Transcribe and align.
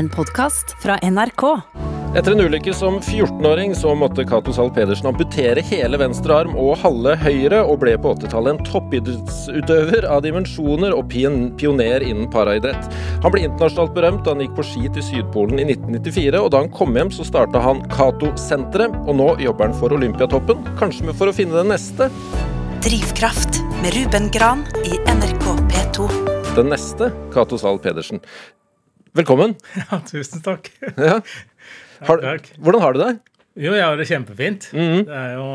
En 0.00 0.08
podkast 0.08 0.76
fra 0.82 0.94
NRK. 1.02 1.42
Etter 2.16 2.32
en 2.32 2.40
ulykke 2.40 2.72
som 2.72 2.94
14-åring 3.02 3.74
så 3.76 3.90
måtte 3.92 4.24
Cato 4.24 4.52
Zahl 4.56 4.70
Pedersen 4.72 5.10
amputere 5.10 5.60
hele 5.68 5.98
venstre 6.00 6.38
arm 6.40 6.54
og 6.56 6.78
halve 6.80 7.12
høyre, 7.20 7.58
og 7.60 7.82
ble 7.82 7.92
på 8.00 8.14
80-tallet 8.14 8.54
en 8.54 8.62
toppidrettsutøver 8.64 10.06
av 10.08 10.22
dimensjoner 10.24 10.94
og 10.96 11.12
pioner 11.12 12.06
innen 12.06 12.30
paraidrett. 12.32 12.88
Han 13.26 13.34
ble 13.34 13.42
internasjonalt 13.44 13.92
berømt 13.98 14.22
da 14.24 14.32
han 14.32 14.40
gikk 14.46 14.54
på 14.56 14.64
ski 14.70 14.88
til 14.94 15.04
Sydpolen 15.04 15.60
i 15.60 15.66
1994, 15.68 16.40
og 16.40 16.48
da 16.54 16.62
han 16.62 16.72
kom 16.78 16.96
hjem 16.96 17.12
så 17.12 17.26
starta 17.28 17.60
han 17.66 17.82
Cato-senteret, 17.92 18.96
og 19.04 19.18
nå 19.18 19.26
jobber 19.44 19.68
han 19.68 19.76
for 19.82 19.92
Olympiatoppen, 19.98 20.62
kanskje 20.80 21.12
for 21.12 21.28
å 21.28 21.34
finne 21.36 21.60
den 21.60 21.74
neste. 21.74 22.08
Drivkraft 22.88 23.60
med 23.82 23.92
Ruben 23.98 24.32
Gran 24.32 24.64
i 24.80 24.96
NRK 25.12 25.44
P2. 25.74 26.08
Den 26.56 26.72
neste 26.72 27.12
Cato 27.36 27.60
Zahl 27.60 27.82
Pedersen. 27.84 28.24
Velkommen. 29.12 29.54
Ja, 29.90 30.00
tusen 30.06 30.42
takk. 30.42 30.70
Ja. 30.96 31.20
Har, 32.06 32.20
Takk. 32.22 32.46
hvordan 32.56 32.80
har 32.80 32.94
du 32.94 32.98
det? 33.02 33.08
Jo, 33.60 33.74
jeg 33.76 33.84
har 33.84 33.98
det 33.98 34.06
kjempefint. 34.08 34.70
Mhm. 34.72 35.02
Det 35.04 35.16
er 35.18 35.32
jo 35.34 35.48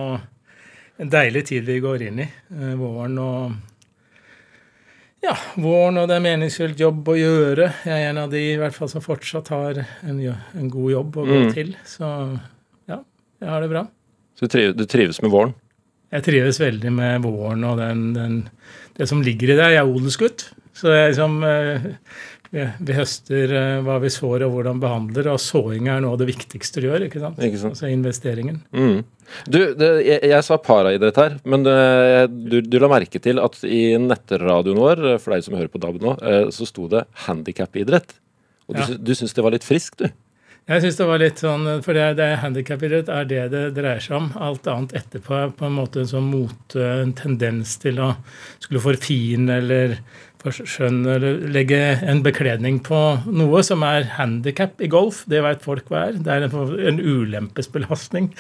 en 1.02 1.10
deilig 1.10 1.42
tid 1.50 1.64
vi 1.66 1.80
går 1.82 2.04
inn 2.06 2.20
i. 2.22 2.28
Eh, 2.54 2.76
Våren 2.78 3.16
og 3.18 3.56
Ja, 5.26 5.34
våren 5.58 5.98
og 5.98 6.12
det 6.12 6.20
er 6.20 6.22
meningsfylt 6.22 6.84
jobb 6.84 7.10
å 7.10 7.16
gjøre. 7.18 7.72
Jeg 7.88 7.96
er 7.96 8.12
en 8.12 8.20
av 8.22 8.30
de 8.30 8.44
i 8.52 8.60
hvert 8.62 8.76
fall 8.76 8.92
som 8.92 9.02
fortsatt 9.02 9.50
har 9.56 9.80
en, 10.06 10.20
en 10.22 10.70
god 10.70 10.92
jobb 10.92 11.18
å 11.18 11.26
gå 11.26 11.40
mm. 11.48 11.50
til. 11.56 11.74
Så 11.90 12.12
ja, 12.92 13.00
jeg 13.42 13.50
har 13.56 13.66
det 13.66 13.72
bra. 13.74 13.88
Så 14.38 14.46
du 14.46 14.54
trives, 14.54 14.78
du 14.78 14.86
trives 14.92 15.22
med 15.26 15.34
våren? 15.34 15.56
Jeg 16.14 16.28
trives 16.28 16.62
veldig 16.62 16.94
med 16.94 17.26
våren 17.26 17.66
og 17.66 17.82
den, 17.82 18.06
den, 18.14 18.38
det 19.00 19.10
som 19.10 19.26
ligger 19.26 19.56
i 19.56 19.58
det. 19.58 19.72
Jeg 19.74 19.82
er 19.82 19.90
odelsgutt. 19.90 20.52
Så 20.76 20.92
jeg 20.92 21.16
liksom 21.16 21.40
eh, 21.48 21.90
vi, 22.56 22.66
vi 22.88 22.96
høster 22.96 23.52
eh, 23.60 23.82
hva 23.86 23.98
vi 24.04 24.10
sår 24.14 24.46
og 24.48 24.54
hvordan 24.56 24.80
behandler, 24.84 25.28
og 25.34 25.42
såing 25.44 25.90
er 25.92 26.00
noe 26.04 26.16
av 26.16 26.22
det 26.24 26.30
viktigste 26.32 26.82
du 26.84 26.88
gjør. 26.90 27.06
ikke 27.10 27.22
sant? 27.24 27.42
Ikke 27.44 27.60
sant. 27.62 27.76
Altså 27.76 27.92
investeringen. 27.92 28.62
Mm. 28.72 29.04
Du, 29.50 29.60
det, 29.76 29.90
jeg, 30.06 30.20
jeg 30.32 30.46
sa 30.48 30.58
paraidrett 30.62 31.18
her, 31.20 31.38
men 31.50 31.64
det, 31.66 31.76
du, 32.48 32.60
du 32.64 32.78
la 32.80 32.90
merke 32.92 33.20
til 33.20 33.42
at 33.44 33.58
i 33.68 33.84
nettradioen 34.00 34.80
vår, 34.80 35.06
for 35.24 35.36
deg 35.36 35.48
som 35.48 35.58
hører 35.58 35.72
på 35.74 35.82
DAB 35.84 35.98
nå, 36.04 36.16
eh, 36.24 36.44
så 36.56 36.68
sto 36.70 36.88
det 36.92 37.06
handikapidrett. 37.28 38.18
Og 38.70 38.78
du, 38.78 38.82
Ja. 38.82 38.94
du 38.98 39.12
syns 39.18 39.36
det 39.38 39.44
var 39.46 39.54
litt 39.54 39.66
friskt, 39.68 40.00
du? 40.02 40.08
Jeg 40.66 40.82
synes 40.82 40.96
det 40.98 41.06
var 41.06 41.20
litt 41.22 41.38
sånn, 41.44 41.66
for 41.86 41.94
det, 41.94 42.06
det 42.18 42.28
handikapidrett 42.42 43.10
er 43.14 43.28
det 43.30 43.42
det 43.54 43.60
dreier 43.76 44.00
seg 44.02 44.16
om. 44.18 44.32
Alt 44.42 44.66
annet 44.72 44.96
etterpå 44.98 45.36
er 45.38 45.52
på 45.54 45.68
en 45.68 45.76
måte 45.78 46.02
en 46.02 46.10
sånn 46.10 46.26
mot, 46.32 46.74
en 46.82 47.12
tendens 47.14 47.76
til 47.84 48.00
å 48.02 48.08
skulle 48.64 48.82
forfine 48.82 49.60
eller 49.62 49.94
forskjønne 50.46 51.18
eller 51.18 51.44
legge 51.54 51.82
en 52.06 52.22
bekledning 52.26 52.80
på 52.86 53.02
noe 53.26 53.66
som 53.66 53.84
er 53.88 54.08
handikap 54.18 54.82
i 54.84 54.90
golf. 54.92 55.24
Det 55.30 55.44
vet 55.46 55.66
folk 55.66 55.92
hva 55.92 56.10
er. 56.10 56.18
Det 56.22 56.32
er 56.32 56.48
en, 56.48 57.02
ulempesbelastning. 57.02 58.32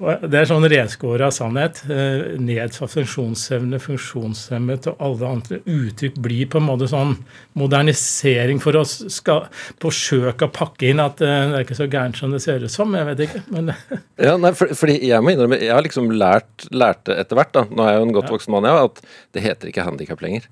Det 0.00 0.32
er 0.32 0.46
sånn 0.48 0.64
renskåra 0.64 1.28
sannhet. 1.34 1.82
Eh, 1.92 2.38
Nedsatt 2.40 2.92
funksjonsevne, 2.94 3.76
funksjonshemmet 3.82 4.88
og 4.88 5.02
alle 5.04 5.32
andre 5.34 5.58
uttrykk 5.68 6.16
blir 6.24 6.48
på 6.48 6.56
en 6.60 6.66
måte 6.70 6.88
sånn 6.88 7.18
modernisering 7.60 8.62
for 8.64 8.80
å 8.80 8.84
forsøke 8.86 10.48
å 10.48 10.54
pakke 10.56 10.88
inn 10.88 11.04
at 11.04 11.20
eh, 11.20 11.42
det 11.50 11.58
er 11.58 11.66
ikke 11.66 11.76
så 11.82 11.88
gærent 11.92 12.16
som 12.16 12.32
det 12.32 12.40
ser 12.46 12.64
ut 12.64 12.72
som. 12.72 12.96
Jeg 12.96 13.10
vet 13.10 13.26
ikke. 13.26 13.42
Men 13.52 13.74
Ja, 14.30 14.38
nei, 14.40 14.54
for, 14.56 14.72
fordi 14.78 14.96
jeg 15.10 15.20
må 15.20 15.34
innrømme, 15.34 15.60
jeg 15.60 15.74
har 15.74 15.84
liksom 15.84 16.08
lært, 16.14 16.70
lært 16.72 17.04
det 17.10 17.20
etter 17.20 17.36
hvert, 17.36 17.52
da. 17.58 17.66
Nå 17.68 17.84
er 17.84 17.94
jeg 17.94 18.00
jo 18.00 18.08
en 18.08 18.16
godt 18.16 18.32
voksen 18.38 18.56
mann, 18.56 18.70
jeg, 18.70 18.88
at 18.88 19.04
det 19.36 19.44
heter 19.50 19.72
ikke 19.72 19.84
handikap 19.84 20.24
lenger. 20.24 20.48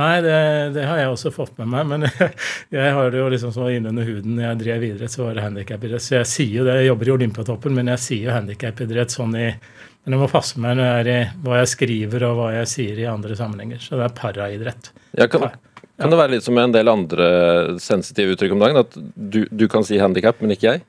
Nei, 0.00 0.12
det, 0.24 0.36
det 0.74 0.84
har 0.88 1.00
jeg 1.00 1.12
også 1.12 1.32
fått 1.34 1.56
med 1.60 1.70
meg. 1.72 1.88
Men 1.92 2.06
jeg, 2.76 2.92
har 2.96 3.10
det 3.10 3.22
jo 3.22 3.30
liksom 3.32 3.54
så 3.54 3.70
innunder 3.72 4.06
huden. 4.08 4.36
Når 4.36 4.48
jeg 4.48 4.60
drev 4.64 4.86
idrett, 4.90 5.14
så 5.14 5.26
var 5.26 5.38
det 5.38 5.46
handikapidrett. 5.46 6.04
Så 6.04 6.18
jeg 6.18 6.30
sier 6.30 6.60
jo 6.60 6.68
det. 6.68 6.78
Jeg 6.80 6.92
jobber 6.92 7.10
i 7.10 7.16
Olympiatoppen, 7.18 7.76
men 7.78 7.92
jeg 7.94 8.04
sier 8.04 8.30
jo 8.30 8.38
handikapidrett 8.38 9.14
sånn 9.14 9.36
i 9.40 9.48
men 10.04 10.18
jeg 10.18 10.20
må 10.20 10.26
passe 10.28 10.60
meg 10.60 10.74
når 10.76 10.84
jeg 10.84 11.00
er 11.00 11.08
i 11.08 11.20
hva 11.46 11.60
jeg 11.62 11.68
skriver 11.70 12.24
og 12.28 12.34
hva 12.36 12.48
jeg 12.58 12.68
sier 12.68 12.98
i 13.00 13.06
andre 13.08 13.36
sammenhenger. 13.38 13.78
Så 13.80 13.96
det 13.96 14.04
er 14.04 14.18
paraidrett. 14.18 14.90
Ja, 15.16 15.26
kan, 15.32 15.46
kan 15.96 16.12
det 16.12 16.18
være 16.20 16.34
litt 16.34 16.44
som 16.44 16.56
med 16.58 16.68
en 16.68 16.74
del 16.74 16.92
andre 16.92 17.28
sensitive 17.80 18.34
uttrykk 18.36 18.52
om 18.52 18.60
dagen? 18.60 18.82
At 18.82 18.98
du, 19.16 19.46
du 19.48 19.64
kan 19.72 19.86
si 19.88 19.96
handikap, 20.02 20.42
men 20.44 20.52
ikke 20.52 20.74
jeg? 20.74 20.84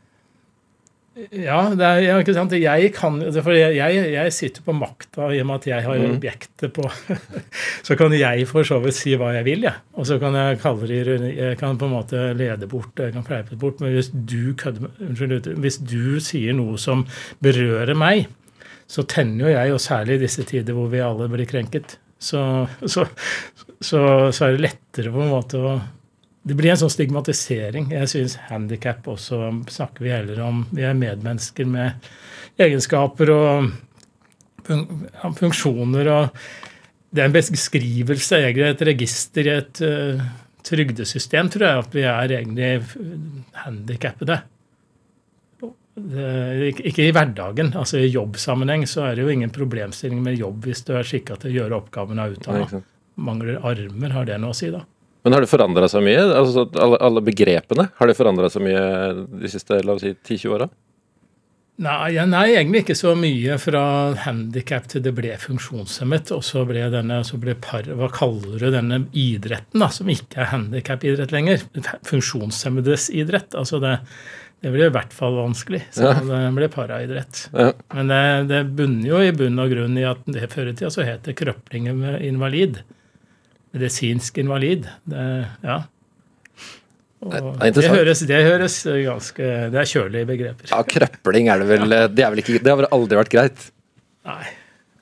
Ja, 1.16 1.62
det 1.72 1.86
er, 1.86 2.02
ja, 2.04 2.16
ikke 2.20 2.34
sant. 2.36 2.52
Jeg 2.60 2.90
kan 2.96 3.22
for 3.40 3.56
jeg, 3.56 3.78
jeg, 4.12 4.32
sitter 4.36 4.66
på 4.66 4.74
makta 4.76 5.30
i 5.32 5.40
og 5.40 5.48
med 5.48 5.62
at 5.62 5.68
jeg 5.70 5.86
har 5.86 6.02
objektet 6.10 6.74
på 6.76 6.90
Så 7.88 7.96
kan 7.96 8.12
jeg 8.12 8.44
for 8.50 8.68
så 8.68 8.82
vidt 8.84 8.98
si 8.98 9.14
hva 9.16 9.32
jeg 9.38 9.48
vil, 9.48 9.64
jeg. 9.64 9.80
Og 9.96 10.10
så 10.10 10.20
kan 10.20 10.36
jeg 10.36 10.60
kalle 10.60 10.90
det 10.92 11.32
Jeg 11.38 11.60
kan 11.62 11.80
på 11.80 11.88
en 11.88 11.96
måte 11.96 12.26
lede 12.36 12.68
bort, 12.68 13.00
jeg 13.00 13.16
kan 13.16 13.24
fleipe 13.28 13.56
bort. 13.56 13.80
Men 13.80 13.96
hvis 13.96 14.12
du 14.12 14.52
Unnskyld, 14.66 15.54
hvis 15.62 15.80
du 15.80 16.20
sier 16.24 16.56
noe 16.58 16.76
som 16.82 17.06
berører 17.44 17.96
meg, 17.96 18.28
så 18.88 19.06
tenner 19.08 19.48
jo 19.48 19.54
jeg, 19.56 19.74
og 19.74 19.82
særlig 19.82 20.18
i 20.18 20.26
disse 20.26 20.44
tider 20.48 20.76
hvor 20.76 20.92
vi 20.92 21.02
alle 21.04 21.30
blir 21.32 21.48
krenket, 21.50 21.98
så, 22.20 22.68
så, 22.86 23.06
så, 23.80 24.02
så 24.36 24.46
er 24.46 24.56
det 24.56 24.66
lettere 24.68 25.14
på 25.14 25.24
en 25.24 25.32
måte 25.32 25.62
å 25.62 25.78
det 26.46 26.54
blir 26.58 26.72
en 26.76 26.78
sånn 26.78 26.94
stigmatisering. 26.94 27.88
Jeg 27.96 28.10
syns 28.12 28.36
handikap 28.52 29.08
også 29.10 29.40
snakker 29.74 30.06
vi 30.06 30.12
heller 30.14 30.42
om. 30.46 30.64
Vi 30.72 30.84
er 30.86 30.94
medmennesker 30.98 31.66
med 31.66 32.06
egenskaper 32.62 33.32
og 33.34 33.72
fun 34.68 34.86
funksjoner. 35.40 36.10
og 36.14 36.30
Det 37.16 37.24
er 37.24 37.26
en 37.32 37.34
beskrivelse, 37.38 38.38
egentlig 38.44 38.68
et 38.70 38.86
register 38.92 39.48
i 39.50 39.56
et 39.58 39.82
uh, 39.82 40.22
trygdesystem, 40.66 41.50
tror 41.50 41.66
jeg, 41.66 41.84
at 41.86 41.94
vi 41.98 42.04
er 42.04 42.36
egentlig 42.38 42.72
handikappede. 43.66 44.42
Det- 45.96 46.82
Ikke 46.86 47.08
i 47.08 47.12
hverdagen. 47.12 47.74
altså 47.74 47.98
I 48.04 48.12
jobbsammenheng 48.12 48.84
så 48.86 49.06
er 49.10 49.16
det 49.16 49.24
jo 49.24 49.30
ingen 49.32 49.50
problemstilling 49.50 50.22
med 50.22 50.38
jobb 50.38 50.66
hvis 50.66 50.84
du 50.86 50.94
er 50.94 51.04
skikka 51.08 51.38
til 51.40 51.52
å 51.52 51.56
gjøre 51.64 51.78
oppgavene 51.82 52.20
av 52.22 52.34
utdanna. 52.36 52.66
Mangler 53.18 53.62
armer, 53.64 54.10
har 54.12 54.26
det 54.26 54.40
noe 54.42 54.52
å 54.52 54.56
si, 54.56 54.70
da? 54.70 54.82
Men 55.26 55.34
har 55.34 55.42
det 55.42 55.50
forandra 55.50 55.88
seg 55.90 56.04
mye? 56.06 56.22
Altså, 56.38 56.68
alle, 56.78 57.00
alle 57.02 57.22
begrepene, 57.26 57.90
har 57.98 58.08
det 58.12 58.16
forandra 58.18 58.50
seg 58.54 58.62
mye 58.68 58.84
de 59.42 59.50
siste 59.50 59.82
la 59.82 59.96
oss 59.98 60.06
si, 60.06 60.14
10-20 60.14 60.52
åra? 60.54 60.68
Nei, 61.76 62.14
ja, 62.16 62.24
nei, 62.24 62.54
egentlig 62.54 62.86
ikke 62.86 62.96
så 62.96 63.12
mye 63.20 63.58
fra 63.60 63.82
handikap 64.24 64.86
til 64.88 65.02
det 65.04 65.12
ble 65.18 65.34
funksjonshemmet. 65.42 66.30
Og 66.32 66.46
så 66.48 66.62
ble 66.70 66.86
denne, 66.94 67.18
så 67.28 67.36
ble 67.42 67.58
par, 67.60 67.84
hva 68.00 68.08
kaller 68.16 68.62
du 68.64 68.70
denne 68.72 69.02
idretten, 69.12 69.82
da, 69.84 69.90
som 69.92 70.08
ikke 70.14 70.40
er 70.46 70.54
handikapidrett 70.54 71.34
lenger? 71.36 71.66
Funksjonshemmedes 72.08 73.10
idrett. 73.12 73.58
Altså 73.60 73.82
det, 73.84 73.98
det 74.64 74.72
blir 74.72 74.88
i 74.88 74.94
hvert 74.96 75.12
fall 75.18 75.36
vanskelig. 75.42 75.82
Så 75.98 76.06
Ja. 76.08 76.14
det 76.22 76.44
ble 76.56 76.70
paraidrett. 76.72 77.48
Ja. 77.52 77.74
Men 77.98 78.08
det, 78.14 78.22
det 78.54 78.62
bunner 78.78 79.10
jo 79.12 79.20
i 79.26 79.34
bunn 79.36 79.60
og 79.60 79.74
grunn 79.76 80.00
i 80.00 80.08
at 80.08 80.24
det 80.32 80.48
før 80.54 80.72
i 80.72 80.78
tida 80.78 80.94
så 80.96 81.04
het 81.04 81.28
det 81.28 81.36
krøpling 81.42 81.90
invalid. 82.24 82.86
Medisinsk 83.76 84.40
invalid. 84.42 84.88
Det, 85.04 85.26
ja. 85.66 85.82
Det 87.26 87.72
det, 87.74 87.88
høres, 87.90 88.20
det 88.28 88.38
høres 88.46 88.76
ganske 88.86 89.48
Det 89.74 89.80
er 89.82 89.88
kjølige 89.90 90.28
begreper. 90.30 90.68
Ja, 90.70 90.84
krøpling 90.86 91.50
er 91.50 91.64
det 91.64 91.70
vel 91.72 91.96
Det, 92.14 92.22
er 92.22 92.34
vel 92.34 92.44
ikke, 92.44 92.60
det 92.62 92.70
har 92.70 92.78
vel 92.84 92.92
aldri 92.94 93.18
vært 93.18 93.34
greit? 93.34 93.66
Nei. 94.30 94.44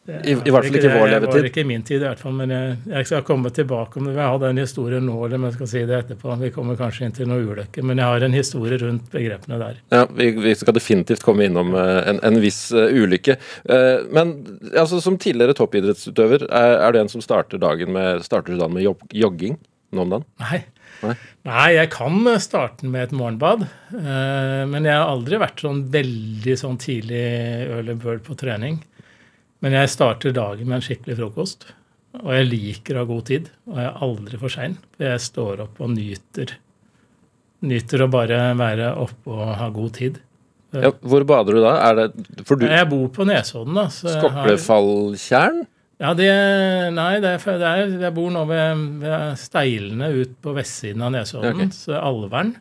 Det 0.06 0.18
I- 0.28 0.32
i 0.32 0.36
er 0.36 0.52
hvert 0.52 0.66
fall 0.68 0.76
ikke 0.76 0.84
i 0.84 0.92
vår 0.92 1.00
vår 1.00 1.08
Det 1.08 1.14
levetid. 1.14 1.34
var 1.40 1.46
ikke 1.50 1.62
i 1.62 1.68
min 1.70 1.84
tid, 1.88 2.02
i 2.02 2.06
hvert 2.08 2.20
fall. 2.20 2.34
Men 2.36 2.50
jeg, 2.52 2.78
jeg 2.92 3.06
skal 3.08 3.22
komme 3.24 3.52
tilbake 3.56 3.98
om 4.02 4.06
det. 4.10 4.16
Jeg 4.18 4.28
har 4.28 4.40
den 4.42 4.58
historien 4.60 5.06
nå, 5.08 5.16
eller 5.26 5.36
om 5.40 5.46
jeg 5.48 5.54
skal 5.54 5.68
si 5.72 5.84
det 5.88 5.96
etterpå. 6.02 6.36
Vi 6.42 6.50
kommer 6.52 6.76
kanskje 6.80 7.06
inn 7.08 7.16
til 7.16 7.28
noe 7.32 7.46
ulykke. 7.54 7.84
Men 7.88 7.98
jeg 8.02 8.06
har 8.12 8.26
en 8.28 8.36
historie 8.36 8.78
rundt 8.82 9.08
begrepene 9.14 9.60
der. 9.62 9.78
Ja, 9.96 10.02
vi, 10.12 10.32
vi 10.44 10.56
skal 10.60 10.76
definitivt 10.76 11.24
komme 11.24 11.46
innom 11.48 11.72
eh, 11.80 12.02
en, 12.12 12.20
en 12.24 12.42
viss 12.44 12.60
eh, 12.76 12.92
ulykke. 13.00 13.38
Eh, 13.70 14.04
men 14.12 14.36
altså, 14.76 15.00
som 15.02 15.16
tidligere 15.18 15.56
toppidrettsutøver, 15.56 16.50
er, 16.52 16.78
er 16.84 16.92
du 16.92 17.00
en 17.00 17.10
som 17.16 17.24
starter 17.24 17.58
dagen 17.64 17.94
med, 17.96 18.24
starter 18.28 18.58
dagen 18.60 18.74
med 18.76 18.84
jog, 18.84 19.00
jogging 19.14 19.56
nå 19.94 20.02
om 20.04 20.10
dagen? 20.18 20.28
Nei. 20.44 20.64
Nei. 21.04 21.16
Nei, 21.48 21.70
jeg 21.76 21.90
kan 21.92 22.16
starte 22.40 22.86
med 22.88 23.10
et 23.10 23.12
morgenbad. 23.16 23.66
Men 23.92 24.86
jeg 24.88 24.94
har 24.96 25.10
aldri 25.12 25.40
vært 25.42 25.60
sånn 25.64 25.82
veldig 25.92 26.56
sånn 26.60 26.78
tidlig 26.80 27.24
early 27.68 27.96
bird 28.00 28.22
på 28.28 28.36
trening. 28.40 28.78
Men 29.64 29.78
jeg 29.78 29.94
starter 29.94 30.36
dagen 30.36 30.68
med 30.68 30.82
en 30.82 30.84
skikkelig 30.84 31.16
frokost. 31.22 31.70
Og 32.22 32.30
jeg 32.36 32.50
liker 32.50 32.98
å 32.98 33.06
ha 33.06 33.10
god 33.10 33.26
tid. 33.30 33.48
Og 33.72 33.80
jeg 33.80 33.88
er 33.88 34.04
aldri 34.06 34.40
for 34.42 34.54
sein. 34.54 34.76
Jeg 35.02 35.24
står 35.24 35.64
opp 35.66 35.80
og 35.82 35.94
nyter. 35.96 36.58
Nyter 37.64 38.04
å 38.04 38.10
bare 38.12 38.42
være 38.60 38.92
oppe 39.00 39.32
og 39.32 39.54
ha 39.62 39.70
god 39.74 39.96
tid. 39.98 40.20
Ja, 40.74 40.90
hvor 41.06 41.24
bader 41.30 41.56
du 41.56 41.62
da? 41.62 41.74
Er 41.86 42.00
det 42.00 42.46
For 42.48 42.58
du 42.58 42.66
Jeg 42.66 42.90
bor 42.90 43.06
på 43.14 43.28
Nesodden, 43.30 43.78
da. 43.78 43.88
Skoplefalltjern? 43.94 45.62
Ja, 46.02 46.12
det, 46.18 46.30
nei, 46.98 47.12
det 47.24 47.36
er, 47.38 47.60
det 47.62 47.68
er, 47.70 47.92
jeg 48.02 48.14
bor 48.16 48.32
nå 48.34 48.42
ved, 48.50 48.82
ved 49.04 49.38
Steilene 49.40 50.10
ut 50.18 50.34
på 50.44 50.56
vestsiden 50.58 51.06
av 51.06 51.14
Nesodden, 51.14 51.62
okay. 51.62 51.70
så 51.78 52.02
Alvern. 52.02 52.56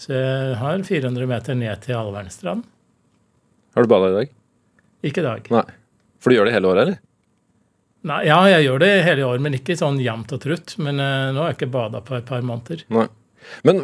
Så 0.00 0.12
jeg 0.14 0.54
har 0.60 0.84
400 0.86 1.30
meter 1.32 1.58
ned 1.58 1.82
til 1.82 1.96
Alvernstrand. 1.98 2.68
Har 3.74 3.86
du 3.86 3.90
bada 3.90 4.12
i 4.12 4.16
dag? 4.20 4.36
Ikke 5.08 5.24
i 5.24 5.26
dag. 5.26 5.50
Nei. 5.56 5.66
For 6.20 6.30
du 6.30 6.36
gjør 6.38 6.50
det 6.50 6.56
hele 6.56 6.70
året, 6.70 6.82
eller? 6.84 7.00
Nei, 8.08 8.20
ja, 8.30 8.38
jeg 8.48 8.64
gjør 8.64 8.80
det 8.80 8.90
hele 9.04 9.24
året, 9.28 9.44
men 9.44 9.56
ikke 9.58 9.76
sånn 9.76 10.00
jevnt 10.00 10.32
og 10.32 10.40
trutt. 10.40 10.76
Men 10.80 11.00
uh, 11.02 11.30
nå 11.34 11.42
har 11.42 11.52
jeg 11.52 11.60
ikke 11.60 11.72
bada 11.74 12.00
på 12.04 12.16
et 12.16 12.28
par 12.28 12.44
måneder. 12.46 12.86
Nei. 12.96 13.08
Men 13.66 13.80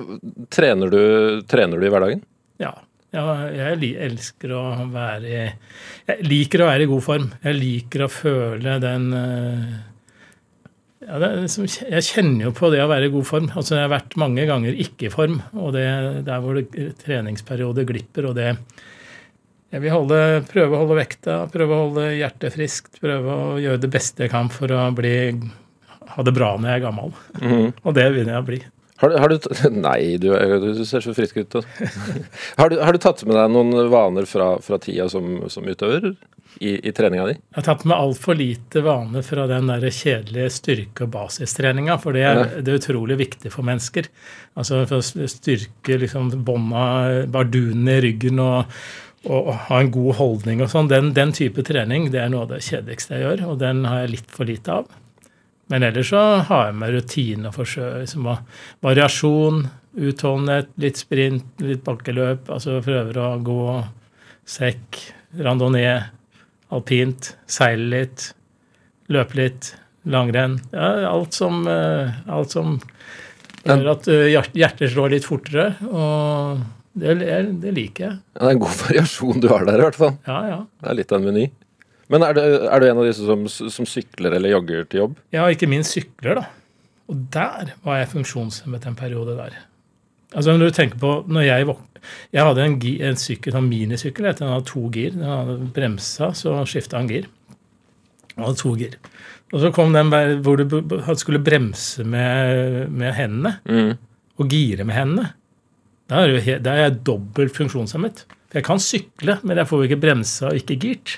trener 0.53 0.93
du, 0.93 1.01
trener 1.49 1.81
du 1.81 1.87
i 1.87 1.91
hverdagen? 1.93 2.23
Ja. 2.61 2.73
ja 3.17 3.27
jeg 3.53 3.93
elsker 4.07 4.53
å 4.57 4.63
være 4.93 5.27
i 5.27 5.43
Jeg 5.43 6.27
liker 6.29 6.63
å 6.63 6.71
være 6.71 6.87
i 6.87 6.91
god 6.93 7.05
form. 7.05 7.29
Jeg 7.45 7.61
liker 7.61 8.07
å 8.07 8.11
føle 8.13 8.79
den 8.85 9.07
uh, 9.13 9.77
ja, 11.07 11.21
liksom, 11.21 11.69
Jeg 11.69 12.09
kjenner 12.09 12.49
jo 12.49 12.57
på 12.57 12.73
det 12.73 12.83
å 12.85 12.91
være 12.91 13.11
i 13.11 13.15
god 13.15 13.29
form. 13.29 13.49
Altså, 13.53 13.77
Jeg 13.77 13.89
har 13.89 13.95
vært 13.99 14.19
mange 14.21 14.49
ganger 14.49 14.81
ikke 14.87 15.09
i 15.09 15.13
form, 15.13 15.41
og 15.57 15.75
det 15.77 15.87
der 16.27 16.45
hvor 16.45 16.57
det 16.57 16.93
treningsperioder 17.05 17.89
glipper. 17.89 18.31
og 18.31 18.39
det 18.41 18.55
Jeg 19.75 19.83
vil 19.83 19.91
holde, 19.93 20.19
prøve 20.47 20.77
å 20.77 20.83
holde 20.85 20.97
vekta, 21.01 21.41
prøve 21.53 21.75
å 21.75 21.81
holde 21.89 22.07
hjertet 22.21 22.55
friskt, 22.55 23.01
prøve 23.03 23.35
å 23.35 23.57
gjøre 23.61 23.81
det 23.83 23.91
beste 23.93 24.25
jeg 24.25 24.31
kan 24.33 24.49
for 24.53 24.71
å 24.73 24.85
bli, 24.95 25.17
ha 26.15 26.23
det 26.25 26.35
bra 26.37 26.53
når 26.57 26.71
jeg 26.71 26.81
er 26.81 26.85
gammel. 26.87 27.13
Og 27.83 27.97
det 27.97 28.07
begynner 28.15 28.37
jeg 28.37 28.45
å 28.45 28.49
bli. 28.53 28.61
Har 29.03 29.11
du, 29.13 29.17
har 29.21 29.29
du 29.29 29.37
Nei, 29.89 30.17
du, 30.23 30.31
du 30.63 30.85
ser 30.89 31.03
så 31.05 31.13
frisk 31.13 31.37
ut. 31.43 31.59
Har 32.61 32.71
du, 32.73 32.79
har 32.81 32.97
du 32.97 33.03
tatt 33.03 33.21
med 33.29 33.37
deg 33.37 33.51
noen 33.53 33.91
vaner 33.93 34.25
fra, 34.31 34.55
fra 34.65 34.79
tida 34.81 35.05
som, 35.13 35.43
som 35.53 35.67
utøver 35.69 36.15
i, 36.65 36.71
i 36.89 36.93
treninga 36.97 37.27
di? 37.29 37.35
Jeg 37.37 37.59
har 37.59 37.67
tatt 37.67 37.85
med 37.85 37.93
altfor 37.99 38.39
lite 38.39 38.81
vaner 38.87 39.27
fra 39.27 39.45
den 39.51 39.69
der 39.69 39.85
kjedelige 39.93 40.49
styrke- 40.55 41.05
og 41.05 41.13
basistreninga, 41.19 41.99
for 42.01 42.17
det 42.17 42.23
er, 42.25 42.41
Ja. 42.41 42.63
det 42.65 42.73
er 42.73 42.81
utrolig 42.81 43.19
viktig 43.21 43.53
for 43.53 43.67
mennesker. 43.69 44.09
Altså 44.57 44.87
For 44.89 45.03
å 45.03 45.29
styrke 45.29 45.99
liksom 46.01 46.33
bånda, 46.47 47.27
bardunene 47.29 47.99
i 47.99 48.07
ryggen 48.07 48.41
og, 48.41 48.73
og, 49.25 49.51
ha 49.69 49.81
en 49.81 49.91
god 49.95 50.19
holdning 50.21 50.63
og 50.63 50.71
sånn. 50.71 50.91
Den, 50.93 51.11
den 51.17 51.33
type 51.37 51.65
trening 51.67 52.11
det 52.13 52.21
er 52.23 52.31
noe 52.33 52.45
av 52.45 52.53
det 52.55 52.63
kjedeligste 52.67 53.17
jeg 53.17 53.25
gjør, 53.25 53.45
og 53.51 53.59
den 53.63 53.85
har 53.89 54.05
jeg 54.05 54.15
litt 54.17 54.35
for 54.35 54.49
lite 54.49 54.81
av. 54.81 54.91
Men 55.73 55.83
ellers 55.83 56.13
så 56.13 56.23
har 56.47 56.69
jeg 56.69 56.79
med 56.79 56.95
rutine 56.95 57.51
og 57.51 57.57
forsøk. 57.57 57.97
Liksom, 58.05 58.29
variasjon, 58.87 59.65
utholdenhet, 59.97 60.71
litt 60.83 61.01
sprint, 61.01 61.49
litt 61.65 61.83
bakkeløp. 61.87 62.53
Altså 62.55 62.79
prøver 62.85 63.19
å 63.19 63.33
gå 63.43 63.65
sekk, 64.47 65.01
randonee, 65.43 65.97
alpint, 66.75 67.33
seile 67.51 67.89
litt, 67.97 68.29
løpe 69.11 69.41
litt, 69.41 69.73
langrenn. 70.07 70.61
Ja, 70.71 71.11
alt 71.11 71.35
som, 71.35 71.67
eh, 71.67 72.15
alt 72.31 72.55
som 72.55 72.79
gjør 73.67 73.91
at 73.97 74.09
eh, 74.13 74.29
hjertet 74.31 74.93
slår 74.93 75.17
litt 75.17 75.27
fortere. 75.27 75.73
Og 75.91 76.63
det, 76.97 77.15
det 77.63 77.73
liker 77.77 78.05
jeg. 78.07 78.19
Ja, 78.35 78.41
det 78.41 78.49
er 78.49 78.57
en 78.57 78.63
god 78.65 78.77
variasjon 78.87 79.43
du 79.45 79.49
har 79.53 79.65
der, 79.69 79.81
i 79.83 79.87
hvert 79.87 79.99
fall. 80.01 80.15
Ja, 80.29 80.41
ja. 80.51 80.59
Det 80.83 80.91
er 80.93 80.99
litt 81.01 81.13
av 81.13 81.21
en 81.23 81.29
meny. 81.31 81.47
Men 82.13 82.23
er 82.23 82.37
du, 82.37 82.41
er 82.71 82.81
du 82.81 82.87
en 82.87 83.01
av 83.03 83.07
disse 83.09 83.27
som, 83.27 83.47
som 83.51 83.89
sykler 83.89 84.37
eller 84.39 84.53
jogger 84.55 84.85
til 84.87 85.01
jobb? 85.03 85.17
Ja, 85.35 85.49
ikke 85.51 85.69
minst 85.71 85.97
sykler, 85.97 86.39
da. 86.39 86.45
Og 87.11 87.19
der 87.35 87.73
var 87.87 88.01
jeg 88.01 88.13
funksjonshemmet 88.13 88.87
en 88.87 88.99
periode 88.99 89.35
der. 89.39 89.57
Altså 90.35 90.55
når 90.55 90.69
du 90.71 90.77
tenker 90.77 90.99
på, 91.03 91.11
når 91.31 91.47
Jeg 91.47 91.67
jeg 92.35 92.45
hadde 92.47 92.63
en, 92.63 92.75
en 93.09 93.17
sykkel, 93.19 93.57
en 93.59 93.67
minisykkel. 93.67 94.29
Den 94.39 94.51
hadde 94.53 94.67
to 94.69 94.85
gir. 94.95 95.11
Den 95.17 95.25
hadde 95.27 95.57
bremsa, 95.75 96.29
så 96.39 96.53
skifta 96.69 97.01
han 97.01 97.09
gir. 97.11 97.27
Den 98.37 98.45
hadde 98.45 98.59
to 98.61 98.75
gir. 98.79 98.95
Og 99.55 99.63
så 99.63 99.71
kom 99.75 99.95
den 99.95 100.11
hvor 100.45 100.59
du 100.59 100.67
skulle 101.19 101.43
bremse 101.43 102.05
med, 102.07 102.87
med 102.91 103.15
hendene 103.19 103.57
Mm. 103.67 103.93
og 104.39 104.49
gire 104.53 104.85
med 104.87 104.95
hendene. 104.95 105.29
Da 106.11 106.23
er, 106.27 106.37
he- 106.45 106.61
da 106.63 106.75
er 106.77 106.85
jeg 106.89 107.01
dobbelt 107.09 107.57
funksjonshemmet. 107.57 108.25
For 108.51 108.61
jeg 108.61 108.65
kan 108.69 108.79
sykle, 108.83 109.41
men 109.43 109.59
jeg 109.59 109.67
får 109.71 109.81
jo 109.83 109.89
ikke 109.91 110.03
bremsa 110.05 110.53
og 110.53 110.61
ikke 110.61 110.77
girt. 110.85 111.17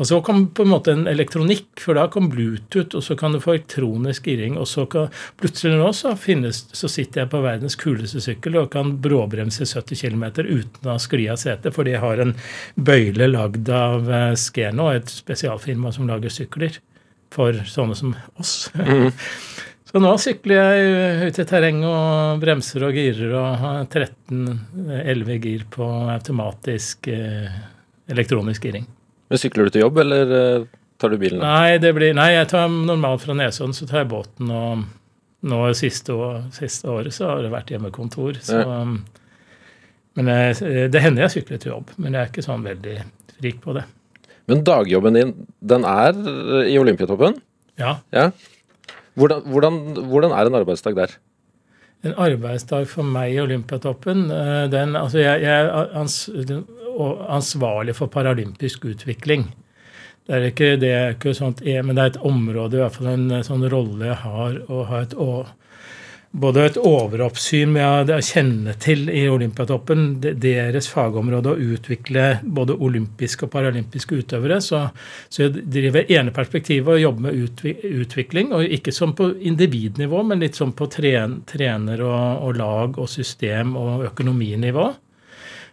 Og 0.00 0.06
så 0.08 0.16
kom 0.24 0.46
på 0.56 0.64
en 0.64 0.70
måte 0.72 0.90
en 0.94 1.04
elektronikk, 1.06 1.66
for 1.82 1.94
da 1.94 2.06
kom 2.10 2.30
Bluetooth, 2.32 2.96
og 2.96 3.02
så 3.04 3.14
kan 3.18 3.34
du 3.34 3.38
få 3.42 3.52
elektronisk 3.58 4.24
giring. 4.30 4.56
Og 4.58 4.66
så 4.70 4.86
kan, 4.90 5.10
plutselig 5.38 5.76
nå 5.78 5.90
så, 5.94 6.14
finnes, 6.18 6.62
så 6.74 6.88
sitter 6.90 7.22
jeg 7.22 7.30
på 7.30 7.42
verdens 7.44 7.76
kuleste 7.78 8.22
sykkel 8.24 8.56
og 8.62 8.70
kan 8.72 8.94
bråbremse 9.04 9.66
70 9.68 10.00
km 10.00 10.24
uten 10.48 10.90
å 10.90 10.96
skli 11.02 11.28
av 11.30 11.38
setet, 11.42 11.74
fordi 11.76 11.92
jeg 11.94 12.02
har 12.02 12.22
en 12.24 12.34
bøyle 12.80 13.28
lagd 13.30 13.68
av 13.70 14.08
eh, 14.10 14.32
Skeno, 14.40 14.88
et 14.96 15.12
spesialfirma 15.12 15.92
som 15.94 16.08
lager 16.10 16.32
sykler 16.34 16.80
for 17.30 17.60
sånne 17.68 17.94
som 17.98 18.16
oss. 18.40 18.56
Så 19.92 20.00
nå 20.00 20.10
sykler 20.16 20.56
jeg 20.56 21.28
ut 21.28 21.38
i 21.42 21.44
terrenget 21.44 21.84
og 21.84 22.38
bremser 22.40 22.84
og 22.86 22.94
girer 22.96 23.34
og 23.36 23.48
har 23.60 23.82
13-11 23.92 25.34
gir 25.42 25.66
på 25.72 25.84
automatisk 26.14 27.10
eh, 27.12 27.50
elektronisk 28.08 28.64
giring. 28.64 28.86
Men 29.28 29.40
Sykler 29.40 29.68
du 29.68 29.74
til 29.74 29.84
jobb, 29.84 30.00
eller 30.00 30.32
eh, 30.38 30.64
tar 31.00 31.12
du 31.12 31.18
bilen? 31.20 31.44
Nei, 31.44 31.76
det 31.82 31.92
blir, 31.96 32.14
nei, 32.16 32.30
jeg 32.38 32.48
tar 32.54 32.72
normalt 32.72 33.26
fra 33.26 33.36
Nesodden, 33.36 33.76
så 33.76 33.88
tar 33.90 34.00
jeg 34.00 34.10
båten. 34.14 34.48
Og 34.48 34.86
nå 35.52 35.60
siste, 35.76 36.16
år, 36.16 36.40
siste 36.56 36.88
året 36.88 37.12
så 37.12 37.28
har 37.28 37.44
det 37.44 37.52
vært 37.52 37.74
hjemmekontor. 37.74 38.40
Så, 38.40 38.62
Men 40.16 40.28
jeg, 40.32 40.88
det 40.92 41.04
hender 41.04 41.26
jeg 41.26 41.34
sykler 41.36 41.60
til 41.60 41.74
jobb, 41.74 41.92
men 41.98 42.16
jeg 42.16 42.22
er 42.22 42.32
ikke 42.32 42.44
sånn 42.48 42.64
veldig 42.64 42.96
frik 43.36 43.60
på 43.64 43.76
det. 43.76 43.84
Men 44.48 44.64
dagjobben 44.66 45.20
din, 45.20 45.36
den 45.60 45.84
er 45.88 46.16
i 46.64 46.80
Olympiatoppen? 46.80 47.36
Ja, 47.80 47.98
Ja. 48.14 48.30
Hvordan, 49.18 49.42
hvordan, 49.52 49.78
hvordan 50.08 50.32
er 50.32 50.48
en 50.48 50.54
arbeidsdag 50.62 50.96
der? 50.96 51.16
En 52.02 52.14
arbeidsdag 52.18 52.86
for 52.90 53.06
meg 53.06 53.34
i 53.36 53.40
Olympiatoppen 53.42 54.24
eh, 54.32 54.64
den, 54.72 54.96
altså 54.98 55.20
jeg, 55.22 55.42
jeg 55.44 55.66
er 55.66 55.92
ansvarlig 57.32 57.94
for 57.96 58.10
paralympisk 58.12 58.84
utvikling. 58.90 59.46
Det 60.26 60.34
er 60.36 60.46
ikke 60.48 60.70
det 60.80 60.90
er 60.94 61.14
ikke 61.16 61.34
sånt, 61.34 61.62
men 61.66 61.96
det 61.96 62.02
er 62.02 62.10
et 62.12 62.20
område, 62.26 62.78
i 62.78 62.82
hvert 62.82 62.94
fall 62.94 63.08
en 63.12 63.28
sånn 63.46 63.64
rolle 63.72 64.06
jeg 64.12 64.18
har, 64.22 64.58
å 64.70 64.84
ha 64.90 65.00
et, 65.02 65.14
å- 65.18 65.46
både 66.32 66.64
et 66.64 66.78
overoppsyn 66.80 67.72
med 67.74 68.10
å 68.12 68.18
kjenne 68.24 68.72
til 68.80 69.04
i 69.12 69.26
Olympiatoppen 69.28 70.06
deres 70.20 70.88
fagområde 70.88 71.52
å 71.52 71.72
utvikle 71.74 72.38
både 72.42 72.76
olympiske 72.80 73.46
og 73.46 73.52
paralympiske 73.52 74.22
utøvere. 74.22 74.60
Så, 74.64 74.80
så 75.28 75.44
jeg 75.44 75.66
driver 75.74 76.08
ene 76.08 76.32
perspektivet 76.34 76.96
og 76.96 77.02
jobber 77.02 77.28
med 77.28 77.68
utvikling, 78.02 78.54
og 78.56 78.76
ikke 78.78 78.94
som 78.96 79.12
på 79.18 79.28
individnivå, 79.52 80.24
men 80.24 80.40
litt 80.42 80.56
sånn 80.58 80.72
på 80.76 80.88
tren, 80.92 81.42
trener 81.48 82.00
og, 82.06 82.48
og 82.48 82.60
lag 82.60 83.00
og 83.02 83.10
system 83.12 83.76
og 83.76 84.08
økonominivå. 84.08 84.88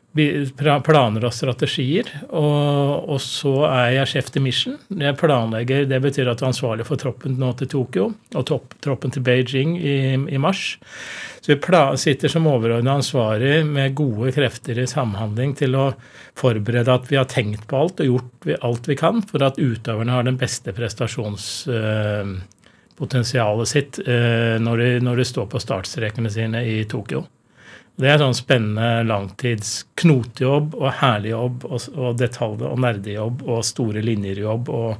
Planer 0.09 1.25
og 1.27 1.33
strategier. 1.35 2.07
Og, 2.33 3.09
og 3.13 3.19
så 3.21 3.51
er 3.69 3.91
jeg 3.99 4.09
sjef 4.13 4.31
til 4.33 4.41
Mission. 4.41 4.77
Jeg 4.89 5.17
planlegger, 5.19 5.85
Det 5.85 5.99
betyr 6.01 6.31
at 6.31 6.39
du 6.39 6.45
er 6.45 6.49
ansvarlig 6.49 6.85
for 6.87 6.97
troppen 6.97 7.37
nå 7.39 7.51
til 7.59 7.69
Tokyo 7.69 8.07
og 8.33 8.45
topp, 8.49 8.73
troppen 8.81 9.13
til 9.13 9.23
Beijing 9.23 9.77
i, 9.77 10.17
i 10.17 10.41
mars. 10.41 10.79
Så 11.41 11.53
vi 11.53 11.59
sitter 11.97 12.27
som 12.27 12.47
overordna 12.47 12.93
ansvarlig 12.97 13.65
med 13.65 13.95
gode 13.95 14.31
krefter 14.35 14.79
i 14.81 14.87
samhandling 14.89 15.55
til 15.57 15.75
å 15.77 15.93
forberede 16.37 16.93
at 16.93 17.11
vi 17.11 17.17
har 17.17 17.25
tenkt 17.29 17.67
på 17.69 17.77
alt 17.77 17.99
og 18.01 18.05
gjort 18.09 18.47
alt 18.65 18.87
vi 18.89 18.95
kan 18.99 19.21
for 19.23 19.43
at 19.45 19.59
utøverne 19.59 20.11
har 20.11 20.23
den 20.27 20.37
beste 20.41 20.73
prestasjonspotensialet 20.75 23.67
sitt 23.69 23.99
eh, 24.03 24.59
når, 24.59 24.77
de, 24.77 24.99
når 25.05 25.15
de 25.21 25.25
står 25.25 25.45
på 25.49 25.59
startstrekene 25.63 26.29
sine 26.33 26.65
i 26.67 26.85
Tokyo. 26.89 27.23
Det 27.99 28.07
er 28.07 28.21
sånn 28.21 28.37
spennende 28.37 29.03
langtids 29.03 29.83
knotejobb 29.99 30.77
og 30.79 30.89
herlig 31.01 31.33
jobb 31.33 31.67
og, 31.67 31.85
og 31.99 32.17
detalj- 32.19 32.65
og 32.69 32.79
nerdejobb 32.79 33.43
og 33.43 33.61
store 33.67 34.03
linjer-jobb. 34.05 34.71
og 34.71 34.97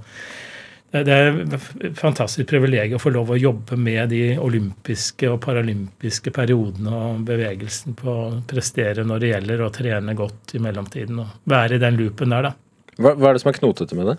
det 0.92 1.04
det 1.06 1.14
er 1.14 1.36
et 1.46 1.98
fantastisk 2.00 2.48
privilegium 2.50 2.98
å 2.98 3.04
få 3.04 3.12
lov 3.14 3.30
å 3.30 3.38
jobbe 3.38 3.78
med 3.78 4.10
de 4.10 4.24
olympiske 4.42 5.30
og 5.30 5.38
paralympiske 5.44 6.34
periodene 6.34 6.90
og 6.90 7.20
bevegelsen 7.28 7.94
på 8.00 8.10
å 8.10 8.40
prestere 8.50 9.06
når 9.06 9.22
det 9.22 9.30
gjelder 9.30 9.62
å 9.62 9.70
trene 9.74 10.16
godt 10.18 10.56
i 10.58 10.64
mellomtiden. 10.64 11.20
og 11.22 11.52
Være 11.54 11.78
i 11.78 11.84
den 11.84 12.00
loopen 12.00 12.34
der, 12.34 12.50
da. 12.50 12.56
Hva, 13.00 13.14
hva 13.14 13.30
er 13.30 13.38
det 13.38 13.44
som 13.44 13.52
er 13.54 13.60
knotete 13.60 13.96
med 13.96 14.10
det? 14.12 14.18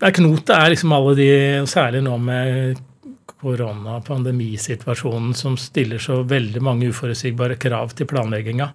det 0.00 0.08
er 0.08 0.16
Knotet 0.16 0.54
er 0.56 0.72
liksom 0.72 0.94
alle 0.96 1.14
de, 1.20 1.30
særlig 1.70 2.02
nå 2.08 2.16
med 2.18 2.80
korona-pandemisituasjonen, 3.26 5.34
som 5.34 5.56
stiller 5.60 6.02
så 6.02 6.22
veldig 6.22 6.62
mange 6.62 6.90
uforutsigbare 6.90 7.56
krav 7.60 7.94
til 7.96 8.08
planlegginga. 8.10 8.70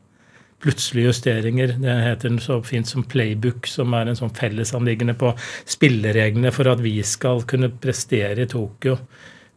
Plutselige 0.62 1.10
justeringer. 1.10 1.75
Det 1.81 1.96
heter 2.05 2.38
så 2.43 2.60
fint 2.65 2.88
som 2.88 3.03
playbook, 3.03 3.67
som 3.67 3.93
er 3.98 4.12
en 4.12 4.20
sånn 4.20 4.34
fellesanliggende 4.38 5.15
på 5.17 5.34
spillereglene 5.65 6.51
for 6.53 6.70
at 6.70 6.84
vi 6.84 7.00
skal 7.08 7.41
kunne 7.50 7.72
prestere 7.81 8.46
i 8.46 8.50
Tokyo. 8.50 8.98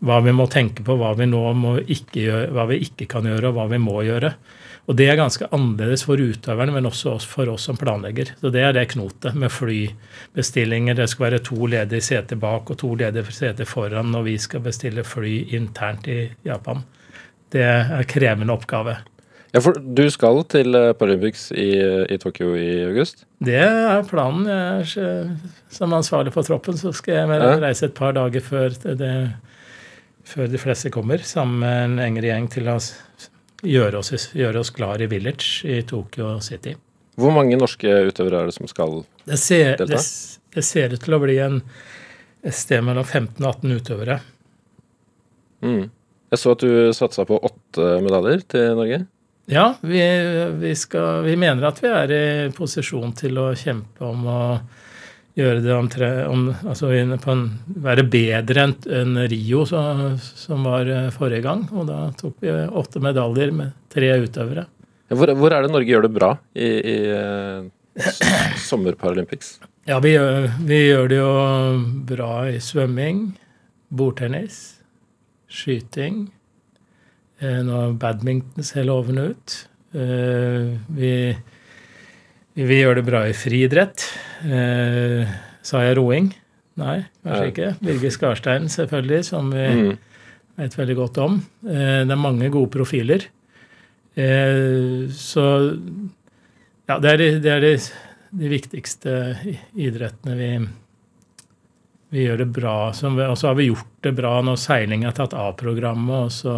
Hva 0.05 0.21
vi 0.25 0.33
må 0.37 0.47
tenke 0.53 0.85
på, 0.85 0.97
hva 1.01 1.13
vi 1.19 1.29
nå 1.29 1.43
må 1.57 1.77
ikke 1.81 2.25
gjøre, 2.25 2.53
hva 2.57 2.67
vi 2.71 2.81
ikke 2.87 3.09
kan 3.11 3.29
gjøre, 3.29 3.51
og 3.51 3.59
hva 3.59 3.67
vi 3.73 3.83
må 3.83 3.99
gjøre. 4.05 4.33
Og 4.85 4.97
det 4.99 5.07
er 5.09 5.17
ganske 5.17 5.47
annerledes 5.55 6.03
for 6.05 6.21
utøverne, 6.21 6.73
men 6.75 6.85
også 6.85 7.14
for 7.25 7.49
oss 7.49 7.64
som 7.71 7.76
planlegger. 7.81 8.35
Så 8.41 8.50
det 8.53 8.61
er 8.67 8.75
det 8.76 8.91
knotet 8.93 9.33
med 9.41 9.49
flybestillinger. 9.50 10.95
Det 10.99 11.07
skal 11.09 11.31
være 11.31 11.41
to 11.47 11.67
ledige 11.73 12.05
seter 12.05 12.37
bak 12.41 12.69
og 12.71 12.76
to 12.83 12.91
ledige 13.00 13.33
seter 13.33 13.64
foran 13.69 14.11
når 14.12 14.26
vi 14.29 14.35
skal 14.43 14.61
bestille 14.67 15.05
fly 15.09 15.38
internt 15.57 16.09
i 16.12 16.19
Japan. 16.45 16.83
Det 17.55 17.62
er 17.64 17.95
en 17.97 18.05
krevende 18.11 18.53
oppgave. 18.53 18.97
Ja, 19.55 19.61
for 19.62 19.76
Du 19.79 20.03
skal 20.11 20.41
til 20.50 20.75
eh, 20.75 20.93
Paralympics 20.99 21.47
i, 21.55 21.69
i 22.11 22.17
Tokyo 22.19 22.57
i 22.59 22.83
august? 22.88 23.25
Det 23.45 23.55
er 23.55 24.03
planen. 24.11 24.49
Er, 24.50 24.83
som 25.71 25.93
ansvarlig 25.95 26.33
for 26.35 26.43
troppen 26.43 26.76
så 26.76 26.91
skal 26.93 27.14
jeg 27.23 27.29
Ja. 27.41 27.53
reise 27.62 27.87
et 27.87 27.95
par 27.95 28.12
dager 28.12 28.41
før, 28.43 28.69
det, 28.99 29.12
før 30.26 30.50
de 30.50 30.59
fleste 30.59 30.91
kommer, 30.91 31.23
sammen 31.23 31.61
med 31.62 31.85
en 31.85 31.99
engre 32.09 32.26
gjeng 32.33 32.50
til 32.50 32.67
å 32.69 32.76
s- 32.83 32.97
gjøre 33.64 34.00
oss, 34.00 34.30
gjøre 34.37 34.61
oss 34.62 34.71
klar 34.75 35.02
i 35.02 35.09
Village 35.11 35.64
i 35.68 35.80
Tokyo 35.88 36.37
City. 36.44 36.75
Hvor 37.21 37.35
mange 37.35 37.59
norske 37.59 37.90
utøvere 38.09 38.42
er 38.42 38.50
det 38.50 38.56
som 38.56 38.68
skal 38.71 39.02
Det 39.25 39.38
ser, 39.38 39.76
Delta? 39.78 39.99
det, 39.99 40.54
det 40.56 40.64
ser 40.66 40.94
ut 40.94 41.04
til 41.04 41.14
å 41.14 41.21
bli 41.23 41.37
en, 41.42 41.61
et 42.42 42.56
sted 42.56 42.83
mellom 42.85 43.06
15 43.06 43.38
og 43.44 43.50
18 43.52 43.76
utøvere. 43.80 44.21
mm. 45.62 45.85
Jeg 46.35 46.40
så 46.40 46.50
at 46.56 46.62
du 46.64 46.92
satsa 46.97 47.23
på 47.28 47.37
åtte 47.47 47.90
medaljer 48.02 48.40
til 48.50 48.73
Norge. 48.75 49.04
Ja, 49.47 49.75
vi, 49.85 50.00
vi, 50.59 50.73
skal, 50.75 51.21
vi 51.23 51.37
mener 51.38 51.68
at 51.68 51.78
vi 51.85 51.90
er 51.92 52.11
i 52.16 52.25
posisjon 52.56 53.12
til 53.14 53.38
å 53.38 53.52
kjempe 53.54 54.02
om 54.09 54.25
å 54.26 54.40
gjøre 55.38 55.62
det 55.64 55.75
om 55.75 55.88
tre, 55.91 56.11
om, 56.31 56.47
altså 56.62 56.91
på 57.23 57.33
en, 57.33 57.45
være 57.85 58.07
bedre 58.11 58.69
enn 58.69 58.75
en 59.00 59.17
Rio, 59.31 59.64
så, 59.67 59.83
som 60.38 60.67
var 60.69 60.91
eh, 60.91 61.11
forrige 61.14 61.45
gang. 61.47 61.67
Og 61.75 61.88
da 61.91 61.99
tok 62.19 62.38
vi 62.45 62.53
åtte 62.53 63.03
medaljer 63.03 63.55
med 63.55 63.75
tre 63.93 64.12
utøvere. 64.23 64.69
Hvor, 65.14 65.35
hvor 65.38 65.53
er 65.53 65.64
det 65.64 65.73
Norge 65.75 65.91
gjør 65.91 66.07
det 66.07 66.14
bra 66.14 66.31
i, 66.55 66.69
i 66.95 66.97
eh, 67.12 67.67
Sommerparalympics? 68.64 69.59
Ja, 69.87 69.99
vi 70.00 70.14
gjør, 70.14 70.49
vi 70.64 70.79
gjør 70.87 71.11
det 71.11 71.19
jo 71.19 71.33
bra 72.09 72.31
i 72.49 72.57
svømming, 72.62 73.26
bordtennis, 73.93 74.62
skyting. 75.50 76.25
Eh, 77.43 77.61
nå 77.67 77.91
badmintons 78.00 78.73
hele 78.79 78.88
lovende 78.88 79.29
ut. 79.35 79.57
Eh, 79.95 80.73
vi, 80.97 81.12
vi 82.54 82.80
gjør 82.80 82.94
det 83.00 83.04
bra 83.06 83.25
i 83.28 83.34
friidrett. 83.37 84.04
Eh, 84.46 85.26
sa 85.64 85.80
jeg 85.82 85.96
roing? 85.99 86.28
Nei, 86.78 87.04
kanskje 87.25 87.50
ikke. 87.52 87.70
Birger 87.82 88.11
Skarstein, 88.14 88.68
selvfølgelig, 88.70 89.25
som 89.25 89.50
vi 89.50 89.66
Mm. 89.75 89.99
vet 90.58 90.76
veldig 90.78 90.96
godt 90.96 91.18
om. 91.18 91.37
Eh, 91.66 92.04
det 92.04 92.11
er 92.11 92.16
mange 92.16 92.50
gode 92.50 92.70
profiler. 92.70 93.25
Eh, 94.16 95.08
så 95.11 95.44
ja, 96.88 96.99
det 96.99 97.11
er 97.12 97.16
de, 97.16 97.28
det 97.40 97.50
er 97.52 97.61
de, 97.61 97.75
de 98.38 98.49
viktigste 98.49 99.14
idrettene 99.75 100.37
vi, 100.38 100.68
vi 102.14 102.26
gjør 102.26 102.38
det 102.44 102.52
bra. 102.54 102.76
Og 102.90 103.38
så 103.38 103.46
har 103.49 103.54
vi 103.58 103.68
gjort 103.70 103.87
det 104.02 104.14
bra 104.14 104.37
når 104.42 104.56
seiling 104.62 105.04
er 105.04 105.12
tatt 105.16 105.34
av 105.34 105.56
programmet. 105.56 106.26
og 106.28 106.30
så 106.30 106.54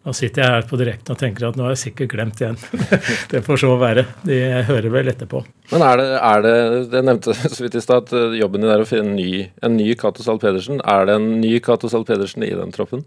nå 0.00 0.14
sitter 0.16 0.40
jeg 0.40 0.52
her 0.54 0.66
på 0.68 0.78
direkten 0.80 1.12
og 1.12 1.20
tenker 1.20 1.44
at 1.50 1.56
nå 1.58 1.66
har 1.66 1.74
jeg 1.74 1.82
sikkert 1.82 2.12
glemt 2.14 2.38
igjen. 2.40 2.56
det 3.32 3.42
får 3.44 3.60
så 3.60 3.74
være. 3.80 4.06
De 4.24 4.38
hører 4.68 4.88
vel 4.94 5.10
etterpå. 5.12 5.42
Men 5.74 5.84
er 5.84 6.00
det, 6.00 6.06
er 6.16 6.44
det 6.46 6.54
Jeg 6.96 7.06
nevnte 7.10 7.34
så 7.56 7.64
vidt 7.66 7.76
i 7.76 7.82
stad 7.84 8.06
at 8.06 8.14
eh, 8.16 8.38
jobben 8.40 8.64
din 8.64 8.72
er 8.72 8.80
å 8.80 8.88
finne 8.88 9.12
en 9.12 9.18
ny, 9.18 9.32
en 9.60 9.76
ny 9.76 9.90
Cato 10.00 10.24
Zahl 10.24 10.40
Pedersen. 10.40 10.80
Er 10.88 11.04
det 11.10 11.18
en 11.20 11.28
ny 11.42 11.58
Cato 11.64 11.90
Zahl 11.92 12.06
Pedersen 12.08 12.46
i 12.46 12.54
den 12.56 12.72
troppen? 12.72 13.04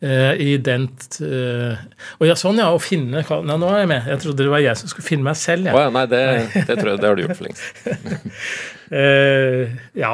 Eh, 0.00 0.32
I 0.44 0.56
den 0.60 0.90
eh, 1.24 1.84
Å 2.20 2.26
ja, 2.28 2.34
sånn 2.36 2.58
ja, 2.60 2.66
å 2.68 2.80
finne 2.80 3.22
Nei, 3.24 3.56
nå 3.56 3.68
er 3.70 3.78
jeg 3.80 3.88
med. 3.92 4.08
Jeg 4.12 4.20
trodde 4.24 4.44
det 4.44 4.52
var 4.52 4.60
jeg 4.64 4.80
som 4.80 4.92
skulle 4.92 5.08
finne 5.08 5.28
meg 5.28 5.38
selv. 5.40 5.70
Å 5.72 5.76
Oh, 5.76 5.84
ja, 5.86 5.92
nei, 5.92 6.06
det, 6.08 6.24
det 6.56 6.76
tror 6.80 6.90
jeg 6.94 7.00
det 7.04 7.08
har 7.08 7.16
du 7.16 7.24
gjort 7.26 7.38
for 7.40 7.50
lengst. 7.50 7.70
Eh, 8.86 9.72
ja, 9.98 10.12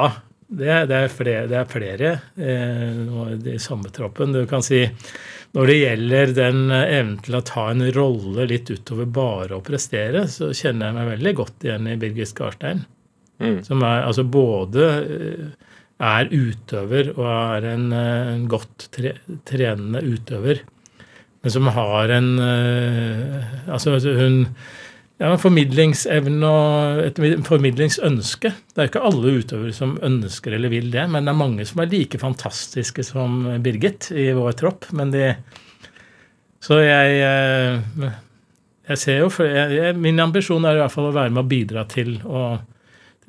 det, 0.59 0.69
er- 0.69 0.87
det 0.89 0.97
er 1.03 1.11
flere, 1.13 1.45
det 1.51 1.57
er 1.59 1.69
flere 1.71 2.11
eh, 2.37 3.53
i 3.53 3.59
samme 3.61 3.91
troppen. 3.93 4.33
Du 4.35 4.43
kan 4.49 4.63
si 4.65 4.83
når 5.53 5.69
det 5.69 5.75
gjelder 5.79 6.33
den 6.37 6.63
eh, 6.73 6.87
evnen 6.99 7.19
til 7.25 7.37
å 7.37 7.43
ta 7.45 7.67
en 7.71 7.83
rolle 7.95 8.47
litt 8.49 8.71
utover 8.73 9.05
bare 9.13 9.57
å 9.59 9.63
prestere, 9.65 10.25
så 10.31 10.49
kjenner 10.55 10.89
jeg 10.89 10.97
meg 10.99 11.11
veldig 11.15 11.35
godt 11.41 11.67
igjen 11.67 11.89
i 11.91 11.97
Birgit 12.01 12.31
Skarstein. 12.31 12.85
Mm. 13.43 13.59
Som 13.65 13.81
er 13.85 14.05
altså 14.07 14.23
både 14.29 14.87
eh, 15.03 15.71
er 16.03 16.29
utøver 16.33 17.11
og 17.15 17.25
er 17.29 17.67
en, 17.73 17.89
eh, 17.95 18.31
en 18.35 18.47
godt 18.51 18.87
tre, 18.95 19.15
trenende 19.49 20.01
utøver. 20.05 20.63
Men 21.43 21.51
som 21.51 21.67
har 21.75 22.11
en 22.15 22.27
eh, 22.39 23.47
Altså 23.67 23.97
hun 24.15 24.37
ja, 25.23 25.29
en 25.31 25.39
formidlingsevne 25.39 26.47
og 26.51 26.97
et 27.05 27.19
formidlingsønske. 27.47 28.49
Det 28.73 28.81
er 28.81 28.89
ikke 28.89 29.03
alle 29.07 29.37
utøvere 29.39 29.75
som 29.75 29.93
ønsker 30.03 30.57
eller 30.57 30.73
vil 30.73 30.89
det, 30.91 31.05
men 31.13 31.23
det 31.23 31.31
er 31.31 31.39
mange 31.39 31.67
som 31.69 31.79
er 31.79 31.91
like 31.93 32.19
fantastiske 32.19 33.05
som 33.07 33.45
Birgit 33.63 34.09
i 34.11 34.27
vår 34.35 34.57
tropp. 34.59 34.89
Men 34.91 35.13
de 35.15 35.29
Så 36.59 36.81
jeg 36.83 37.23
eh, 37.23 38.11
Jeg 38.89 38.97
ser 38.97 39.17
jo 39.19 39.95
Min 39.95 40.19
ambisjon 40.19 40.65
er 40.65 40.75
i 40.75 40.83
hvert 40.83 40.91
fall 40.91 41.07
å 41.07 41.15
være 41.15 41.31
med 41.31 41.45
å 41.45 41.47
bidra 41.47 41.85
til, 41.87 42.19
å, 42.27 42.59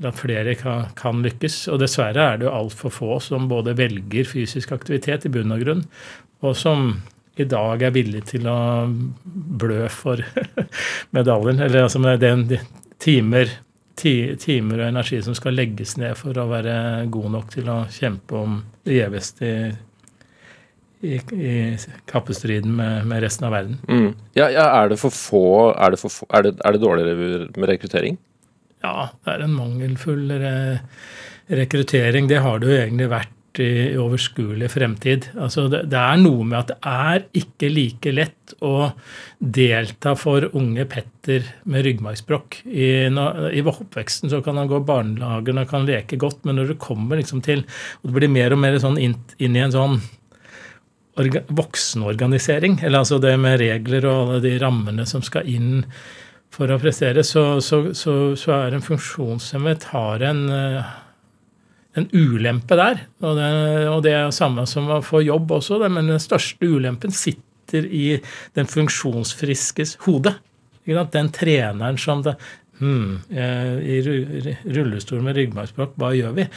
at 0.02 0.18
flere 0.18 0.56
kan, 0.58 0.90
kan 0.98 1.22
lykkes. 1.22 1.68
Og 1.70 1.78
dessverre 1.78 2.26
er 2.26 2.38
det 2.38 2.48
jo 2.48 2.56
altfor 2.58 2.90
få 2.90 3.20
som 3.22 3.46
både 3.46 3.78
velger 3.78 4.26
fysisk 4.26 4.72
aktivitet 4.74 5.26
i 5.26 5.30
bunn 5.30 5.54
og 5.54 5.62
grunn, 5.62 5.86
og 6.42 6.58
som 6.58 6.96
i 7.36 7.46
dag 7.50 7.82
er 7.82 7.94
villig 7.94 8.22
til 8.30 8.46
å 8.50 8.58
blø 9.60 9.86
for 9.92 10.22
medaljen. 11.16 11.62
Eller 11.64 11.86
altså 11.86 12.02
med 12.02 12.22
den 12.22 12.46
timer, 13.02 13.50
ti, 13.98 14.34
timer 14.40 14.84
og 14.84 14.90
energi 14.92 15.20
som 15.24 15.36
skal 15.36 15.56
legges 15.58 15.96
ned 16.00 16.14
for 16.18 16.36
å 16.38 16.46
være 16.50 16.76
god 17.12 17.32
nok 17.34 17.50
til 17.56 17.70
å 17.72 17.80
kjempe 17.94 18.38
om 18.38 18.60
det 18.86 19.00
gjeveste 19.00 19.50
i, 19.50 21.16
i, 21.16 21.18
i 21.18 21.56
kappestriden 22.10 22.76
med, 22.78 23.10
med 23.10 23.26
resten 23.26 23.48
av 23.48 23.56
verden. 23.56 23.80
Mm. 23.90 24.10
Ja, 24.38 24.48
ja, 24.52 24.68
er 24.82 24.94
det 24.94 25.00
for 25.02 25.14
få 25.14 25.44
Er 25.74 25.94
det, 25.94 26.00
for 26.00 26.14
få, 26.14 26.30
er 26.30 26.46
det, 26.46 26.56
er 26.62 26.76
det 26.76 26.84
dårligere 26.84 27.50
med 27.58 27.70
rekruttering? 27.74 28.20
Ja, 28.84 29.10
det 29.24 29.34
er 29.34 29.46
en 29.46 29.56
mangelfull 29.56 30.28
re 30.38 30.56
rekruttering. 31.44 32.28
Det 32.28 32.38
har 32.40 32.60
det 32.60 32.68
jo 32.70 32.76
egentlig 32.78 33.10
vært 33.12 33.32
i 33.62 33.94
overskuelig 34.00 34.70
fremtid. 34.72 35.28
Altså 35.38 35.66
det, 35.70 35.84
det 35.92 36.00
er 36.00 36.18
noe 36.22 36.46
med 36.46 36.58
at 36.58 36.72
det 36.72 36.78
er 36.90 37.26
ikke 37.42 37.70
like 37.72 38.14
lett 38.14 38.54
å 38.64 38.90
delta 39.38 40.14
for 40.18 40.48
unge 40.56 40.86
Petter 40.90 41.46
med 41.70 41.86
ryggmargsbrokk. 41.86 42.62
I, 42.66 42.88
I 43.10 43.62
oppveksten 43.64 44.32
så 44.32 44.42
kan 44.44 44.58
han 44.60 44.70
gå 44.70 44.82
barnelager, 44.86 45.60
og 45.60 45.70
kan 45.70 45.88
leke 45.88 46.18
godt, 46.20 46.42
men 46.48 46.60
når 46.60 46.74
det 46.74 46.82
kommer 46.82 47.20
liksom 47.20 47.44
til 47.44 47.64
og 48.02 48.10
Det 48.10 48.18
blir 48.18 48.32
mer 48.32 48.54
og 48.54 48.60
mer 48.60 48.76
sånn 48.82 49.00
inn, 49.00 49.16
inn 49.38 49.56
i 49.56 49.62
en 49.64 49.74
sånn 49.74 49.96
orga, 51.20 51.44
voksenorganisering, 51.48 52.80
eller 52.82 53.04
altså 53.04 53.20
det 53.22 53.34
med 53.40 53.58
regler 53.62 54.06
og 54.08 54.20
alle 54.20 54.42
de 54.44 54.58
rammene 54.62 55.06
som 55.06 55.22
skal 55.24 55.48
inn 55.50 55.84
for 56.54 56.70
å 56.70 56.78
prestere, 56.78 57.24
så, 57.26 57.60
så, 57.64 57.88
så, 57.98 58.14
så 58.38 58.52
er 58.56 58.76
en 58.76 58.84
funksjonshemmet 58.84 59.88
har 59.90 60.22
en, 60.28 60.44
eh, 60.54 60.92
en 61.98 62.08
ulempe 62.12 62.76
der. 62.78 63.04
Og 63.24 63.38
det, 63.38 63.50
og 63.90 64.02
det 64.06 64.14
er 64.16 64.34
samme 64.34 64.66
som 64.70 64.90
å 64.90 65.02
få 65.04 65.22
jobb 65.24 65.54
også, 65.58 65.78
men 65.86 66.10
den 66.10 66.22
største 66.22 66.66
ulempen 66.66 67.14
sitter 67.14 67.86
i 67.86 68.18
den 68.58 68.68
funksjonsfriskes 68.70 69.96
hode. 70.06 70.34
Den 70.84 71.30
treneren 71.32 71.96
som 72.00 72.20
det 72.26 72.34
hmm, 72.80 73.22
eh, 73.32 73.78
I 73.80 74.00
ru- 74.04 74.56
rullestol 74.76 75.22
med 75.24 75.38
ryggmargsbrokk, 75.38 75.94
hva 76.00 76.12
gjør 76.16 76.34
vi? 76.36 76.48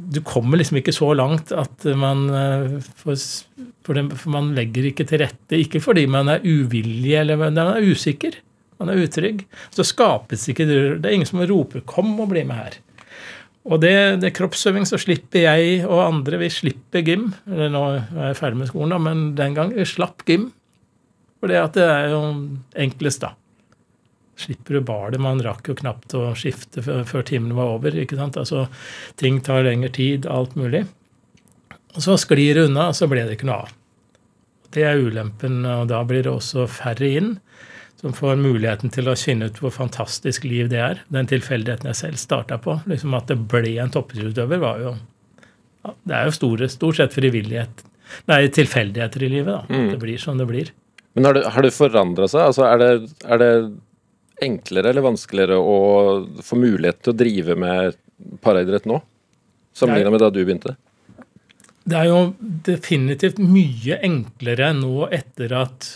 Du 0.00 0.22
kommer 0.24 0.56
liksom 0.56 0.78
ikke 0.80 0.94
så 0.96 1.10
langt 1.12 1.50
at 1.52 1.84
man 1.98 2.22
eh, 2.32 2.78
for, 3.02 3.18
for 3.84 4.32
man 4.32 4.54
legger 4.56 4.88
ikke 4.88 5.04
til 5.10 5.20
rette. 5.26 5.58
Ikke 5.58 5.82
fordi 5.84 6.06
man 6.08 6.32
er 6.32 6.46
uvillig 6.46 7.18
eller 7.20 7.36
man 7.42 7.58
er 7.60 7.84
usikker. 7.84 8.38
Man 8.80 8.88
er 8.88 9.02
utrygg. 9.04 9.42
Så 9.76 9.84
skapes 9.84 10.46
ikke 10.48 10.64
Det 10.70 11.04
er 11.04 11.12
ingen 11.12 11.28
som 11.28 11.42
roper 11.44 11.82
'kom 11.84 12.14
og 12.20 12.30
bli 12.30 12.44
med 12.48 12.56
her'. 12.56 12.78
Og 13.68 13.80
det, 13.82 14.22
det 14.22 14.32
kroppsøving, 14.38 14.86
så 14.88 14.96
slipper 15.00 15.44
jeg 15.44 15.82
og 15.84 16.00
andre 16.00 16.38
vi 16.40 16.48
slipper 16.52 17.04
gym. 17.04 17.28
Eller 17.50 17.68
nå 17.72 17.82
er 17.92 18.30
jeg 18.30 18.38
ferdig 18.38 18.62
med 18.62 18.70
skolen, 18.70 18.94
da, 18.94 19.00
men 19.02 19.26
den 19.36 19.56
gang 19.56 19.74
vi 19.76 19.84
slapp 19.88 20.24
gym. 20.28 20.48
For 21.40 21.52
det 21.52 21.60
det 21.76 21.84
er 21.84 22.14
jo 22.14 22.22
enklest, 22.80 23.24
da. 23.24 23.34
Slipper 24.40 24.78
du 24.78 24.84
balet. 24.88 25.20
Man 25.20 25.42
rakk 25.44 25.68
jo 25.68 25.76
knapt 25.76 26.16
å 26.16 26.30
skifte 26.38 26.80
før, 26.84 27.24
timene 27.28 27.56
var 27.58 27.74
over. 27.76 27.96
ikke 28.00 28.16
sant? 28.16 28.40
Altså, 28.40 28.66
Ting 29.20 29.42
tar 29.44 29.66
lengre 29.66 29.92
tid, 29.92 30.24
alt 30.24 30.56
mulig. 30.56 30.86
Og 31.96 32.00
så 32.06 32.16
sklir 32.20 32.56
det 32.56 32.70
unna, 32.70 32.88
og 32.88 32.96
så 32.96 33.08
ble 33.10 33.26
det 33.26 33.36
ikke 33.36 33.50
noe 33.50 33.66
av. 33.66 33.76
Det 34.72 34.86
er 34.86 35.02
ulempen, 35.02 35.64
og 35.66 35.88
da 35.90 36.00
blir 36.06 36.24
det 36.24 36.32
også 36.32 36.64
færre 36.70 37.08
inn 37.18 37.34
som 38.00 38.14
får 38.16 38.38
muligheten 38.40 38.92
til 38.92 39.10
å 39.12 39.16
finne 39.18 39.50
ut 39.50 39.58
hvor 39.60 39.72
fantastisk 39.74 40.46
liv 40.48 40.70
det 40.72 40.80
er. 40.80 41.02
Den 41.12 41.28
tilfeldigheten 41.28 41.90
jeg 41.90 41.98
selv 41.98 42.20
starta 42.20 42.56
på. 42.62 42.78
liksom 42.88 43.12
At 43.18 43.28
det 43.28 43.36
ble 43.50 43.74
en 43.82 43.92
toppidrettsutøver, 43.92 44.62
var 44.62 44.80
jo 44.80 44.94
ja, 45.84 45.92
Det 46.08 46.16
er 46.16 46.28
jo 46.28 46.36
store, 46.36 46.68
stort 46.72 47.00
sett 47.00 47.16
frivillighet 47.16 47.84
Nei, 48.26 48.40
tilfeldigheter 48.50 49.22
i 49.22 49.28
livet, 49.30 49.52
da. 49.52 49.60
Mm. 49.70 49.92
Det 49.92 49.98
blir 50.02 50.18
som 50.18 50.38
det 50.40 50.46
blir. 50.48 50.72
Men 51.14 51.28
har 51.28 51.36
det, 51.36 51.44
har 51.54 51.62
det 51.62 51.70
forandra 51.76 52.26
seg? 52.26 52.42
Altså, 52.42 52.64
er, 52.66 52.80
det, 52.80 53.12
er 53.22 53.38
det 53.38 53.50
enklere 54.42 54.90
eller 54.90 55.04
vanskeligere 55.04 55.58
å 55.60 55.76
få 56.42 56.58
mulighet 56.58 57.04
til 57.04 57.12
å 57.12 57.18
drive 57.20 57.54
med 57.60 57.98
paraidrett 58.42 58.88
nå? 58.90 58.98
Sammenligna 59.78 60.10
med 60.10 60.24
da 60.24 60.30
du 60.34 60.40
begynte? 60.42 60.74
Det 61.86 62.00
er 62.00 62.10
jo 62.10 62.20
definitivt 62.66 63.38
mye 63.38 64.00
enklere 64.06 64.72
nå 64.74 65.06
etter 65.14 65.54
at 65.60 65.92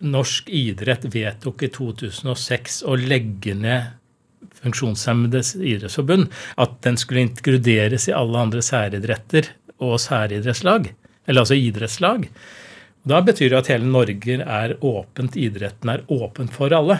norsk 0.00 0.48
idrett 0.48 1.04
vedtok 1.12 1.64
i 1.66 1.70
2006 1.72 2.82
å 2.88 2.96
legge 3.00 3.54
ned 3.54 3.96
Funksjonshemmedes 4.60 5.54
idrettsforbund, 5.56 6.28
at 6.60 6.80
den 6.84 6.96
skulle 7.00 7.22
inkluderes 7.26 8.08
i 8.08 8.16
alle 8.16 8.40
andre 8.40 8.62
særidretter 8.64 9.52
og 9.80 10.00
særidrettslag, 10.02 10.90
eller 11.26 11.44
altså 11.44 11.56
idrettslag. 11.56 12.26
Da 13.08 13.22
betyr 13.24 13.52
det 13.52 13.60
at 13.60 13.70
hele 13.72 13.88
Norge 13.88 14.36
er 14.40 14.76
åpent, 14.84 15.38
idretten 15.40 15.92
er 15.92 16.04
åpent 16.12 16.52
for 16.52 16.72
alle. 16.76 16.98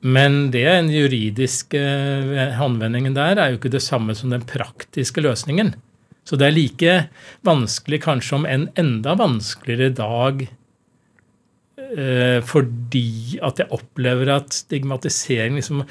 Men 0.00 0.48
det 0.54 0.64
den 0.64 0.88
juridiske 0.92 1.80
håndvendingen 2.56 3.16
der 3.16 3.36
er 3.36 3.52
jo 3.52 3.60
ikke 3.60 3.72
det 3.74 3.84
samme 3.84 4.16
som 4.16 4.32
den 4.32 4.46
praktiske 4.48 5.20
løsningen. 5.20 5.74
Så 6.24 6.38
det 6.40 6.48
er 6.48 6.56
like 6.56 6.94
vanskelig, 7.44 8.00
kanskje 8.06 8.38
om 8.38 8.46
enn 8.48 8.68
enda 8.80 9.16
vanskeligere 9.18 9.92
dag, 9.98 10.42
eh, 10.46 10.59
fordi 12.46 13.38
at 13.42 13.60
jeg 13.62 13.70
opplever 13.74 14.30
at 14.36 14.54
stigmatisering 14.54 15.58
liksom 15.58 15.84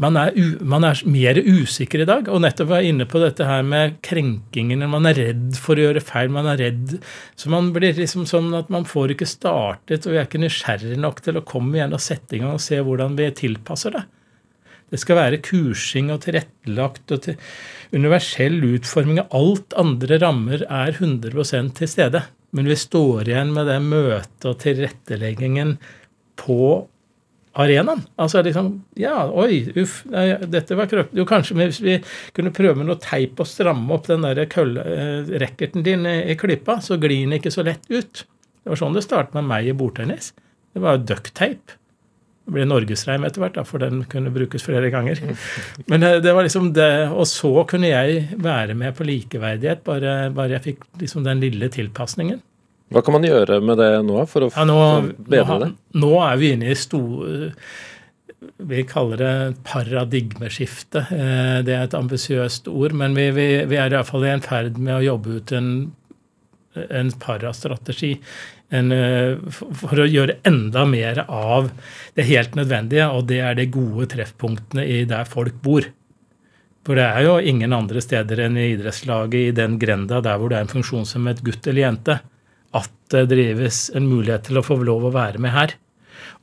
man 0.00 0.16
er, 0.16 0.32
man 0.64 0.84
er, 0.86 1.00
mer 1.08 1.38
usikker 1.38 2.02
i 2.02 2.08
dag. 2.08 2.28
Og 2.32 2.40
nettopp 2.42 2.70
var 2.70 2.86
inne 2.86 3.06
på 3.08 3.20
dette 3.22 3.46
her 3.46 3.64
med 3.66 3.98
krenkingene. 4.04 4.88
Man 4.90 5.08
er 5.08 5.18
redd 5.18 5.58
for 5.60 5.78
å 5.78 5.86
gjøre 5.86 6.04
feil. 6.04 6.32
Man 6.32 6.48
er 6.52 6.60
redd. 6.62 6.96
Så 7.38 7.52
man 7.52 7.70
blir 7.74 7.96
liksom 7.98 8.26
sånn 8.28 8.52
at 8.58 8.72
man 8.72 8.88
får 8.88 9.14
ikke 9.14 9.28
startet, 9.28 10.06
og 10.06 10.14
vi 10.14 10.20
er 10.20 10.28
ikke 10.28 10.42
nysgjerrig 10.42 10.98
nok 11.00 11.22
til 11.24 11.38
å 11.38 11.46
komme 11.46 11.78
igjen 11.78 11.94
og 11.96 12.02
sette 12.02 12.38
i 12.38 12.42
gang 12.42 12.56
og 12.56 12.64
se 12.64 12.80
hvordan 12.80 13.16
vi 13.18 13.30
tilpasser 13.42 13.96
det. 13.98 14.04
Det 14.92 15.00
skal 15.00 15.16
være 15.16 15.40
kursing 15.44 16.10
og 16.12 16.20
tilrettelagt 16.26 17.14
og 17.14 17.22
til 17.24 17.38
universell 17.96 18.58
utforming. 18.74 19.22
Alt 19.32 19.72
andre 19.80 20.20
rammer 20.20 20.66
er 20.68 20.92
100% 20.98 21.76
til 21.78 21.88
stede. 21.88 22.26
Men 22.52 22.68
vi 22.68 22.76
står 22.76 23.30
igjen 23.30 23.52
med 23.54 23.68
det 23.70 23.78
møtet 23.84 24.48
og 24.48 24.58
tilretteleggingen 24.60 25.76
på 26.40 26.58
arenaen. 27.52 28.04
Altså 28.20 28.42
liksom 28.44 28.74
Ja, 28.98 29.24
oi, 29.28 29.64
uff, 29.80 30.02
nei, 30.12 30.26
dette 30.52 30.76
var 30.78 30.90
krøkt. 30.90 31.14
Jo, 31.16 31.26
kanskje 31.28 31.56
hvis 31.58 31.80
vi 31.84 31.98
kunne 32.36 32.52
prøve 32.54 32.78
med 32.80 32.88
noe 32.88 33.00
teip 33.02 33.40
og 33.40 33.48
stramme 33.48 33.96
opp 33.96 34.08
den 34.10 34.24
der 34.26 34.44
køllerackerten 34.52 35.84
din 35.86 36.08
i, 36.08 36.18
i 36.32 36.38
klippa, 36.40 36.80
så 36.84 37.00
glir 37.00 37.24
den 37.24 37.38
ikke 37.38 37.52
så 37.54 37.64
lett 37.66 37.88
ut. 37.92 38.24
Det 38.62 38.72
var 38.72 38.80
sånn 38.80 38.96
det 38.96 39.04
startet 39.04 39.36
med 39.36 39.48
meg 39.48 39.68
i 39.68 39.76
bordtennis. 39.76 40.32
Det 40.72 40.82
var 40.84 40.98
jo 40.98 41.06
ducktape. 41.12 41.78
Ble 42.52 42.66
norgesreim 42.68 43.24
etter 43.26 43.42
hvert, 43.42 43.56
da, 43.56 43.64
for 43.66 43.82
den 43.82 44.04
kunne 44.12 44.32
brukes 44.34 44.64
flere 44.66 44.90
ganger. 44.92 45.20
Men 45.90 46.06
eh, 46.06 46.18
det 46.24 46.34
var 46.36 46.46
liksom 46.46 46.72
det, 46.76 46.92
Og 47.10 47.26
så 47.30 47.52
kunne 47.68 47.92
jeg 47.92 48.38
være 48.42 48.76
med 48.78 48.96
på 48.98 49.06
likeverdighet, 49.08 49.84
bare, 49.86 50.16
bare 50.34 50.58
jeg 50.58 50.66
fikk 50.70 50.88
liksom 51.02 51.26
den 51.26 51.42
lille 51.42 51.70
tilpasningen. 51.72 52.42
Hva 52.92 53.00
kan 53.04 53.16
man 53.16 53.24
gjøre 53.26 53.60
med 53.64 53.80
det 53.80 53.92
nå 54.04 54.20
for 54.28 54.46
å 54.46 54.50
ja, 54.52 54.66
nå, 54.68 54.78
bedre 55.16 55.58
det? 55.64 55.70
Nå 56.02 56.12
er 56.26 56.38
vi 56.40 56.52
inne 56.56 56.72
i 56.72 56.76
store 56.76 57.54
Vi 58.68 58.84
kaller 58.90 59.20
det 59.22 59.32
paradigmeskifte. 59.68 61.06
Eh, 61.14 61.58
det 61.66 61.76
er 61.76 61.86
et 61.86 61.96
ambisiøst 61.96 62.68
ord, 62.72 62.96
men 62.98 63.16
vi, 63.18 63.30
vi, 63.36 63.48
vi 63.70 63.80
er 63.80 63.94
iallfall 63.94 64.26
i 64.26 64.32
en 64.34 64.44
ferd 64.44 64.80
med 64.80 64.98
å 64.98 65.04
jobbe 65.06 65.38
ut 65.38 65.54
en, 65.56 65.70
en 66.82 67.12
parastrategi. 67.22 68.16
En, 68.72 68.92
eh, 68.92 69.36
for 69.52 70.00
å 70.00 70.08
gjøre 70.08 70.38
enda 70.48 70.86
mer 70.88 71.24
av 71.26 71.70
det 72.16 72.24
helt 72.30 72.54
nødvendige, 72.56 73.10
og 73.12 73.26
det 73.28 73.42
er 73.44 73.58
de 73.58 73.68
gode 73.68 74.08
treffpunktene 74.14 74.86
i 74.88 75.02
der 75.08 75.28
folk 75.28 75.58
bor. 75.64 75.84
For 76.82 76.98
det 76.98 77.04
er 77.04 77.26
jo 77.26 77.36
ingen 77.38 77.74
andre 77.76 78.00
steder 78.02 78.40
enn 78.46 78.56
i 78.58 78.72
idrettslaget 78.72 79.38
i 79.38 79.54
den 79.54 79.78
grenda 79.78 80.22
der 80.24 80.40
hvor 80.40 80.50
det 80.50 80.58
er 80.58 80.66
en 80.66 80.72
funksjonshemmet 80.72 81.44
gutt 81.46 81.68
eller 81.70 81.84
jente 81.84 82.18
at 82.74 82.90
det 83.12 83.28
drives 83.30 83.84
en 83.94 84.08
mulighet 84.08 84.48
til 84.48 84.58
å 84.58 84.64
få 84.66 84.80
lov 84.82 85.06
å 85.06 85.14
være 85.14 85.40
med 85.42 85.54
her. 85.54 85.76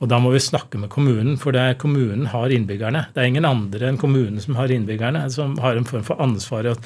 Og 0.00 0.08
da 0.08 0.16
må 0.22 0.30
vi 0.32 0.40
snakke 0.40 0.78
med 0.80 0.88
kommunen, 0.92 1.36
for 1.40 1.52
det 1.52 1.60
er 1.60 1.80
kommunen 1.80 2.30
har 2.32 2.52
innbyggerne. 2.54 3.04
Det 3.12 3.20
er 3.20 3.28
ingen 3.28 3.48
andre 3.48 3.90
enn 3.90 4.00
kommunen 4.00 4.40
som 4.40 4.56
har 4.56 4.72
innbyggerne, 4.72 5.26
som 5.32 5.58
har 5.60 5.76
en 5.76 5.88
form 5.88 6.06
for 6.06 6.22
ansvar 6.24 6.70
og 6.72 6.80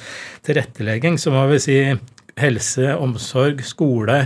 tilrettelegging. 0.47 1.15
Så 1.21 1.31
må 1.31 1.45
vi 1.53 1.61
si 1.63 1.77
helse, 2.41 2.89
omsorg, 2.99 3.63
skole, 3.63 4.25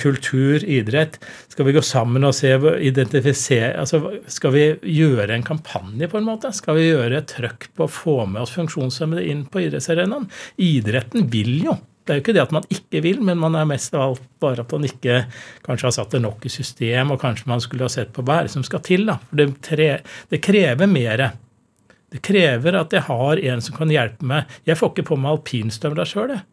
kultur, 0.00 0.64
idrett. 0.64 1.18
Skal 1.48 1.68
vi 1.68 1.74
gå 1.76 1.82
sammen 1.86 2.26
og 2.26 2.34
se, 2.34 2.50
identifisere 2.82 3.76
altså 3.78 4.00
Skal 4.26 4.54
vi 4.54 4.64
gjøre 4.98 5.36
en 5.36 5.46
kampanje, 5.46 6.08
på 6.10 6.18
en 6.18 6.26
måte? 6.26 6.50
Skal 6.56 6.78
vi 6.78 6.88
gjøre 6.88 7.20
et 7.20 7.30
trøkk 7.30 7.70
på 7.78 7.86
å 7.86 7.92
få 7.92 8.16
med 8.26 8.42
oss 8.42 8.56
funksjonshemmede 8.56 9.26
inn 9.30 9.44
på 9.46 9.62
idrettsarenaen? 9.66 10.26
Idretten 10.58 11.30
vil 11.30 11.54
jo 11.68 11.78
det 12.08 12.14
er 12.14 12.20
jo 12.22 12.22
ikke 12.22 12.32
det 12.38 12.40
at 12.46 12.52
man 12.56 12.66
ikke 12.72 13.00
vil, 13.04 13.18
men 13.20 13.36
man 13.36 13.56
er 13.60 13.66
mest 13.68 13.92
av 13.92 14.00
alt 14.06 14.22
bare 14.40 14.62
at 14.64 14.70
man 14.72 14.86
ikke 14.88 15.18
kanskje 15.66 15.90
har 15.90 15.92
satt 15.92 16.14
det 16.14 16.22
nok 16.24 16.46
i 16.48 16.52
system, 16.52 17.10
og 17.12 17.20
kanskje 17.20 17.50
man 17.50 17.60
skulle 17.60 17.84
ha 17.84 17.92
sett 17.92 18.14
på 18.16 18.24
hva 18.24 18.38
er 18.38 18.48
det 18.48 18.54
som 18.54 18.64
skal 18.64 18.80
til. 18.86 19.04
da. 19.10 19.18
For 19.28 19.36
det, 19.36 19.48
tre, 19.66 19.88
det 20.32 20.40
krever 20.40 20.88
mer. 20.88 21.24
Det 22.08 22.22
krever 22.24 22.78
at 22.80 22.96
jeg 22.96 23.04
har 23.10 23.42
en 23.52 23.60
som 23.60 23.76
kan 23.76 23.92
hjelpe 23.92 24.24
meg. 24.24 24.56
Jeg 24.64 24.80
får 24.80 24.94
ikke 24.94 25.10
på 25.10 25.18
meg 25.20 25.34
alpinstøvler 25.34 26.08
sjøl, 26.08 26.32
jeg. 26.32 26.46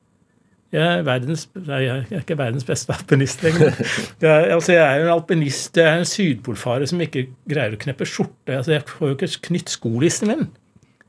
Jeg 0.75 0.83
er, 0.83 1.03
verdens, 1.07 1.45
jeg 1.55 1.87
er, 1.87 2.01
ikke 2.19 2.35
verdens 2.35 2.65
beste 2.67 2.91
alpinist 2.91 3.45
lenger. 3.45 3.77
Jeg, 4.19 4.51
altså 4.51 4.73
jeg 4.75 4.83
er 4.83 5.05
en 5.05 5.13
alpinist, 5.13 5.77
jeg 5.79 5.87
er 5.87 6.01
en 6.01 6.09
sydpolfarer 6.09 6.89
som 6.89 7.03
ikke 7.05 7.29
greier 7.47 7.77
å 7.77 7.79
kneppe 7.79 8.07
skjorte. 8.09 8.57
Altså 8.57 8.75
jeg 8.75 8.83
får 8.89 9.07
jo 9.07 9.15
ikke 9.15 9.47
knytt 9.49 9.71
skolissen 9.71 10.31
min. 10.33 10.47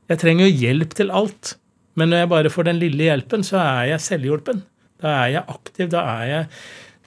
Jeg 0.07 0.21
trenger 0.23 0.47
jo 0.47 0.61
hjelp 0.63 0.95
til 0.95 1.11
alt. 1.11 1.57
Men 1.99 2.13
når 2.13 2.23
jeg 2.23 2.31
bare 2.31 2.53
får 2.53 2.69
den 2.69 2.79
lille 2.79 3.09
hjelpen, 3.09 3.43
så 3.43 3.59
er 3.59 3.91
jeg 3.91 4.05
selvhjulpen. 4.05 4.61
Da 5.03 5.15
er 5.25 5.33
jeg 5.35 5.49
aktiv. 5.57 5.89
Da 5.91 6.03
er 6.15 6.29
jeg 6.29 6.47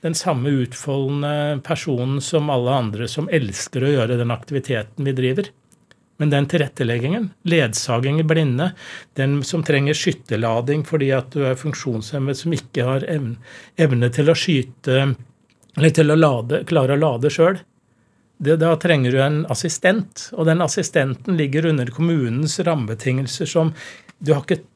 den 0.04 0.16
samme 0.18 0.52
utfoldende 0.62 1.60
personen 1.64 2.20
som 2.24 2.52
alle 2.52 2.76
andre 2.82 3.08
som 3.10 3.28
elsker 3.32 3.84
å 3.84 3.94
gjøre 3.94 4.20
den 4.20 4.34
aktiviteten 4.34 5.08
vi 5.08 5.16
driver. 5.16 5.50
Men 6.20 6.32
den 6.32 6.46
tilretteleggingen, 6.52 7.30
ledsaging 7.48 8.20
i 8.20 8.26
blinde, 8.28 8.70
den 9.16 9.38
som 9.46 9.64
trenger 9.64 9.96
skytterlading 9.96 10.84
fordi 10.88 11.08
at 11.16 11.32
du 11.32 11.46
er 11.48 11.56
funksjonshemmet 11.56 12.36
som 12.36 12.52
ikke 12.52 12.84
har 12.84 13.06
evne 13.08 14.12
til 14.12 14.28
å 14.28 14.36
skyte 14.36 14.98
eller 15.78 15.94
til 15.96 16.12
å 16.12 16.18
lade, 16.18 16.64
klare 16.68 16.96
å 16.96 17.00
lade 17.00 17.30
sjøl, 17.32 17.60
da 18.40 18.74
trenger 18.80 19.12
du 19.12 19.20
en 19.22 19.42
assistent. 19.52 20.28
Og 20.36 20.48
den 20.48 20.64
assistenten 20.64 21.36
ligger 21.36 21.68
under 21.70 21.88
kommunens 21.92 22.58
rammebetingelser 22.64 23.48
som 23.48 23.74
Du 24.20 24.34
har 24.34 24.42
ikke 24.44 24.66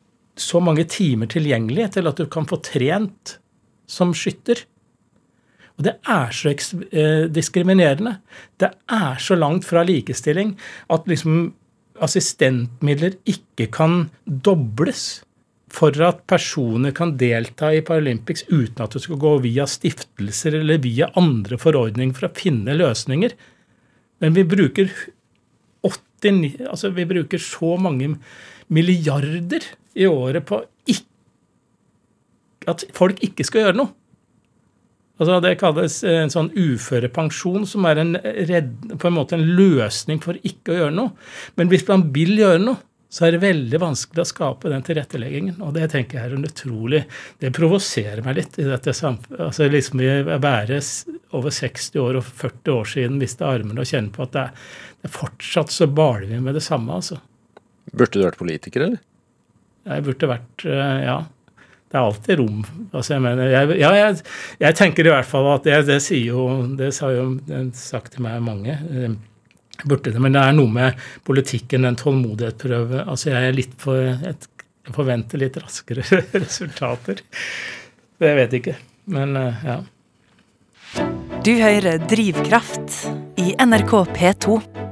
så 0.41 0.61
mange 0.65 0.87
timer 0.89 1.29
tilgjengelig 1.29 1.91
til 1.99 2.09
at 2.09 2.17
du 2.17 2.25
kan 2.33 2.47
få 2.49 2.57
trent 2.65 3.35
som 3.85 4.15
skytter. 4.17 4.63
Og 5.75 5.87
det 5.89 5.97
er 6.07 6.31
så 6.35 6.53
eh, 6.55 7.27
diskriminerende. 7.33 8.19
Det 8.61 8.71
er 8.93 9.21
så 9.23 9.37
langt 9.39 9.67
fra 9.67 9.83
likestilling 9.87 10.55
at 10.95 11.09
liksom 11.11 11.53
assistentmidler 12.03 13.17
ikke 13.31 13.69
kan 13.75 14.09
dobles 14.27 15.25
for 15.75 15.95
at 16.07 16.23
personer 16.31 16.95
kan 16.95 17.17
delta 17.19 17.73
i 17.75 17.83
Paralympics 17.87 18.47
uten 18.51 18.85
at 18.85 18.95
du 18.95 19.03
skal 19.03 19.19
gå 19.19 19.33
via 19.43 19.67
stiftelser 19.67 20.61
eller 20.61 20.83
via 20.83 21.11
andre 21.19 21.59
forordninger 21.59 22.15
for 22.15 22.29
å 22.29 22.37
finne 22.39 22.77
løsninger. 22.79 23.35
Men 24.23 24.37
vi 24.37 24.47
bruker 24.47 24.93
80, 25.85 26.69
altså 26.71 26.93
vi 26.95 27.09
bruker 27.11 27.43
så 27.43 27.75
mange 27.83 28.15
milliarder 28.71 29.67
i 29.99 30.07
året 30.07 30.47
på 30.47 30.63
at 32.71 32.85
folk 32.97 33.21
ikke 33.25 33.45
skal 33.47 33.67
gjøre 33.67 33.79
noe. 33.83 33.93
Altså 35.15 35.37
Det 35.45 35.53
kalles 35.61 36.01
en 36.11 36.33
sånn 36.33 36.51
uførepensjon, 36.57 37.69
som 37.71 37.87
er 37.87 38.01
en, 38.03 38.17
redd, 38.49 38.73
på 38.99 39.11
en 39.11 39.15
måte 39.15 39.37
en 39.39 39.47
løsning 39.55 40.19
for 40.25 40.41
ikke 40.43 40.75
å 40.75 40.81
gjøre 40.81 40.97
noe. 40.97 41.15
Men 41.55 41.71
hvis 41.71 41.87
man 41.87 42.09
vil 42.15 42.35
gjøre 42.41 42.65
noe, 42.65 42.81
så 43.15 43.29
er 43.29 43.37
det 43.37 43.45
veldig 43.45 43.79
vanskelig 43.79 44.25
å 44.25 44.27
skape 44.27 44.71
den 44.73 44.83
tilretteleggingen. 44.83 45.61
Og 45.63 45.77
det 45.77 45.87
tenker 45.93 46.19
jeg 46.19 46.27
er 46.27 46.35
en 46.35 46.49
utrolig 46.49 47.05
Det 47.39 47.53
provoserer 47.55 48.25
meg 48.27 48.41
litt 48.41 48.59
i 48.59 48.67
dette 48.67 48.91
samfunnet. 48.97 49.45
Altså 49.47 49.69
liksom 49.71 50.03
vi 50.03 50.09
være 50.43 50.81
over 51.39 51.55
60 51.55 52.03
år 52.03 52.19
og 52.19 52.27
40 52.27 52.75
år 52.75 52.91
siden 52.91 53.21
miste 53.21 53.47
armene 53.47 53.85
og 53.85 53.87
kjenne 53.87 54.11
på 54.15 54.25
at 54.27 54.35
det 54.35 54.43
er, 54.49 54.67
det 54.99 55.11
er 55.11 55.15
fortsatt 55.15 55.71
så 55.71 55.87
baler 55.87 56.27
vi 56.33 56.43
med 56.43 56.59
det 56.59 56.65
samme, 56.67 56.99
altså. 56.99 57.21
Burde 57.93 58.19
du 58.19 58.25
vært 58.25 58.41
politiker, 58.41 58.89
eller? 58.89 58.99
Jeg 59.85 60.07
burde 60.09 60.33
vært 60.35 60.67
eh, 60.67 60.99
Ja. 61.05 61.19
Det 61.91 62.01
er 62.01 62.09
alltid 62.09 62.41
rom. 62.41 62.65
Altså, 62.91 63.15
jeg 63.15 63.23
mener, 63.23 63.51
jeg, 63.53 63.77
ja, 63.79 63.93
jeg, 63.95 64.17
jeg, 64.65 64.77
tenker 64.79 65.07
i 65.07 65.13
hvert 65.13 65.29
fall 65.29 65.47
at 65.53 65.67
det, 65.67 65.77
det 65.87 66.01
sier 66.03 66.33
jo 66.33 66.47
Det 66.75 66.91
har 66.99 67.15
jo 67.15 67.29
sagt 67.79 68.17
til 68.17 68.25
meg 68.27 68.43
mange. 68.43 68.75
Eh, 68.75 69.15
burde 69.85 70.11
det, 70.11 70.21
Men 70.23 70.35
det 70.35 70.43
er 70.43 70.57
noe 70.57 70.71
med 70.75 71.07
politikken, 71.27 71.87
den 71.87 71.99
tålmodighetsprøve. 72.01 73.05
Altså, 73.07 73.31
jeg 73.35 73.51
er 73.51 73.59
litt 73.59 73.79
for 73.79 74.01
Jeg 74.01 74.95
forventer 74.95 75.41
litt 75.41 75.59
raskere 75.61 76.05
resultater. 76.45 77.23
Det 78.19 78.35
vet 78.39 78.53
jeg 78.53 78.65
ikke. 78.65 78.79
Men 79.15 79.37
eh, 79.39 79.67
ja. 79.69 79.81
Du 81.45 81.53
hører 81.61 82.03
Drivkraft 82.09 83.05
i 83.41 83.53
NRK 83.61 83.95
P2. 84.17 84.84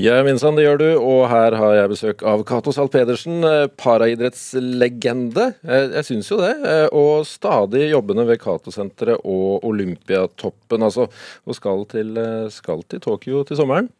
Ja, 0.00 0.16
minsann, 0.26 0.56
det 0.58 0.64
gjør 0.64 0.78
du. 0.80 0.86
Og 0.98 1.24
her 1.30 1.54
har 1.58 1.74
jeg 1.76 1.90
besøk 1.92 2.22
av 2.26 2.42
Cato 2.48 2.72
Zahl 2.74 2.90
Pedersen, 2.90 3.44
eh, 3.46 3.66
paraidrettslegende. 3.78 5.46
Jeg, 5.62 5.90
jeg 5.94 6.08
syns 6.08 6.30
jo 6.32 6.38
det. 6.40 6.52
Eh, 6.66 6.86
og 6.90 7.26
stadig 7.28 7.86
jobbende 7.92 8.26
ved 8.26 8.40
Cato-senteret 8.42 9.22
og 9.22 9.66
Olympiatoppen, 9.68 10.86
altså. 10.86 11.06
Og 11.46 11.58
skal 11.58 11.86
til, 11.90 12.14
eh, 12.18 12.50
skal 12.50 12.82
til 12.90 13.02
Tokyo 13.04 13.44
til 13.46 13.60
sommeren. 13.60 13.90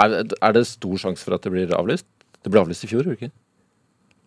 Er, 0.00 0.22
er, 0.24 0.52
det 0.52 0.66
stor 0.68 0.96
sjanse 1.00 1.24
for 1.24 1.36
at 1.36 1.44
det 1.44 1.52
blir 1.52 1.76
avlyst? 1.76 2.08
Det 2.44 2.52
ble 2.52 2.62
avlyst 2.62 2.84
i 2.84 2.90
fjor, 2.90 3.06
ikke 3.16 3.30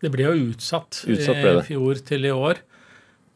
Det 0.01 0.10
ble 0.12 0.25
jo 0.25 0.49
utsatt, 0.49 1.03
utsatt 1.05 1.38
ble 1.38 1.60
i 1.60 1.67
fjor 1.67 2.01
til 2.05 2.25
i 2.25 2.34
år. 2.34 2.62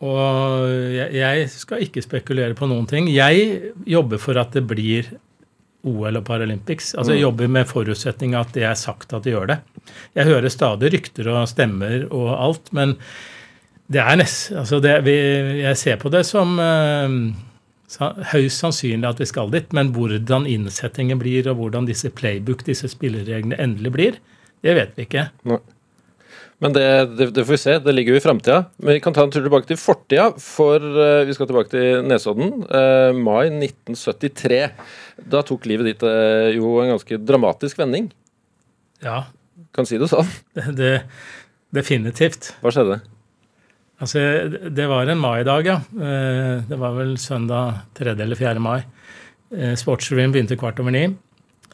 Og 0.03 0.69
jeg, 0.93 1.13
jeg 1.15 1.51
skal 1.53 1.85
ikke 1.85 2.01
spekulere 2.03 2.57
på 2.57 2.67
noen 2.67 2.87
ting. 2.89 3.07
Jeg 3.11 3.73
jobber 3.87 4.19
for 4.21 4.37
at 4.41 4.55
det 4.57 4.65
blir 4.67 5.13
OL 5.83 6.19
og 6.19 6.25
Paralympics. 6.27 6.93
Altså 6.95 7.15
Jeg 7.15 7.25
jobber 7.25 7.51
med 7.51 7.69
forutsetning 7.69 8.35
at 8.39 8.53
det 8.55 8.65
er 8.67 8.75
sagt 8.79 9.13
at 9.13 9.25
de 9.25 9.33
gjør 9.33 9.49
det. 9.51 9.59
Jeg 10.15 10.29
hører 10.29 10.53
stadig 10.53 10.93
rykter 10.93 11.29
og 11.33 11.47
stemmer 11.51 12.05
og 12.09 12.29
alt, 12.37 12.71
men 12.75 12.97
det 13.91 13.99
er 13.99 14.15
nest, 14.15 14.53
altså 14.55 14.79
det, 14.79 14.93
vi, 15.05 15.15
Jeg 15.59 15.77
ser 15.77 15.97
på 15.99 16.09
det 16.09 16.23
som 16.25 16.55
uh, 16.55 17.17
høyst 18.31 18.63
sannsynlig 18.63 19.09
at 19.09 19.19
vi 19.19 19.27
skal 19.29 19.51
dit, 19.53 19.75
men 19.75 19.91
hvordan 19.93 20.47
innsettingen 20.49 21.19
blir, 21.19 21.49
og 21.51 21.59
hvordan 21.59 21.89
disse 21.89 22.09
playbook, 22.09 22.63
disse 22.65 22.87
spillereglene, 22.89 23.59
endelig 23.59 23.91
blir, 23.93 24.19
det 24.63 24.77
vet 24.79 24.95
vi 24.95 25.07
ikke. 25.07 25.27
Nei. 25.51 25.59
Men 26.61 26.73
det, 26.75 26.87
det, 27.17 27.29
det 27.35 27.43
får 27.45 27.55
vi 27.55 27.61
se. 27.61 27.75
Det 27.83 27.93
ligger 27.93 28.15
jo 28.15 28.19
i 28.19 28.23
framtida. 28.23 28.59
Men 28.77 28.97
vi 28.97 29.03
kan 29.03 29.15
ta 29.15 29.25
en 29.25 29.31
tur 29.33 29.43
tilbake 29.43 29.67
til 29.69 29.79
fortida, 29.79 30.29
for 30.39 30.79
eh, 30.79 31.23
vi 31.27 31.35
skal 31.35 31.49
tilbake 31.49 31.73
til 31.73 32.03
Nesodden. 32.07 32.51
Eh, 32.67 33.15
mai 33.17 33.47
1973. 33.49 34.59
Da 35.33 35.43
tok 35.47 35.67
livet 35.69 35.89
ditt 35.91 36.05
eh, 36.07 36.53
jo 36.57 36.77
en 36.83 36.93
ganske 36.93 37.19
dramatisk 37.23 37.81
vending. 37.81 38.11
Ja, 39.03 39.25
Kan 39.73 39.87
si 39.89 39.97
det 39.97 40.11
sånn. 40.11 40.29
det, 40.55 40.69
det 40.77 40.93
definitivt. 41.73 42.53
Hva 42.61 42.71
skjedde? 42.73 43.01
Altså, 44.03 44.21
det 44.73 44.85
var 44.89 45.09
en 45.09 45.21
maidag, 45.21 45.67
ja. 45.69 45.77
Det 46.67 46.77
var 46.77 46.95
vel 46.97 47.13
søndag 47.21 47.85
3. 47.97 48.13
eller 48.19 48.37
4. 48.37 48.59
mai. 48.61 48.81
Sportsrevyen 49.79 50.33
begynte 50.33 50.57
kvart 50.59 50.81
over 50.83 50.93
ni. 50.93 51.05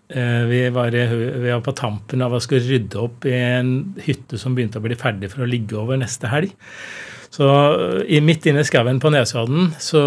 Eh, 0.09 0.43
Vi 0.49 0.63
var, 0.73 0.89
vi 0.91 1.51
var 1.51 1.61
på 1.61 1.75
tampen 1.77 2.21
av 2.25 2.33
å 2.33 2.41
skulle 2.41 2.65
rydde 2.65 2.97
opp 2.97 3.25
i 3.29 3.35
en 3.37 3.93
hytte 4.01 4.39
som 4.41 4.55
begynte 4.57 4.81
å 4.81 4.85
bli 4.85 4.97
ferdig 4.97 5.29
for 5.29 5.45
å 5.45 5.49
ligge 5.49 5.77
over 5.77 5.99
neste 6.01 6.31
helg. 6.31 6.55
Så 7.29 7.45
midt 8.25 8.47
inne 8.49 8.63
i 8.63 8.65
skauen 8.65 8.97
på 8.99 9.11
Nesodden 9.13 9.67
så, 9.77 9.99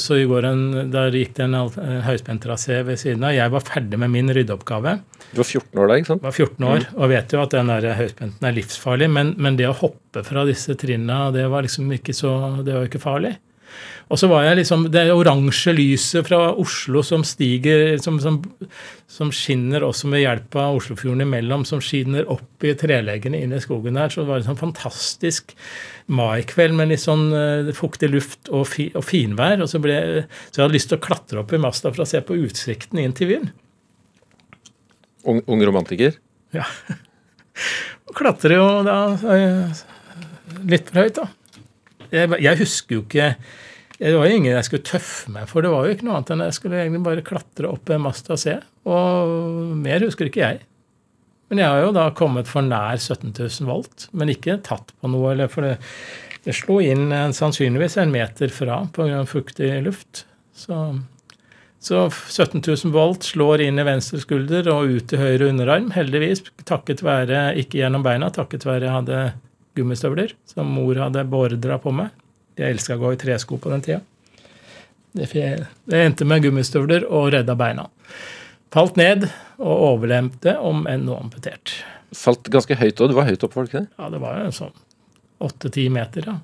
så 0.00 0.16
i 0.16 0.24
går 0.24 0.46
en, 0.48 0.62
der 0.90 1.12
gikk 1.12 1.34
det 1.36 1.44
en, 1.44 1.56
en 1.68 1.98
høyspenttrasé 2.06 2.78
ved 2.88 2.96
siden 2.96 3.26
av. 3.28 3.34
Jeg 3.36 3.52
var 3.52 3.66
ferdig 3.68 4.00
med 4.00 4.08
min 4.14 4.32
ryddeoppgave. 4.32 4.94
Du 5.34 5.42
var 5.42 5.48
14 5.50 5.82
år 5.82 5.90
da, 5.92 5.98
ikke 6.00 6.10
sant? 6.14 6.24
var 6.24 6.32
14 6.32 6.66
år 6.70 6.86
og 6.96 7.12
vet 7.12 7.36
jo 7.36 7.42
at 7.44 7.52
den 7.58 7.68
der 7.74 7.90
høyspenten 8.00 8.48
er 8.48 8.56
livsfarlig, 8.56 9.10
men, 9.12 9.34
men 9.36 9.60
det 9.60 9.68
å 9.68 9.76
hoppe 9.82 10.24
fra 10.24 10.46
disse 10.48 10.72
trinna, 10.80 11.26
det 11.36 11.44
var 11.52 11.68
liksom 11.68 11.92
ikke 11.92 12.16
så 12.16 12.32
Det 12.64 12.72
var 12.72 12.88
ikke 12.88 13.04
farlig. 13.04 13.34
Og 14.12 14.18
så 14.20 14.28
var 14.28 14.44
jeg 14.44 14.58
liksom 14.58 14.86
Det 14.92 15.06
oransje 15.12 15.72
lyset 15.72 16.26
fra 16.26 16.40
Oslo 16.60 17.00
som 17.06 17.24
stiger, 17.24 17.96
som, 18.02 18.18
som, 18.20 18.40
som 19.08 19.30
skinner 19.32 19.84
også 19.86 20.10
med 20.12 20.24
hjelp 20.24 20.56
av 20.60 20.76
Oslofjorden 20.80 21.24
imellom, 21.24 21.64
som 21.68 21.80
skinner 21.84 22.28
opp 22.32 22.66
i 22.66 22.74
treleggene 22.78 23.40
inn 23.40 23.54
i 23.56 23.62
skogen 23.62 23.96
der. 23.96 24.12
Så 24.12 24.22
det 24.22 24.30
var 24.30 24.42
en 24.42 24.50
sånn 24.50 24.60
fantastisk 24.60 25.54
maikveld 26.12 26.76
med 26.76 26.92
litt 26.92 27.04
sånn 27.04 27.28
eh, 27.36 27.72
fuktig 27.76 28.12
luft 28.12 28.52
og, 28.52 28.66
fi, 28.68 28.90
og 28.98 29.06
finvær. 29.08 29.64
Og 29.64 29.70
så, 29.72 29.80
ble, 29.82 29.96
så 30.50 30.60
jeg 30.60 30.66
hadde 30.66 30.76
lyst 30.76 30.92
til 30.92 31.00
å 31.00 31.06
klatre 31.08 31.42
opp 31.44 31.56
i 31.56 31.62
masta 31.62 31.92
for 31.94 32.04
å 32.04 32.08
se 32.08 32.20
på 32.26 32.36
utsikten 32.42 33.00
inn 33.00 33.16
til 33.16 33.32
byen. 33.32 33.52
Ung, 35.28 35.40
ung 35.46 35.62
romantiker? 35.64 36.18
Ja. 36.52 36.66
Klatre 38.18 38.58
jo 38.58 38.66
da 38.84 38.96
eh, 39.32 39.84
litt 40.68 40.90
for 40.90 41.04
høyt, 41.04 41.16
da. 41.20 41.30
Jeg, 42.12 42.28
jeg 42.44 42.58
husker 42.60 42.98
jo 42.98 43.04
ikke 43.06 43.28
Det 43.96 44.10
var 44.18 44.28
jo 44.28 44.36
ingen 44.36 44.52
jeg 44.52 44.66
skulle 44.66 44.84
tøffe 44.88 45.32
meg 45.32 45.46
for. 45.50 45.64
Det 45.64 45.70
var 45.72 45.86
jo 45.86 45.94
ikke 45.94 46.08
noe 46.08 46.18
annet 46.18 46.34
enn 46.34 46.44
jeg 46.48 46.58
skulle 46.58 46.80
egentlig 46.82 47.04
bare 47.06 47.24
klatre 47.26 47.70
opp 47.70 47.92
en 47.92 48.04
mast 48.04 48.30
og 48.34 48.40
se. 48.42 48.56
Og 48.88 49.76
mer 49.78 50.02
husker 50.02 50.28
ikke 50.28 50.42
jeg. 50.42 50.62
Men 51.52 51.60
jeg 51.60 51.68
har 51.68 51.82
jo 51.84 51.92
da 51.94 52.08
kommet 52.16 52.48
for 52.48 52.64
nær 52.64 52.96
17 52.96 53.34
000 53.36 53.68
volt, 53.68 54.06
men 54.16 54.32
ikke 54.32 54.56
tatt 54.64 54.90
på 54.96 55.10
noe. 55.12 55.34
eller 55.34 55.50
for 55.52 55.66
det, 55.66 55.74
det 56.46 56.54
slo 56.56 56.78
inn 56.80 57.12
sannsynligvis 57.12 57.98
en 58.00 58.14
meter 58.14 58.48
fra 58.48 58.80
pga. 58.96 59.20
fuktig 59.28 59.68
luft. 59.84 60.24
Så, 60.56 60.78
så 61.78 62.06
17 62.08 62.62
000 62.64 62.94
volt 62.96 63.28
slår 63.28 63.66
inn 63.68 63.78
i 63.78 63.84
venstre 63.84 64.22
skulder 64.24 64.72
og 64.72 64.96
ut 64.96 65.12
i 65.12 65.20
høyre 65.20 65.52
underarm. 65.52 65.92
Heldigvis 65.92 66.42
takket 66.64 67.04
være, 67.04 67.52
ikke 67.60 67.82
gjennom 67.82 68.02
beina, 68.02 68.32
takket 68.32 68.64
være 68.66 68.88
jeg 68.88 68.96
hadde 68.96 69.22
gummistøvler 69.78 70.34
som 70.48 70.70
mor 70.72 70.98
hadde 71.00 71.24
beordra 71.28 71.78
på 71.82 71.92
meg. 71.94 72.12
Jeg 72.58 72.76
elska 72.76 72.98
å 72.98 73.02
gå 73.02 73.14
i 73.14 73.20
tresko 73.20 73.58
på 73.60 73.72
den 73.72 73.84
tida. 73.84 74.00
Det, 75.12 75.28
det 75.88 76.04
endte 76.06 76.28
med 76.28 76.44
gummistøvler 76.44 77.04
og 77.08 77.32
redda 77.34 77.56
beina. 77.58 77.88
Falt 78.72 78.96
ned 78.96 79.26
og 79.60 79.72
overlemte 79.92 80.56
om 80.64 80.86
enn 80.88 81.04
noe 81.08 81.20
amputert. 81.20 81.74
Falt 82.16 82.48
ganske 82.52 82.76
høyt 82.76 83.00
òg. 83.00 83.12
Du 83.12 83.16
var 83.16 83.28
høyt 83.28 83.44
oppe, 83.44 83.60
var 83.60 83.68
det? 83.72 83.84
Ja, 83.98 84.08
det 84.12 84.20
var 84.22 84.40
jo 84.40 84.54
sånn 84.56 84.72
åtte-ti 85.42 85.88
meter, 85.90 86.28
ja. 86.28 86.38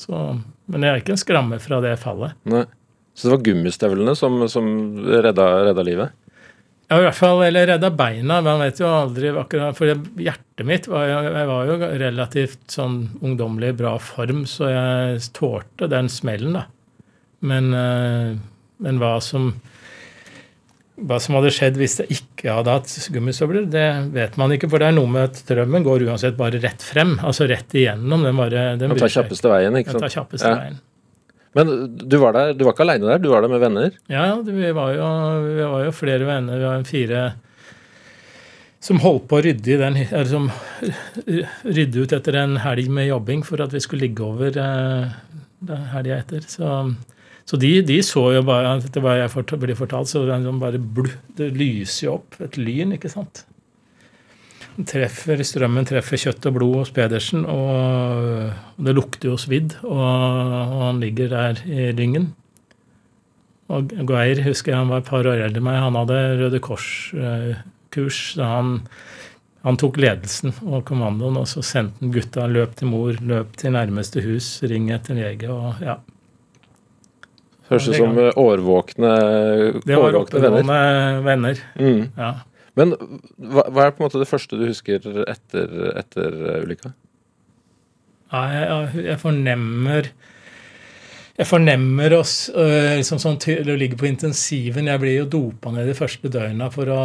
Så, 0.00 0.18
men 0.66 0.84
jeg 0.84 0.90
er 0.90 1.02
ikke 1.02 1.14
en 1.14 1.20
skramme 1.20 1.60
fra 1.62 1.80
det 1.84 1.94
fallet. 2.00 2.36
Nei. 2.48 2.64
Så 3.14 3.26
det 3.26 3.34
var 3.34 3.42
gummistøvlene 3.44 4.14
som, 4.16 4.38
som 4.48 4.66
redda, 5.04 5.46
redda 5.68 5.84
livet? 5.84 6.14
Ja, 6.90 6.98
i 6.98 7.04
hvert 7.06 7.14
fall, 7.14 7.40
eller 7.46 7.68
redda 7.70 7.90
beina. 7.94 8.40
Man 8.42 8.58
vet 8.64 8.80
jo 8.82 8.88
aldri 8.90 9.28
akkurat 9.38 9.76
For 9.78 9.92
hjertet 10.18 10.66
mitt 10.66 10.88
var 10.90 11.04
jo, 11.06 11.18
Jeg 11.30 11.46
var 11.46 11.68
jo 11.68 11.76
relativt 12.02 12.64
sånn 12.74 12.96
ungdommelig 13.22 13.76
bra 13.78 13.92
form, 14.02 14.42
så 14.50 14.66
jeg 14.72 15.20
tålte 15.38 15.86
den 15.92 16.08
smellen, 16.10 16.56
da. 16.58 16.64
Men, 17.46 17.70
eh, 17.72 18.34
men 18.82 18.98
hva 18.98 19.20
som 19.22 19.52
hva 21.00 21.16
som 21.22 21.32
hadde 21.38 21.48
skjedd 21.56 21.78
hvis 21.80 21.94
jeg 22.02 22.12
ikke 22.18 22.52
hadde 22.58 22.72
hatt 22.74 22.90
gummistøvler, 23.14 23.64
det 23.72 23.86
vet 24.12 24.34
man 24.36 24.52
ikke. 24.52 24.68
For 24.68 24.82
det 24.82 24.90
er 24.90 24.96
noe 24.98 25.08
med 25.08 25.30
at 25.30 25.38
strømmen 25.40 25.86
går 25.86 26.02
uansett 26.04 26.36
bare 26.36 26.60
rett 26.60 26.82
frem. 26.84 27.14
Altså 27.24 27.46
rett 27.48 27.72
igjennom. 27.72 28.20
Den 28.26 28.36
bare, 28.36 28.64
den 28.76 28.90
den 28.92 28.98
tar 29.00 29.08
kjappeste 29.08 29.48
veien, 29.48 29.78
ikke 29.80 29.94
Den 29.94 29.96
sant? 29.96 30.04
tar 30.04 30.12
kjappeste 30.18 30.50
Ja. 30.50 30.58
veien. 30.58 30.76
Men 31.58 31.70
du 31.98 32.16
var 32.22 32.36
der, 32.36 32.52
du 32.54 32.64
var 32.66 32.76
ikke 32.76 32.84
aleine 32.86 33.08
der, 33.10 33.22
du 33.22 33.30
var 33.32 33.42
der 33.42 33.50
med 33.50 33.62
venner? 33.62 33.94
Ja, 34.10 34.36
vi 34.46 34.72
var 34.76 34.92
jo, 34.94 35.06
vi 35.48 35.70
var 35.72 35.86
jo 35.88 35.94
flere 35.94 36.28
venner. 36.28 36.60
Vi 36.60 36.68
var 36.68 36.78
en 36.78 36.86
fire 36.88 37.22
som 38.80 39.00
holdt 39.02 39.26
på 39.28 39.36
å 39.36 39.44
rydde 39.44 39.76
den 39.80 39.98
som 40.30 40.46
rydde 41.66 42.04
ut 42.06 42.14
etter 42.16 42.38
en 42.40 42.56
helg 42.62 42.88
med 42.88 43.10
jobbing 43.10 43.42
for 43.44 43.60
at 43.60 43.74
vi 43.76 43.82
skulle 43.84 44.06
ligge 44.06 44.24
over 44.24 44.56
eh, 44.56 45.18
helga 45.92 46.22
etter. 46.22 46.46
Så, 46.48 46.70
så 47.44 47.60
de, 47.60 47.74
de 47.84 47.98
så 48.06 48.24
jo 48.38 48.44
bare 48.46 48.78
Etter 48.78 49.04
hva 49.04 49.18
jeg 49.18 49.60
blir 49.60 49.76
fortalt, 49.76 50.08
så 50.08 50.24
det, 50.24 50.40
bare 50.62 50.80
det 51.36 51.50
lyser 51.58 52.06
jo 52.06 52.16
opp. 52.20 52.40
Et 52.46 52.56
lyn, 52.60 52.96
ikke 52.96 53.12
sant? 53.12 53.44
Treffer, 54.90 55.40
strømmen 55.44 55.86
treffer 55.88 56.20
kjøtt 56.20 56.46
og 56.48 56.54
blod 56.56 56.76
hos 56.78 56.92
Pedersen, 56.94 57.42
og, 57.44 58.50
det 58.80 58.94
lukter 58.96 59.32
jo 59.32 59.38
svidd. 59.40 59.76
Og, 59.84 59.98
og 60.00 60.84
han 60.86 61.00
ligger 61.02 61.32
der 61.32 61.64
i 61.68 61.90
dyngen. 61.96 62.30
Og 63.70 63.92
Geir 64.08 64.42
husker 64.46 64.72
jeg 64.72 64.80
han 64.80 64.90
var 64.90 65.02
et 65.02 65.10
par 65.10 65.26
år 65.30 65.44
eldre 65.46 65.60
enn 65.60 65.66
meg. 65.66 65.78
Han 65.78 65.98
hadde 66.00 66.20
Røde 66.40 66.60
Kors-kurs. 66.64 68.20
så 68.34 68.48
han, 68.48 68.72
han 69.66 69.78
tok 69.78 70.00
ledelsen 70.02 70.56
og 70.66 70.82
kommandoen, 70.88 71.38
og 71.38 71.46
så 71.50 71.62
sendte 71.62 72.02
han 72.02 72.14
gutta, 72.14 72.48
løp 72.50 72.74
til 72.80 72.90
mor, 72.90 73.20
løp 73.22 73.54
til 73.60 73.76
nærmeste 73.76 74.24
hus, 74.26 74.56
ring 74.66 74.90
etter 74.94 75.18
lege. 75.18 75.50
og 75.52 75.84
ja. 75.84 76.00
Høres 77.70 77.86
ut 77.86 77.94
som 77.94 78.16
årvåkne, 78.18 78.34
årvåkne, 78.42 79.82
Det 79.86 79.94
var 79.94 80.08
årvåkne 80.08 80.40
venner. 80.42 81.20
venner. 81.22 81.60
Mm. 81.78 82.08
Ja. 82.18 82.32
Men 82.78 82.94
hva, 82.94 83.64
hva 83.66 83.86
er 83.88 83.94
på 83.94 84.02
en 84.02 84.06
måte 84.06 84.20
det 84.22 84.28
første 84.30 84.58
du 84.60 84.66
husker 84.68 85.00
etter, 85.28 85.72
etter 85.98 86.36
eh, 86.54 86.60
ulykka? 86.66 86.92
Ja, 88.30 88.42
jeg, 88.54 89.04
jeg- 89.08 89.18
fornemmer 89.22 90.10
jeg 91.40 91.48
fornemmer 91.48 92.12
oss 92.18 92.50
øh, 92.52 92.98
liksom 92.98 93.16
sånn 93.22 93.38
til 93.40 93.64
å 93.72 93.76
ligge 93.80 93.96
på 93.96 94.04
intensiven. 94.10 94.90
Jeg 94.90 95.00
blir 95.00 95.14
jo 95.22 95.28
dopa 95.32 95.70
ned 95.72 95.86
de 95.88 95.94
første 95.96 96.28
døgna 96.28 96.66
for 96.74 96.90
å, 96.92 96.98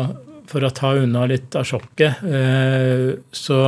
for 0.51 0.65
å 0.67 0.71
ta 0.75 0.89
unna 0.99 1.21
litt 1.31 1.55
av 1.55 1.63
sjokket. 1.69 2.19
Eh, 2.27 3.13
så 3.31 3.59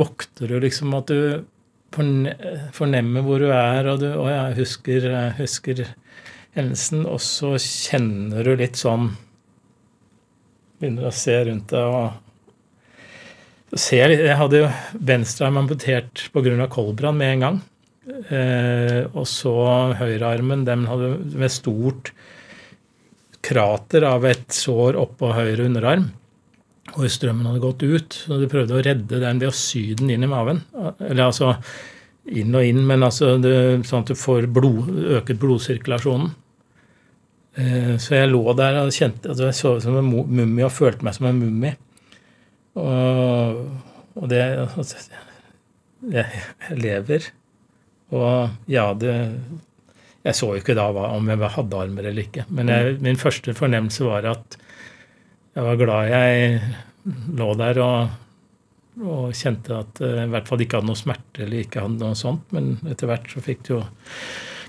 vokter 0.00 0.48
du 0.48 0.56
liksom 0.64 0.94
at 0.96 1.12
du 1.12 1.44
fornemmer 2.74 3.26
hvor 3.26 3.44
du 3.44 3.50
er, 3.52 3.90
og, 3.92 4.00
du, 4.00 4.08
og 4.16 4.30
jeg 4.32 4.56
husker, 4.62 5.04
jeg 5.12 5.36
husker 5.42 5.84
hendelsen, 6.56 7.04
og 7.06 7.20
så 7.22 7.52
kjenner 7.60 8.46
du 8.48 8.54
litt 8.58 8.80
sånn 8.80 9.10
Begynner 10.80 11.08
å 11.08 11.14
se 11.14 11.36
rundt 11.48 11.70
deg 11.70 11.98
og 11.98 13.78
ser, 13.78 14.14
Jeg 14.14 14.38
hadde 14.38 14.60
jo 14.64 14.72
venstrearm 15.00 15.62
amputert 15.62 16.28
pga. 16.34 16.68
koldbrann 16.68 17.16
med 17.18 17.32
en 17.32 17.40
gang. 17.40 17.62
Eh, 18.04 19.06
og 19.14 19.26
så 19.26 19.54
høyrearmen, 19.96 20.64
den 20.66 20.86
hadde 20.86 21.16
med 21.34 21.50
stort 21.50 22.12
krater 23.44 24.04
av 24.08 24.24
et 24.28 24.52
sår 24.52 24.96
oppå 25.00 25.32
høyre 25.36 25.66
underarm. 25.68 26.10
Og 26.94 27.08
strømmen 27.10 27.48
hadde 27.48 27.64
gått 27.64 27.82
ut, 27.82 28.12
så 28.26 28.38
de 28.38 28.48
prøvde 28.50 28.76
å 28.76 28.84
redde 28.84 29.20
den 29.20 29.40
ved 29.40 29.50
å 29.50 29.56
sy 29.56 29.94
den 29.98 30.12
inn 30.12 30.26
i 30.26 30.30
maven. 30.30 30.62
Eller 31.00 31.26
altså 31.26 31.54
inn 32.24 32.54
og 32.56 32.64
inn, 32.64 32.84
men 32.86 33.04
altså 33.04 33.34
det, 33.40 33.56
sånn 33.88 34.04
at 34.04 34.12
du 34.12 34.18
får 34.18 34.48
blod, 34.52 34.90
øket 35.18 35.40
blodsirkulasjonen. 35.40 36.32
Eh, 37.60 37.94
så 38.02 38.16
jeg 38.18 38.30
lå 38.32 38.40
der 38.58 38.80
og 38.82 38.90
kjente 38.94 39.30
at 39.30 39.38
jeg 39.38 39.54
så 39.54 39.76
som 39.82 39.98
en 40.00 40.08
mu- 40.10 40.26
mumie 40.26 40.64
og 40.66 40.72
følte 40.74 41.06
meg 41.06 41.14
som 41.14 41.28
en 41.30 41.38
mumie. 41.38 41.76
Og, 42.74 43.60
og 44.18 44.24
det 44.32 44.40
altså, 44.64 44.98
jeg, 46.10 46.26
lever 46.74 47.28
Og 48.10 48.50
ja, 48.66 48.88
det 48.98 49.12
Jeg 50.24 50.34
så 50.34 50.48
jo 50.50 50.58
ikke 50.58 50.74
da 50.74 50.88
om 50.90 51.28
jeg 51.30 51.38
hadde 51.54 51.78
armer 51.84 52.08
eller 52.10 52.24
ikke. 52.24 52.46
Men 52.48 52.72
jeg, 52.72 52.96
min 53.04 53.20
første 53.20 53.54
fornemmelse 53.54 54.06
var 54.08 54.26
at 54.32 54.58
jeg 55.54 55.62
var 55.68 55.76
glad 55.78 56.08
jeg 56.10 56.60
lå 57.38 57.48
der 57.60 57.78
og, 57.84 58.14
og 59.04 59.34
kjente 59.36 59.76
at 59.84 60.00
jeg 60.02 60.24
i 60.26 60.32
hvert 60.32 60.48
fall 60.50 60.64
ikke 60.64 60.80
hadde 60.80 60.88
noe 60.90 60.98
smerte 60.98 61.44
eller 61.44 61.60
ikke 61.62 61.84
hadde 61.84 62.00
noe 62.00 62.16
sånt. 62.18 62.48
Men 62.56 62.72
etter 62.90 63.06
hvert 63.12 63.28
så 63.30 63.42
fikk 63.44 63.62
du 63.68 63.74
jo 63.76 63.82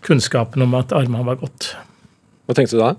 kunnskapen 0.05 0.61
om 0.67 0.75
at 0.77 0.93
armene 0.93 1.25
var 1.25 1.39
gått. 1.41 1.71
Hva 2.45 2.55
tenkte 2.57 2.77
du 2.77 2.81
da? 2.83 2.95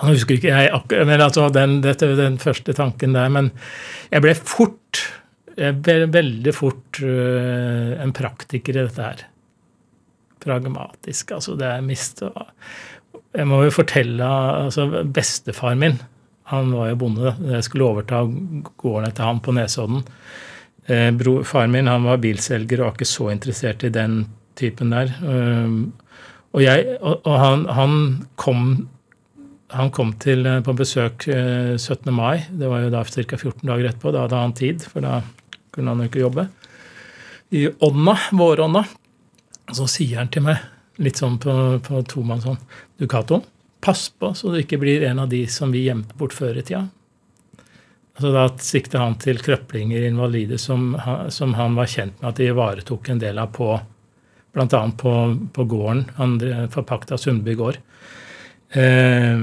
Jeg 0.00 0.16
husker 0.16 0.38
ikke 0.38 0.52
jeg 0.52 0.70
akkurat, 0.72 1.22
altså 1.26 1.48
den, 1.52 1.80
den 1.82 2.38
første 2.40 2.72
tanken 2.76 3.16
der. 3.16 3.28
Men 3.32 3.50
jeg 4.12 4.24
ble 4.24 4.36
fort, 4.38 5.02
jeg 5.58 5.76
ble 5.84 6.06
veldig 6.14 6.54
fort 6.56 7.02
øh, 7.04 7.98
en 8.00 8.14
praktiker 8.16 8.78
i 8.78 8.84
dette 8.86 9.04
her. 9.04 9.26
Pragmatisk. 10.40 11.34
Altså, 11.36 11.56
det 11.60 11.68
er 11.68 11.84
mist 11.84 12.22
Jeg 13.34 13.46
må 13.46 13.60
jo 13.66 13.74
fortelle 13.74 14.24
altså 14.24 15.04
Bestefar 15.04 15.76
min, 15.76 16.00
han 16.50 16.72
var 16.72 16.94
jo 16.94 17.00
bonde. 17.02 17.34
Jeg 17.52 17.66
skulle 17.66 17.90
overta 17.90 18.24
gården 18.80 19.10
etter 19.10 19.28
han 19.28 19.42
på 19.44 19.52
Nesodden. 19.54 20.06
Eh, 20.90 21.12
faren 21.44 21.74
min 21.74 21.90
han 21.90 22.08
var 22.08 22.22
bilselger 22.22 22.80
og 22.80 22.88
var 22.88 22.96
ikke 22.96 23.10
så 23.10 23.28
interessert 23.34 23.84
i 23.84 23.92
den 23.94 24.22
typen 24.58 24.90
der. 24.96 25.12
Og, 26.50 26.62
jeg, 26.64 26.96
og, 26.98 27.20
og 27.24 27.36
han, 27.38 27.68
han 27.76 28.00
kom 28.40 28.64
han 29.70 29.90
kom 29.94 30.12
til, 30.18 30.46
eh, 30.46 30.60
på 30.66 30.74
besøk 30.74 31.26
17. 31.26 32.08
Eh, 32.08 32.14
mai. 32.14 32.46
Det 32.50 32.68
var 32.68 32.82
jo 32.84 32.90
da 32.90 33.04
ca. 33.04 33.36
14 33.36 33.68
dager 33.68 33.90
etterpå. 33.90 34.12
Da 34.12 34.24
hadde 34.26 34.42
han 34.42 34.56
tid, 34.56 34.82
for 34.82 35.00
da 35.04 35.20
kunne 35.70 35.94
han 35.94 36.02
jo 36.02 36.10
ikke 36.10 36.24
jobbe. 36.24 36.48
I 37.50 37.68
ånda, 37.78 38.16
vårånda, 38.32 38.84
så 39.74 39.86
sier 39.90 40.18
han 40.18 40.30
til 40.30 40.42
meg, 40.46 40.58
litt 40.98 41.18
sånn 41.18 41.38
på, 41.40 41.52
på 41.82 42.02
tomannshånd 42.06 42.58
Du, 42.98 43.06
Cato, 43.08 43.40
pass 43.80 44.08
på 44.10 44.32
så 44.36 44.52
du 44.52 44.58
ikke 44.60 44.78
blir 44.78 45.06
en 45.08 45.22
av 45.22 45.30
de 45.30 45.46
som 45.50 45.72
vi 45.72 45.86
gjemte 45.86 46.14
bort 46.18 46.34
før 46.36 46.58
i 46.60 46.62
tida. 46.66 46.84
Altså 48.18 48.32
Da 48.34 48.44
sikter 48.60 49.00
han 49.00 49.16
til 49.22 49.40
krøplinger, 49.40 50.04
invalide, 50.06 50.58
som, 50.58 50.92
som, 51.32 51.54
han 51.56 51.78
var 51.78 51.88
kjent 51.90 52.20
med 52.20 52.28
at 52.30 52.38
de 52.38 52.50
ivaretok 52.50 53.08
en 53.08 53.22
del 53.22 53.40
av 53.40 53.54
på 53.56 53.72
bl.a. 54.52 54.92
På, 54.98 55.36
på 55.52 55.64
gården. 55.64 56.04
andre, 56.16 56.68
forpakta 56.72 57.18
Sundby 57.18 57.54
gård 57.54 57.78
eh, 58.70 59.38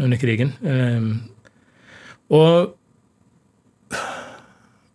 under 0.00 0.16
krigen. 0.20 0.52
Eh, 0.62 1.08
og, 2.30 2.76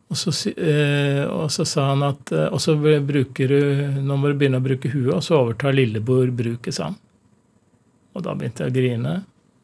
og, 0.07 0.17
så, 0.17 0.33
eh, 0.49 1.23
og, 1.25 1.51
så, 1.51 1.65
sa 1.65 1.89
han 1.91 2.03
at 2.07 2.31
eh, 2.31 2.47
Og 2.47 2.61
så 2.63 2.77
bruker 2.79 3.51
du 3.51 4.01
Nå 4.05 4.15
må 4.15 4.31
du 4.31 4.37
begynne 4.39 4.61
å 4.61 4.65
bruke 4.65 4.91
huet, 4.93 5.13
og 5.17 5.23
så 5.25 5.41
overtar 5.41 5.75
lillebror 5.75 6.31
bruket, 6.31 6.77
sa 6.77 6.91
han. 6.91 6.99
Og 8.15 8.23
da 8.23 8.35
begynte 8.37 8.63
jeg 8.63 8.71
å 8.71 8.75
grine. 8.75 9.15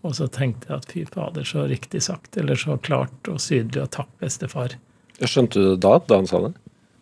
Og 0.01 0.15
så 0.17 0.25
tenkte 0.33 0.71
jeg 0.71 0.81
at 0.81 0.91
fy 0.91 1.03
fader, 1.05 1.45
så 1.45 1.67
riktig 1.69 2.01
sagt, 2.03 2.35
eller 2.41 2.57
så 2.59 2.75
klart 2.81 3.29
og 3.29 3.37
sydlig, 3.39 3.83
og 3.83 3.91
takk, 3.93 4.09
bestefar. 4.19 4.73
Skjønte 5.21 5.61
du 5.61 5.67
det 5.69 5.81
da, 5.85 5.99
da 6.09 6.17
han 6.17 6.27
sa 6.27 6.41
det? 6.47 6.55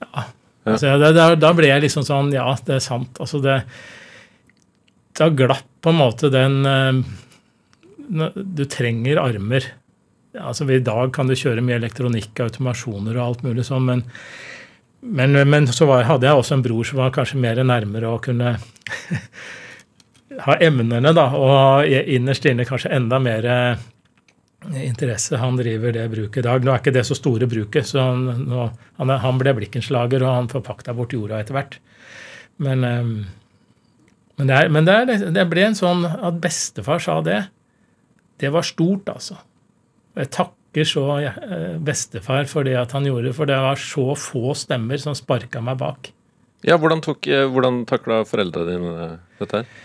Ja. 0.04 0.26
Ja. 0.70 0.76
Altså, 0.78 1.14
da, 1.16 1.26
da, 1.40 1.52
ble 1.58 1.72
jeg 1.72 1.84
liksom 1.86 2.06
sånn 2.08 2.32
Ja, 2.36 2.48
det 2.66 2.78
er 2.78 2.86
sant. 2.86 3.20
Altså, 3.22 3.42
det 3.44 3.62
Da 5.20 5.30
glapp 5.34 5.68
på 5.84 5.94
en 5.94 6.00
måte 6.00 6.32
den 6.34 6.62
eh, 6.70 8.34
Du 8.40 8.64
trenger 8.70 9.22
armer. 9.22 9.68
Altså, 10.38 10.68
I 10.70 10.82
dag 10.86 11.14
kan 11.16 11.30
du 11.30 11.36
kjøre 11.38 11.64
mye 11.66 11.80
elektronikk, 11.80 12.38
automasjoner 12.46 13.18
og 13.18 13.24
alt 13.24 13.46
mulig 13.46 13.66
sånn, 13.66 13.88
men, 13.88 14.04
men, 15.02 15.34
men 15.50 15.68
så 15.74 15.88
var, 15.90 16.06
hadde 16.06 16.30
jeg 16.30 16.38
også 16.38 16.58
en 16.58 16.66
bror 16.66 16.86
som 16.86 17.02
var 17.02 17.14
kanskje 17.16 17.42
mer 17.42 17.62
nærmere 17.66 18.12
å 18.12 18.20
kunne 18.22 18.52
ha 20.46 20.58
emnene, 20.62 21.14
da, 21.18 21.26
og 21.34 21.90
innerst 21.90 22.46
inne 22.46 22.68
kanskje 22.70 22.94
enda 22.94 23.18
mer 23.24 23.50
eh, 23.50 23.88
interesse. 24.78 25.38
Han 25.42 25.58
driver 25.60 25.94
det 25.96 26.06
bruket 26.12 26.44
i 26.44 26.46
dag. 26.46 26.66
Nå 26.66 26.74
er 26.74 26.82
ikke 26.82 26.94
det 26.96 27.06
så 27.08 27.18
store 27.18 27.48
bruket, 27.50 27.88
så 27.90 28.06
nå, 28.14 28.70
han, 29.00 29.14
han, 29.26 29.42
ble 29.42 29.56
blikkenslager, 29.58 30.24
og 30.26 30.36
han 30.36 30.52
forpakta 30.52 30.94
bort 30.98 31.16
jorda 31.16 31.42
etter 31.42 31.58
hvert. 31.58 31.80
Men 32.60 32.86
um, 32.86 33.14
men, 34.40 34.48
det, 34.48 34.56
er, 34.56 34.70
men 34.72 34.86
det, 34.88 34.94
er, 34.96 35.24
det, 35.36 35.44
ble 35.52 35.66
en 35.68 35.76
sånn 35.76 36.06
at 36.08 36.38
bestefar 36.40 37.02
sa 37.04 37.18
det. 37.26 37.42
Det 38.40 38.52
var 38.56 38.64
stort, 38.64 39.10
altså. 39.12 39.36
Jeg 40.16 40.32
takker 40.32 40.88
så 40.88 41.04
eh, 41.20 41.76
bestefar 41.84 42.48
for 42.48 42.64
det 42.64 42.78
at 42.80 42.96
han 42.96 43.04
gjorde, 43.10 43.34
for 43.36 43.50
det 43.50 43.58
var 43.60 43.82
så 43.84 44.14
få 44.16 44.56
stemmer 44.56 45.02
som 45.02 45.18
sparka 45.18 45.60
meg 45.64 45.82
bak. 45.82 46.14
Ja, 46.64 46.78
Hvordan, 46.80 47.04
eh, 47.28 47.46
hvordan 47.52 47.84
takla 47.88 48.22
foreldrene 48.28 48.72
dine 48.72 49.10
dette 49.42 49.60
her? 49.60 49.76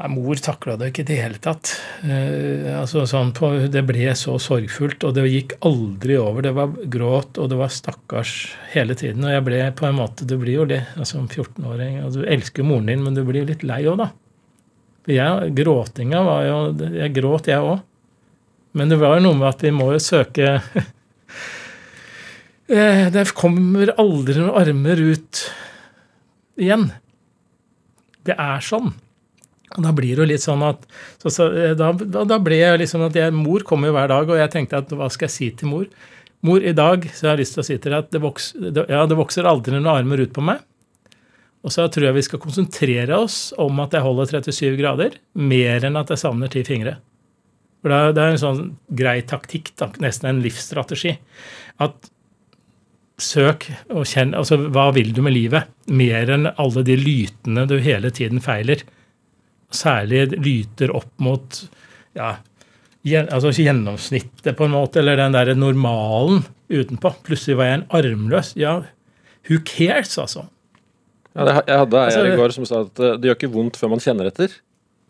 Nei, 0.00 0.08
mor 0.14 0.38
takla 0.40 0.78
det 0.80 0.86
ikke 0.94 1.02
i 1.02 1.08
det 1.10 1.16
hele 1.20 1.38
tatt. 1.44 1.74
Eh, 2.08 2.70
altså, 2.72 3.02
sånn 3.08 3.34
på, 3.36 3.50
det 3.68 3.82
ble 3.84 4.14
så 4.16 4.38
sorgfullt, 4.40 5.04
og 5.04 5.12
det 5.18 5.26
gikk 5.28 5.58
aldri 5.68 6.16
over. 6.16 6.46
Det 6.46 6.52
var 6.56 6.72
gråt, 6.94 7.36
og 7.36 7.50
det 7.52 7.58
var 7.60 7.74
stakkars 7.74 8.32
hele 8.72 8.96
tiden. 8.96 9.26
Og 9.26 9.34
jeg 9.34 9.44
ble 9.44 9.58
på 9.76 9.84
en 9.90 9.98
måte 9.98 10.24
Du 10.24 10.38
blir 10.40 10.62
jo 10.62 10.64
det 10.70 10.80
altså, 10.94 11.18
som 11.18 11.26
14-åring. 11.28 11.98
og 12.06 12.16
Du 12.16 12.24
elsker 12.24 12.64
moren 12.64 12.88
din, 12.88 13.04
men 13.04 13.18
du 13.18 13.20
blir 13.28 13.44
litt 13.48 13.66
lei 13.66 13.82
òg, 13.90 14.00
da. 14.00 14.08
For 15.04 15.12
jeg, 15.16 15.52
gråtinga 15.60 16.24
var 16.24 16.48
jo 16.48 16.56
Jeg 16.96 17.14
gråt, 17.20 17.52
jeg 17.52 17.60
òg. 17.60 17.84
Men 18.72 18.88
det 18.88 19.00
var 19.02 19.18
jo 19.18 19.26
noe 19.26 19.36
med 19.36 19.50
at 19.50 19.66
vi 19.66 19.74
må 19.74 19.90
jo 19.92 20.00
søke 20.00 20.48
eh, 22.72 23.04
Det 23.12 23.28
kommer 23.36 23.92
aldri 24.00 24.38
noen 24.40 24.56
armer 24.62 25.04
ut 25.12 25.44
igjen. 26.56 26.88
Det 28.24 28.40
er 28.40 28.64
sånn. 28.64 28.94
Og 29.78 29.84
da 29.84 29.92
blir 29.94 30.16
det 30.16 30.24
jo 30.24 30.30
litt 30.32 30.42
sånn 30.42 30.62
at 30.66 30.86
så, 31.20 31.30
så, 31.30 31.46
eh, 31.54 31.76
da, 31.78 31.92
da, 31.94 32.38
ble 32.42 32.58
jeg 32.58 32.80
liksom 32.82 33.04
at 33.06 33.18
jeg, 33.18 33.34
Mor 33.36 33.62
kommer 33.66 33.90
jo 33.90 33.94
hver 33.94 34.10
dag, 34.10 34.32
og 34.32 34.40
jeg 34.40 34.52
tenkte 34.52 34.80
at 34.82 34.94
hva 34.96 35.10
skal 35.12 35.28
jeg 35.28 35.36
si 35.36 35.50
til 35.60 35.70
mor? 35.70 35.86
Mor, 36.46 36.64
i 36.64 36.74
dag 36.74 37.04
så 37.12 37.28
har 37.28 37.36
jeg 37.36 37.44
lyst 37.44 37.56
til 37.56 37.62
å 37.62 37.68
si 37.68 37.76
til 37.76 37.92
deg 37.92 38.00
at 38.02 38.10
det 38.14 38.22
vokser, 38.24 38.70
det, 38.72 38.86
ja, 38.90 39.04
det 39.06 39.18
vokser 39.18 39.46
aldri 39.46 39.76
noen 39.76 39.90
armer 39.92 40.24
ut 40.24 40.34
på 40.34 40.42
meg. 40.42 40.64
Og 41.60 41.74
så 41.74 41.84
tror 41.92 42.08
jeg 42.08 42.16
vi 42.16 42.24
skal 42.24 42.40
konsentrere 42.40 43.18
oss 43.20 43.50
om 43.60 43.82
at 43.84 43.94
jeg 43.94 44.04
holder 44.06 44.30
37 44.40 44.78
grader, 44.80 45.18
mer 45.36 45.84
enn 45.86 45.98
at 46.00 46.10
jeg 46.10 46.22
savner 46.22 46.50
ti 46.50 46.64
fingre. 46.66 46.96
For 47.80 47.92
Det 48.16 48.22
er 48.22 48.34
en 48.34 48.40
sånn 48.40 48.62
grei 48.96 49.20
taktikk, 49.28 49.74
da, 49.80 49.90
nesten 50.02 50.30
en 50.30 50.40
livsstrategi. 50.44 51.14
At 51.80 52.10
søk 53.20 53.66
og 53.92 54.06
kjenn 54.08 54.32
Altså, 54.36 54.56
hva 54.72 54.88
vil 54.96 55.12
du 55.16 55.20
med 55.24 55.36
livet? 55.36 55.68
Mer 55.92 56.32
enn 56.32 56.48
alle 56.56 56.84
de 56.86 56.96
lytene 56.96 57.66
du 57.68 57.76
hele 57.84 58.08
tiden 58.16 58.40
feiler 58.40 58.84
særlig 59.74 60.28
lyter 60.36 60.92
opp 60.96 61.10
mot 61.22 61.60
ja, 62.16 62.36
altså 63.30 63.52
gjennomsnittet, 63.54 64.56
på 64.56 64.66
en 64.66 64.74
måte, 64.74 65.00
eller 65.00 65.20
den 65.20 65.36
derre 65.36 65.56
normalen 65.58 66.42
utenpå. 66.70 67.14
Plutselig 67.26 67.58
var 67.60 67.70
jeg 67.70 67.80
en 67.80 67.86
armløs. 68.00 68.54
Ja, 68.58 68.80
who 69.48 69.60
cares, 69.64 70.16
altså? 70.18 70.46
Ja, 71.34 71.46
det, 71.46 71.54
jeg 71.68 71.78
hadde 71.84 72.00
ei 72.00 72.08
altså, 72.10 72.24
i 72.26 72.38
går 72.38 72.56
som 72.56 72.66
sa 72.66 72.82
at 72.88 73.00
eh, 73.00 73.14
det 73.20 73.30
gjør 73.30 73.38
ikke 73.38 73.52
vondt 73.54 73.78
før 73.78 73.92
man 73.92 74.02
kjenner 74.02 74.30
etter. 74.30 74.56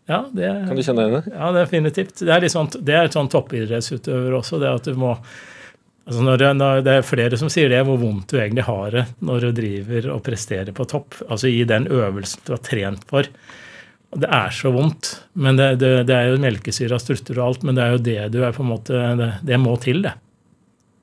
Ja, 0.09 0.25
det, 0.33 0.49
kan 0.67 0.77
du 0.77 0.83
kjenne 0.83 1.07
igjen 1.07 1.31
Ja, 1.31 1.49
definitivt. 1.55 2.19
Det 2.19 2.29
er, 2.29 2.43
litt 2.43 2.53
sånt, 2.53 2.77
det 2.85 2.93
er 2.97 3.07
et 3.07 3.15
sånn 3.15 3.29
toppidrettsutøver 3.31 4.35
også. 4.37 4.59
det 4.61 4.69
at 4.69 4.89
du 4.89 4.97
må 4.99 5.15
altså 6.09 6.23
når 6.25 6.43
når 6.57 6.81
det, 6.85 6.95
er 6.97 7.05
flere 7.07 7.37
som 7.39 7.51
sier 7.53 7.69
det, 7.71 7.81
hvor 7.87 7.99
vondt 8.01 8.33
du 8.33 8.39
egentlig 8.39 8.65
har 8.67 8.95
det 8.95 9.05
når 9.21 9.47
du 9.47 9.51
driver 9.61 10.09
og 10.15 10.23
presterer 10.25 10.73
på 10.75 10.87
topp. 10.89 11.21
Altså 11.29 11.49
i 11.49 11.63
den 11.69 11.87
øvelsen 11.89 12.45
du 12.45 12.53
har 12.55 12.63
trent 12.65 13.05
for. 13.09 13.29
Det 14.11 14.27
er 14.27 14.51
så 14.51 14.71
vondt. 14.75 15.13
men 15.33 15.55
Det, 15.55 15.75
det, 15.79 15.91
det 16.09 16.15
er 16.15 16.31
jo 16.31 16.41
melkesyre 16.43 16.97
av 16.97 17.03
strutter 17.03 17.39
og 17.39 17.45
alt, 17.45 17.63
men 17.63 17.77
det 17.77 17.83
er 17.83 17.93
jo 17.95 18.01
det 18.03 18.19
du 18.33 18.41
er 18.43 18.55
på 18.55 18.63
en 18.65 18.71
måte 18.73 19.03
Det, 19.19 19.29
det 19.47 19.59
må 19.61 19.77
til, 19.79 20.01
det. 20.03 20.15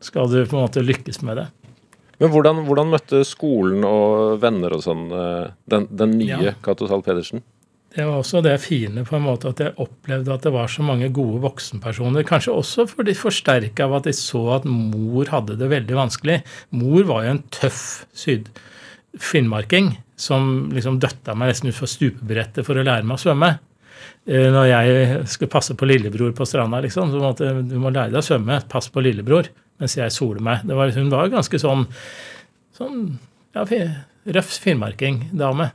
Skal 0.04 0.28
du 0.30 0.42
på 0.44 0.58
en 0.58 0.66
måte 0.66 0.84
lykkes 0.84 1.22
med 1.26 1.40
det. 1.40 1.46
Men 2.18 2.32
hvordan, 2.34 2.64
hvordan 2.66 2.90
møtte 2.92 3.22
skolen 3.26 3.84
og 3.86 4.40
venner 4.42 4.74
og 4.74 4.82
sånn 4.82 5.06
eh, 5.14 5.54
den, 5.70 5.86
den 5.94 6.16
nye 6.18 6.50
ja. 6.50 6.54
Cato 6.64 6.88
Zahl 6.90 7.04
Pedersen? 7.06 7.44
Det 7.94 8.04
var 8.04 8.20
også 8.20 8.42
det 8.44 8.58
fine 8.60 9.02
på 9.06 9.16
en 9.16 9.24
måte 9.24 9.48
at 9.48 9.62
jeg 9.62 9.74
opplevde 9.80 10.34
at 10.34 10.44
det 10.44 10.52
var 10.52 10.68
så 10.70 10.84
mange 10.84 11.08
gode 11.14 11.40
voksenpersoner. 11.46 12.26
Kanskje 12.26 12.52
også 12.52 12.84
fordi 12.90 13.14
forsterka 13.16 13.86
av 13.86 13.96
at 14.00 14.10
de 14.10 14.12
så 14.14 14.42
at 14.58 14.66
mor 14.68 15.30
hadde 15.32 15.56
det 15.58 15.70
veldig 15.72 15.96
vanskelig. 15.96 16.42
Mor 16.76 17.06
var 17.08 17.24
jo 17.24 17.32
en 17.36 17.42
tøff 17.54 17.86
syd 18.12 18.50
finnmarking 19.18 19.94
som 20.18 20.68
liksom 20.74 20.98
døtta 21.02 21.37
meg 21.38 21.52
nesten 21.52 21.70
utfor 21.70 21.90
stupebrettet 21.90 22.66
for 22.66 22.78
å 22.78 22.85
lære 22.87 23.07
meg 23.07 23.18
å 23.18 23.22
svømme. 23.22 23.52
Eh, 24.28 24.48
når 24.52 24.68
jeg 24.68 25.22
skulle 25.31 25.52
passe 25.52 25.76
på 25.78 25.88
lillebror 25.88 26.35
på 26.37 26.46
stranda, 26.48 26.83
liksom, 26.85 27.12
så 27.14 27.22
måtte 27.22 27.54
du 27.62 27.78
må 27.81 27.92
lære 27.94 28.12
deg 28.12 28.20
å 28.20 28.26
svømme. 28.26 28.61
Pass 28.70 28.90
på 28.92 29.04
lillebror. 29.04 29.50
Mens 29.78 29.94
jeg 29.94 30.14
soler 30.14 30.42
meg. 30.42 30.66
Var, 30.66 30.94
hun 30.98 31.11
var 31.12 31.31
ganske 31.31 31.61
sånn, 31.62 31.87
sånn 32.74 33.02
ja, 33.54 33.64
røff 34.35 34.57
finnmarking-dame. 34.64 35.70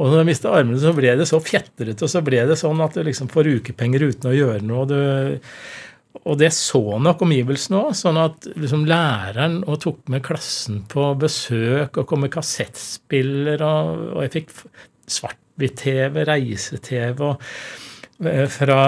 Og 0.00 0.08
når 0.08 0.22
jeg 0.22 0.28
mista 0.30 0.52
armene, 0.54 0.80
så 0.80 0.94
ble 0.96 1.12
det 1.18 1.26
så 1.28 1.40
fjetrete, 1.42 1.98
og 2.00 2.10
så 2.10 2.22
ble 2.24 2.46
det 2.48 2.56
sånn 2.58 2.80
at 2.80 2.94
du 2.96 3.02
liksom 3.04 3.28
får 3.32 3.50
ukepenger 3.58 4.06
uten 4.08 4.30
å 4.30 4.36
gjøre 4.36 4.62
noe. 4.64 4.86
Du, 4.88 4.96
Og 6.22 6.36
det 6.38 6.52
så 6.54 6.80
nok 7.00 7.24
omgivelsene 7.24 7.78
òg, 7.80 7.94
sånn 7.96 8.20
at 8.20 8.46
liksom 8.52 8.84
læreren 8.88 9.62
og 9.64 9.80
tok 9.82 10.04
med 10.12 10.22
klassen 10.26 10.82
på 10.90 11.08
besøk 11.18 11.96
og 11.98 12.06
kom 12.08 12.22
med 12.26 12.32
kassettspiller, 12.34 13.64
og, 13.64 14.04
og 14.12 14.26
jeg 14.26 14.34
fikk 14.36 14.52
svart-hvitt-TV, 15.10 16.22
reise-TV 16.28 17.24
og 17.26 17.42
eh, 18.28 18.44
fra 18.52 18.80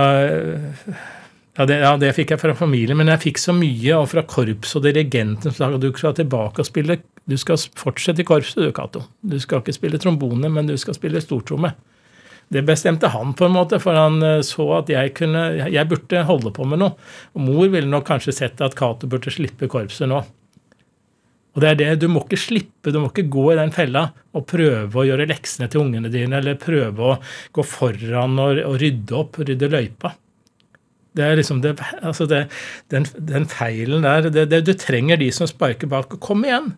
ja 1.54 1.66
det, 1.70 1.78
ja 1.84 1.94
det, 2.02 2.10
fikk 2.16 2.34
jeg 2.34 2.42
fra 2.42 2.54
familien, 2.58 2.98
men 2.98 3.12
jeg 3.12 3.22
fikk 3.28 3.40
så 3.40 3.54
mye, 3.54 3.96
og 3.96 4.08
fra 4.10 4.24
korps 4.26 4.74
og 4.74 4.82
dirigenten 4.87 5.52
som 5.52 5.54
sa 5.54 5.68
at 5.70 5.82
du 5.82 5.90
skal 5.94 6.16
tilbake 6.18 6.62
og 6.62 6.66
spille 6.66 6.98
Du 7.24 7.38
skal 7.40 7.56
fortsette 7.78 8.20
i 8.20 8.26
korpset, 8.28 8.58
du, 8.60 8.72
Cato. 8.76 9.00
Du 9.22 9.38
skal 9.40 9.62
ikke 9.62 9.72
spille 9.72 10.00
trombone, 10.02 10.50
men 10.52 10.66
du 10.68 10.74
skal 10.76 10.92
spille 10.92 11.22
stortromme. 11.24 11.70
Det 12.52 12.62
bestemte 12.66 13.09
han, 13.11 13.33
på 13.37 13.46
en 13.46 13.54
måte, 13.57 13.80
for 13.83 13.96
han 13.98 14.22
eh, 14.22 14.40
så 14.46 14.66
at 14.78 14.90
jeg 14.92 15.14
kunne 15.16 15.44
Jeg 15.72 15.88
burde 15.90 16.24
holde 16.28 16.52
på 16.54 16.66
med 16.68 16.83
noe. 16.83 16.96
Og 17.35 17.44
mor 17.46 17.68
ville 17.72 17.90
nok 17.90 18.07
kanskje 18.09 18.37
sett 18.37 18.64
at 18.64 18.76
Cato 18.78 19.09
burde 19.11 19.33
slippe 19.33 19.68
korpset 19.70 20.11
nå. 20.11 20.22
Og 21.54 21.62
det 21.62 21.70
er 21.70 21.78
det, 21.78 21.88
Du 22.02 22.09
må 22.11 22.24
ikke 22.24 22.40
slippe, 22.40 22.92
du 22.92 22.98
må 23.00 23.09
ikke 23.12 23.28
gå 23.30 23.46
i 23.52 23.59
den 23.61 23.72
fella 23.74 24.09
og 24.35 24.46
prøve 24.50 25.00
å 25.00 25.07
gjøre 25.07 25.28
leksene 25.30 25.68
til 25.70 25.85
ungene 25.85 26.11
dine, 26.11 26.40
eller 26.40 26.59
prøve 26.59 27.14
å 27.14 27.16
gå 27.54 27.64
foran 27.66 28.38
og, 28.42 28.61
og 28.66 28.78
rydde 28.83 29.18
opp, 29.20 29.38
rydde 29.38 29.70
løypa. 29.70 30.16
Det 31.14 31.22
er 31.22 31.38
liksom 31.38 31.61
det, 31.62 31.76
altså 32.02 32.26
det, 32.26 32.48
den, 32.90 33.07
den, 33.14 33.44
feilen 33.46 34.02
der 34.02 34.26
det, 34.35 34.64
Du 34.66 34.72
trenger 34.74 35.20
de 35.20 35.30
som 35.35 35.46
sparker 35.46 35.90
bak. 35.90 36.16
Kom 36.18 36.42
igjen! 36.46 36.72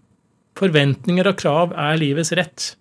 Forventninger 0.57 1.29
og 1.29 1.39
krav 1.41 1.73
er 1.73 1.97
livets 2.01 2.35
rett. 2.37 2.75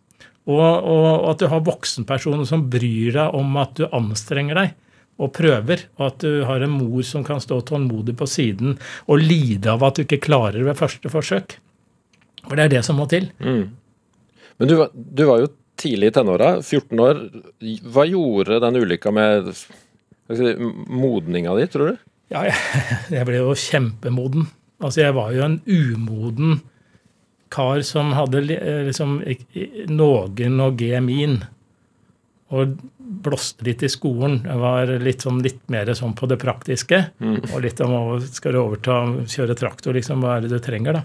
Og, 0.45 0.61
og, 0.61 1.05
og 1.09 1.29
at 1.31 1.41
du 1.41 1.47
har 1.49 1.63
voksenpersoner 1.65 2.45
som 2.45 2.67
bryr 2.69 3.15
deg 3.15 3.37
om 3.37 3.55
at 3.57 3.77
du 3.79 3.87
anstrenger 3.89 4.59
deg 4.59 4.75
og 5.15 5.31
prøver, 5.35 5.85
og 5.95 6.09
at 6.09 6.23
du 6.25 6.43
har 6.45 6.63
en 6.63 6.73
mor 6.75 7.03
som 7.07 7.23
kan 7.25 7.39
stå 7.41 7.61
tålmodig 7.69 8.17
på 8.19 8.27
siden 8.27 8.75
og 9.07 9.23
lide 9.23 9.71
av 9.71 9.85
at 9.87 9.97
du 9.97 10.03
ikke 10.03 10.23
klarer 10.27 10.59
det 10.59 10.67
ved 10.67 10.79
første 10.79 11.11
forsøk. 11.11 11.55
For 12.45 12.57
det 12.59 12.65
er 12.65 12.73
det 12.75 12.83
som 12.85 12.99
må 12.99 13.07
til. 13.09 13.29
Mm. 13.39 13.71
Men 14.59 14.69
du, 14.69 14.75
du, 14.93 15.23
var 15.27 15.41
jo 15.41 15.53
tidlig 15.79 16.11
i 16.11 16.15
tenåra, 16.15 16.51
14 16.61 17.01
år. 17.07 17.23
Hva 17.95 18.05
gjorde 18.07 18.59
den 18.63 18.79
ulykka 18.83 19.13
med 19.15 19.49
modninga 20.91 21.55
di, 21.57 21.65
tror 21.71 21.93
du? 21.93 22.05
Ja, 22.33 22.45
jeg, 22.47 22.59
jeg 23.17 23.27
ble 23.27 23.41
jo 23.41 23.57
kjempemoden. 23.57 24.47
Altså, 24.83 25.05
jeg 25.05 25.15
var 25.15 25.33
jo 25.35 25.45
en 25.47 25.59
umoden 25.65 26.59
kar 27.53 27.81
som 27.85 28.13
hadde 28.17 28.43
liksom 28.45 29.19
noen 29.91 30.61
og 30.65 30.81
gemin. 30.81 31.39
Og 32.55 32.75
blåste 33.25 33.65
litt 33.65 33.83
i 33.85 33.89
skolen. 33.91 34.39
Jeg 34.45 34.61
var 34.61 34.91
litt, 35.01 35.25
sånn, 35.25 35.41
litt 35.45 35.61
mer 35.71 35.89
sånn 35.97 36.15
på 36.17 36.29
det 36.29 36.37
praktiske. 36.41 37.01
Mm. 37.21 37.39
Og 37.51 37.57
litt 37.65 37.81
om 37.85 37.95
å 37.97 38.03
skal 38.25 38.55
du 38.55 38.61
overta, 38.61 39.01
kjøre 39.29 39.57
traktor, 39.57 39.97
liksom. 39.97 40.23
Hva 40.23 40.37
er 40.37 40.45
det 40.45 40.53
du 40.53 40.61
trenger, 40.63 40.99
da? 40.99 41.03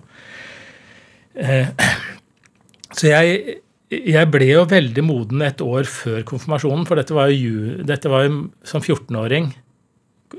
Eh, 1.40 1.90
så 2.96 3.12
jeg 3.12 3.59
jeg 3.90 4.29
ble 4.31 4.46
jo 4.46 4.66
veldig 4.70 5.03
moden 5.03 5.40
et 5.42 5.62
år 5.64 5.88
før 5.90 6.22
konfirmasjonen, 6.29 6.85
for 6.87 7.00
dette 7.00 7.14
var 7.16 7.33
jo, 7.35 7.81
dette 7.83 8.11
var 8.12 8.29
jo 8.29 8.37
som 8.62 8.85
14-åring. 8.85 9.48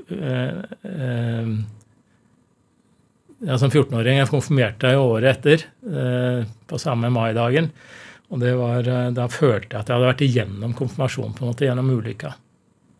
Eh, 0.08 0.62
eh, 0.88 1.50
ja, 3.46 3.58
som 3.58 3.70
14-åring. 3.70 4.20
Jeg 4.20 4.30
konfirmerte 4.30 4.94
jo 4.94 5.04
året 5.14 5.36
etter, 5.36 5.66
eh, 5.88 6.46
på 6.66 6.80
samme 6.80 7.10
maidagen. 7.14 7.70
Og 8.32 8.40
var, 8.40 8.86
da 9.12 9.26
følte 9.28 9.74
jeg 9.74 9.82
at 9.82 9.90
jeg 9.90 9.96
hadde 9.98 10.08
vært 10.08 10.22
igjennom 10.24 10.72
konfirmasjonen 10.76 11.34
på 11.36 11.44
en 11.44 11.50
måte, 11.50 11.66
gjennom 11.66 11.90
ulykka. 11.92 12.30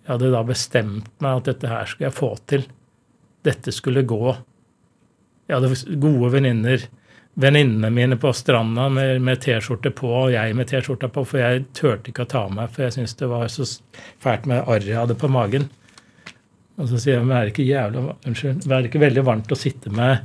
Jeg 0.03 0.11
hadde 0.11 0.33
da 0.35 0.43
bestemt 0.45 1.13
meg 1.25 1.39
at 1.39 1.49
dette 1.49 1.71
her 1.71 1.87
skulle 1.89 2.11
jeg 2.11 2.19
få 2.19 2.33
til. 2.51 2.67
Dette 3.47 3.73
skulle 3.73 4.03
gå. 4.05 4.35
Jeg 5.49 5.57
hadde 5.57 5.99
gode 6.03 6.35
venninner 6.35 6.85
venninnene 7.35 7.91
mine 7.91 8.17
på 8.21 8.33
stranda 8.33 8.89
med, 8.93 9.21
med 9.25 9.41
T-skjorte 9.41 9.91
på, 9.97 10.11
og 10.25 10.33
jeg 10.35 10.57
med 10.57 10.69
T-skjorta 10.69 11.09
på, 11.13 11.25
for 11.25 11.41
jeg 11.41 11.65
turte 11.77 12.13
ikke 12.13 12.27
å 12.27 12.29
ta 12.29 12.43
av 12.47 12.53
meg, 12.57 12.73
for 12.73 12.85
jeg 12.85 12.97
syntes 12.97 13.17
det 13.21 13.29
var 13.31 13.47
så 13.53 13.67
fælt 14.23 14.49
med 14.51 14.67
arret 14.67 14.91
jeg 14.91 14.99
hadde 14.99 15.17
på 15.19 15.31
magen. 15.33 15.71
Og 16.81 16.89
så 16.89 17.01
sier 17.01 17.19
jeg 17.19 17.27
men 17.27 17.37
er 17.37 17.47
det 17.47 17.53
ikke 17.53 17.69
jævla, 17.69 18.17
unnskyld, 18.29 18.65
er 18.65 18.79
det 18.79 18.91
ikke 18.91 19.03
veldig 19.03 19.25
varmt 19.27 19.53
å 19.53 19.59
sitte 19.59 19.93
med 19.93 20.23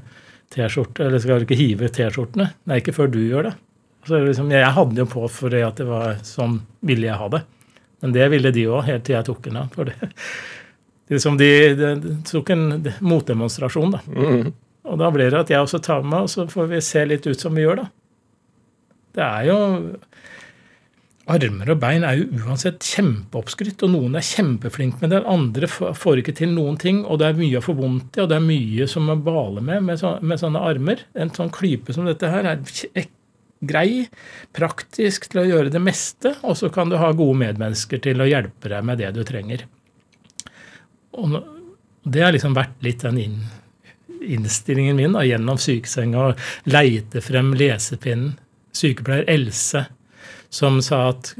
T-skjorte, 0.53 1.07
eller 1.07 1.19
skal 1.19 1.41
du 1.41 1.47
ikke 1.47 1.59
hive 1.59 1.89
T-skjortene? 1.91 2.47
Nei, 2.69 2.79
ikke 2.79 2.95
før 2.95 3.11
du 3.11 3.19
gjør 3.19 3.49
det. 3.49 3.53
Så 4.07 4.21
liksom, 4.23 4.51
jeg 4.55 4.75
hadde 4.77 5.01
jo 5.01 5.07
på 5.11 5.25
fordi 5.31 5.63
at 5.67 5.81
det 5.81 5.87
var 5.89 6.21
sånn 6.23 6.61
ville 6.87 7.09
jeg 7.09 7.19
ha 7.19 7.27
det. 7.33 7.41
Men 8.03 8.13
det 8.15 8.29
ville 8.31 8.53
de 8.55 8.63
òg, 8.69 8.85
helt 8.87 9.03
til 9.07 9.17
jeg 9.17 9.27
tok 9.27 9.41
den 9.49 9.59
av. 9.59 9.73
For 9.75 9.89
det, 9.89 10.11
liksom 11.11 11.39
de, 11.41 11.51
de, 11.75 11.91
de 12.03 12.15
tok 12.29 12.53
en 12.55 12.65
motdemonstrasjon, 13.03 13.97
da. 13.97 14.01
Mm. 14.07 14.53
Og 14.87 14.99
da 15.01 15.11
blir 15.11 15.33
det 15.33 15.41
at 15.41 15.51
jeg 15.51 15.65
også 15.65 15.81
tar 15.83 16.05
med 16.07 16.23
og 16.23 16.31
så 16.31 16.45
får 16.47 16.69
vi 16.71 16.83
se 16.85 17.03
litt 17.09 17.27
ut 17.27 17.41
som 17.41 17.57
vi 17.57 17.65
gjør, 17.65 17.83
da. 17.83 17.89
Det 19.17 19.25
er 19.25 19.47
jo 19.49 19.59
Armer 21.27 21.73
og 21.73 21.79
bein 21.81 22.05
er 22.07 22.21
jo 22.21 22.43
uansett 22.45 22.85
kjempeoppskrytt, 22.87 23.81
og 23.83 23.91
noen 23.91 24.15
er 24.15 24.23
kjempeflinke 24.23 25.01
med 25.01 25.11
det. 25.11 25.19
Andre 25.27 25.67
får 25.67 26.21
ikke 26.21 26.37
til 26.37 26.53
noen 26.55 26.79
ting, 26.79 27.01
og 27.03 27.19
det 27.19 27.27
er 27.27 27.39
mye 27.39 27.59
å 27.59 27.65
få 27.65 27.75
vondt 27.75 28.15
i, 28.15 28.23
og 28.23 28.29
det 28.31 28.37
er 28.37 28.45
mye 28.45 28.87
som 28.87 29.09
man 29.11 29.25
baler 29.25 29.65
med 29.65 29.83
med, 29.89 29.99
så, 29.99 30.13
med 30.23 30.39
sånne 30.39 30.61
armer. 30.63 31.03
En 31.19 31.33
sånn 31.35 31.51
klype 31.51 31.95
som 31.95 32.07
dette 32.07 32.31
her 32.31 32.47
er 32.47 32.63
grei, 33.67 34.07
praktisk 34.55 35.27
til 35.31 35.41
å 35.43 35.47
gjøre 35.49 35.73
det 35.73 35.83
meste, 35.83 36.31
og 36.47 36.55
så 36.59 36.71
kan 36.71 36.93
du 36.93 36.97
ha 37.01 37.11
gode 37.11 37.41
medmennesker 37.41 37.99
til 38.07 38.23
å 38.23 38.29
hjelpe 38.29 38.71
deg 38.71 38.87
med 38.87 39.01
det 39.01 39.11
du 39.17 39.23
trenger. 39.27 39.65
Og 41.17 41.39
det 42.07 42.23
har 42.23 42.31
liksom 42.35 42.55
vært 42.55 42.79
litt 42.85 43.03
den 43.03 43.19
inn 43.19 43.39
innstillingen 44.27 44.97
min 44.97 45.13
da, 45.15 45.21
gjennom 45.27 45.59
sykesenga 45.61 46.23
å 46.23 46.33
leite 46.71 47.21
frem 47.23 47.53
lesepinnen. 47.57 48.35
Sykepleier 48.77 49.25
Else 49.31 49.87
som 50.49 50.79
sa 50.85 51.07
at, 51.11 51.33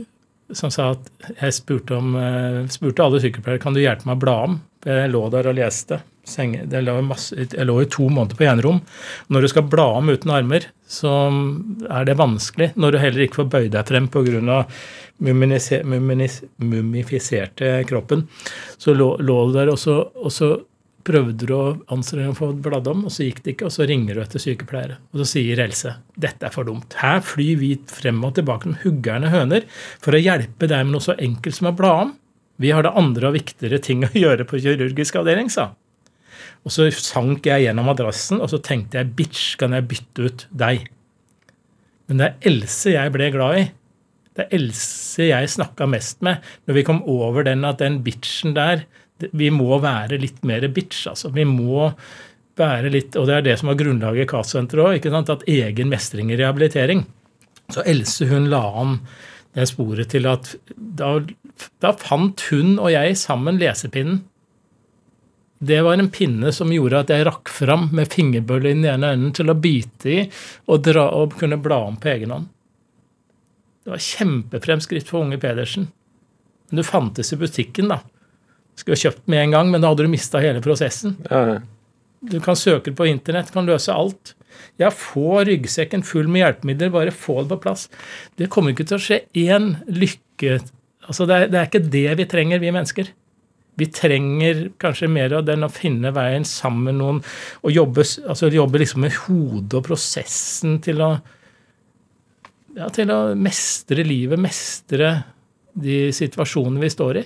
som 0.56 0.74
sa 0.74 0.92
at 0.96 1.32
jeg 1.38 1.56
spurte, 1.60 1.98
om, 1.98 2.16
uh, 2.16 2.64
spurte 2.72 3.04
alle 3.04 3.22
sykepleiere 3.24 3.62
kan 3.64 3.76
du 3.76 3.84
hjelpe 3.84 4.10
meg 4.10 4.20
å 4.20 4.26
bla 4.26 4.38
om. 4.50 4.62
Jeg 4.88 5.12
lå 5.12 5.26
der 5.34 5.50
og 5.50 5.58
leste. 5.58 6.00
Det 6.28 6.82
lå 6.84 6.98
masse, 7.08 7.36
jeg 7.40 7.66
lå 7.66 7.78
i 7.82 7.90
to 7.92 8.10
måneder 8.12 8.36
på 8.36 8.46
enerom. 8.48 8.82
Når 9.32 9.46
du 9.46 9.48
skal 9.52 9.68
bla 9.72 9.86
om 10.00 10.10
uten 10.12 10.32
armer, 10.36 10.68
så 10.88 11.12
er 11.88 12.08
det 12.08 12.18
vanskelig. 12.20 12.74
Når 12.76 12.92
du 12.92 12.98
heller 13.00 13.26
ikke 13.26 13.42
får 13.42 13.52
bøyd 13.54 13.72
deg 13.76 13.88
frem 13.88 14.10
pga. 14.12 14.64
mumifiserte 16.58 17.84
kroppen. 17.88 18.28
Så 18.78 18.94
lå, 18.94 19.16
lå 19.20 19.38
du 19.48 19.54
der, 19.56 19.72
og 19.72 19.80
så, 19.80 20.02
og 20.16 20.32
så 20.32 20.52
prøvde 21.08 21.48
du 21.48 21.54
å 21.56 21.64
anstrenge 21.94 22.30
deg 22.30 22.38
for 22.38 22.52
å 22.52 22.56
få 22.56 22.64
bladd 22.68 22.88
om, 22.92 23.06
og 23.08 23.14
så 23.14 23.26
gikk 23.26 23.42
det 23.46 23.56
ikke, 23.56 23.70
og 23.70 23.74
så 23.76 23.88
ringer 23.90 24.18
du 24.18 24.22
etter 24.24 24.44
sykepleiere. 24.44 25.00
Og 25.14 25.22
så 25.22 25.28
sier 25.32 25.62
Else 25.64 25.96
dette 26.20 26.48
er 26.48 26.54
for 26.54 26.68
dumt. 26.68 26.98
Her 27.00 27.22
flyr 27.26 27.60
vi 27.62 27.72
frem 27.92 28.20
og 28.28 28.36
tilbake 28.38 28.72
med 28.72 28.82
huggerne 28.84 29.32
høner 29.34 29.68
for 30.04 30.18
å 30.18 30.22
hjelpe 30.22 30.70
deg 30.70 30.86
med 30.86 30.98
noe 30.98 31.06
så 31.08 31.16
enkelt 31.16 31.58
som 31.58 31.72
å 31.72 31.76
bla 31.78 31.94
om. 32.06 32.14
Vi 32.62 32.74
har 32.74 32.86
det 32.86 32.96
andre 32.98 33.30
og 33.30 33.38
viktigere 33.38 33.80
ting 33.84 34.04
å 34.06 34.14
gjøre 34.18 34.48
på 34.50 34.60
kirurgisk 34.64 35.20
avdeling, 35.22 35.52
sa 35.54 35.72
Og 36.66 36.74
så 36.74 36.90
sank 36.92 37.48
jeg 37.48 37.68
gjennom 37.68 37.88
madrassen, 37.88 38.42
og 38.42 38.52
så 38.52 38.62
tenkte 38.64 39.00
jeg 39.00 39.14
bitch, 39.18 39.56
kan 39.62 39.76
jeg 39.78 39.88
bytte 39.90 40.28
ut 40.28 40.48
deg? 40.52 40.88
Men 42.08 42.22
det 42.22 42.30
er 42.30 42.52
Else 42.52 42.94
jeg 42.94 43.14
ble 43.14 43.32
glad 43.36 43.62
i. 43.62 43.66
Det 44.38 44.46
er 44.46 44.60
Else 44.60 45.28
jeg 45.30 45.50
snakka 45.50 45.88
mest 45.90 46.22
med 46.26 46.44
når 46.68 46.78
vi 46.78 46.86
kom 46.88 47.02
over 47.10 47.46
den 47.48 47.66
at 47.68 47.82
den 47.82 48.02
bitchen 48.06 48.54
der 48.58 48.86
vi 49.32 49.50
må 49.54 49.80
være 49.82 50.20
litt 50.22 50.44
mer 50.46 50.68
bitch. 50.74 51.08
altså. 51.10 51.32
Vi 51.34 51.46
må 51.48 51.92
være 52.58 52.92
litt, 52.94 53.16
Og 53.16 53.28
det 53.30 53.36
er 53.36 53.46
det 53.46 53.58
som 53.60 53.72
var 53.72 53.80
grunnlaget 53.80 54.26
i 54.26 54.30
CAS-senteret 54.30 55.04
òg. 55.04 55.30
At 55.30 55.48
egen 55.48 55.90
mestring 55.90 56.32
i 56.32 56.38
rehabilitering. 56.38 57.06
Så 57.70 57.84
Else 57.86 58.28
hun 58.30 58.50
la 58.50 58.64
an 58.82 59.00
det 59.58 59.68
sporet 59.72 60.12
til 60.14 60.28
at 60.30 60.52
da, 60.78 61.16
da 61.82 61.94
fant 61.98 62.42
hun 62.52 62.76
og 62.78 62.92
jeg 62.94 63.18
sammen 63.18 63.58
lesepinnen. 63.58 64.22
Det 65.58 65.80
var 65.82 65.98
en 65.98 66.12
pinne 66.14 66.52
som 66.54 66.70
gjorde 66.70 67.00
at 67.02 67.10
jeg 67.10 67.26
rakk 67.26 67.50
fram 67.50 67.88
med 67.98 68.12
fingerbølle 68.14 68.70
i 68.70 68.78
den 68.78 68.86
ene 68.86 69.16
enden 69.16 69.34
til 69.34 69.50
å 69.50 69.58
bite 69.58 70.12
i 70.12 70.20
og, 70.68 70.84
dra, 70.86 71.08
og 71.18 71.34
kunne 71.40 71.58
bla 71.58 71.80
om 71.88 71.98
på 71.98 72.12
egen 72.14 72.36
hånd. 72.36 72.46
Det 73.82 73.96
var 73.96 74.04
kjempefremskritt 74.04 75.10
for 75.10 75.26
unge 75.26 75.40
Pedersen. 75.42 75.88
Men 76.70 76.82
det 76.82 76.86
fantes 76.86 77.34
i 77.34 77.40
butikken, 77.42 77.90
da. 77.90 78.02
Skulle 78.78 79.00
kjøpt 79.00 79.26
med 79.32 79.44
en 79.44 79.56
gang, 79.56 79.72
men 79.74 79.84
da 79.84 79.92
hadde 79.92 80.06
du 80.06 80.12
mista 80.12 80.42
hele 80.44 80.62
prosessen. 80.64 81.18
Ja. 81.32 81.60
Du 82.28 82.40
kan 82.44 82.58
søke 82.58 82.94
på 82.96 83.08
internett, 83.10 83.52
kan 83.54 83.68
løse 83.70 83.94
alt. 83.94 84.34
Ja, 84.82 84.90
få 84.94 85.44
ryggsekken 85.46 86.04
full 86.06 86.30
med 86.30 86.44
hjelpemidler, 86.44 86.94
bare 86.94 87.14
få 87.14 87.42
det 87.42 87.52
på 87.54 87.62
plass. 87.68 87.88
Det 88.38 88.50
kommer 88.54 88.74
ikke 88.74 88.88
til 88.90 89.00
å 89.00 89.04
skje 89.04 89.22
én 89.38 89.76
lykke 89.90 90.60
Altså, 91.08 91.24
det 91.24 91.36
er, 91.38 91.46
det 91.48 91.60
er 91.60 91.68
ikke 91.70 91.88
det 91.88 92.08
vi 92.20 92.24
trenger, 92.28 92.60
vi 92.60 92.72
mennesker. 92.76 93.10
Vi 93.80 93.86
trenger 93.96 94.66
kanskje 94.82 95.08
mer 95.08 95.38
av 95.38 95.46
den 95.48 95.64
å 95.64 95.70
finne 95.72 96.12
veien 96.12 96.44
sammen 96.44 96.90
med 96.90 96.98
noen 96.98 97.22
og 97.62 97.72
jobbe, 97.72 98.04
altså 98.28 98.50
jobbe 98.52 98.82
liksom 98.82 99.06
med 99.06 99.16
hodet 99.24 99.78
og 99.78 99.86
prosessen 99.86 100.82
til 100.84 101.00
å 101.06 101.12
ja, 102.78 102.90
til 102.94 103.14
å 103.14 103.20
mestre 103.40 104.04
livet, 104.06 104.42
mestre 104.42 105.14
de 105.78 106.10
situasjonene 106.14 106.84
vi 106.84 106.92
står 106.92 107.22
i. 107.22 107.26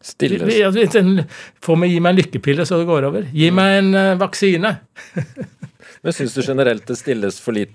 Stilles. 0.00 0.42
Vi- 0.46 0.62
vi- 0.70 1.88
gi 1.90 2.00
meg 2.00 2.10
en 2.12 2.16
lykkepille, 2.20 2.66
så 2.66 2.78
det 2.78 2.86
går 2.86 3.08
over. 3.10 3.26
Gi 3.34 3.50
meg 3.50 3.78
en 3.80 3.94
uh, 3.94 4.14
vaksine. 4.20 4.76
Men 6.02 6.14
syns 6.14 6.34
du 6.34 6.42
generelt 6.46 6.86
det 6.86 6.96
stilles 7.00 7.40
for 7.42 7.56
lite, 7.56 7.74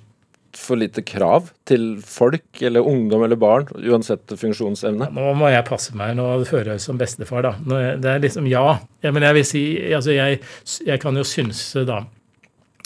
for 0.56 0.80
lite 0.80 1.02
krav 1.04 1.50
til 1.68 1.98
folk 2.06 2.62
eller 2.62 2.86
ungdom 2.88 3.26
eller 3.26 3.36
barn, 3.36 3.68
uansett 3.76 4.32
funksjonsevne? 4.40 5.10
Nå 5.12 5.34
må 5.36 5.50
jeg 5.52 5.66
passe 5.68 5.96
meg. 6.00 6.16
Nå 6.16 6.30
fører 6.48 6.76
jeg 6.76 6.84
som 6.86 6.98
bestefar, 7.02 7.44
da. 7.44 7.54
Det 8.00 8.10
er 8.14 8.24
liksom 8.24 8.48
ja. 8.48 8.78
ja 9.04 9.12
men 9.12 9.26
jeg 9.28 9.40
vil 9.40 9.48
si 9.50 9.64
Altså, 9.92 10.16
jeg, 10.16 10.40
jeg 10.88 11.02
kan 11.04 11.20
jo 11.20 11.26
synse, 11.28 11.84
da. 11.90 12.04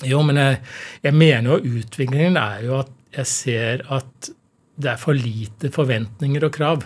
Jo, 0.06 0.22
men 0.26 0.38
jeg, 0.42 0.60
jeg 1.04 1.14
mener 1.18 1.54
jo 1.58 1.78
utviklingen 1.80 2.38
er 2.42 2.66
jo 2.66 2.80
at 2.82 2.92
jeg 3.18 3.30
ser 3.30 3.86
at 3.94 4.30
det 4.78 4.92
er 4.92 5.00
for 5.02 5.18
lite 5.18 5.72
forventninger 5.74 6.44
og 6.46 6.54
krav. 6.54 6.84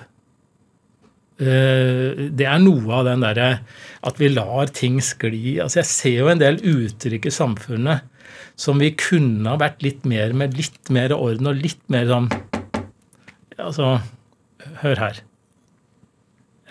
Eh, 1.41 2.29
Det 2.29 2.45
er 2.45 2.61
noe 2.61 2.99
av 2.99 3.07
den 3.09 3.25
derre 3.25 3.49
at 4.05 4.21
vi 4.21 4.29
lar 4.29 4.69
ting 4.73 4.99
skli. 5.01 5.57
Altså, 5.61 5.81
jeg 5.81 5.89
ser 5.89 6.17
jo 6.19 6.29
en 6.31 6.41
del 6.41 6.61
uttrykk 6.61 7.27
i 7.27 7.33
samfunnet 7.33 8.07
som 8.59 8.79
vi 8.81 8.91
kunne 8.93 9.49
ha 9.49 9.57
vært 9.59 9.81
litt 9.81 10.05
mer 10.05 10.33
med 10.37 10.55
litt 10.57 10.91
mer 10.93 11.13
orden 11.15 11.49
og 11.51 11.61
litt 11.61 11.81
mer 11.91 12.07
sånn 12.09 12.31
Altså, 13.61 13.99
hør 14.81 14.97
her. 14.97 15.17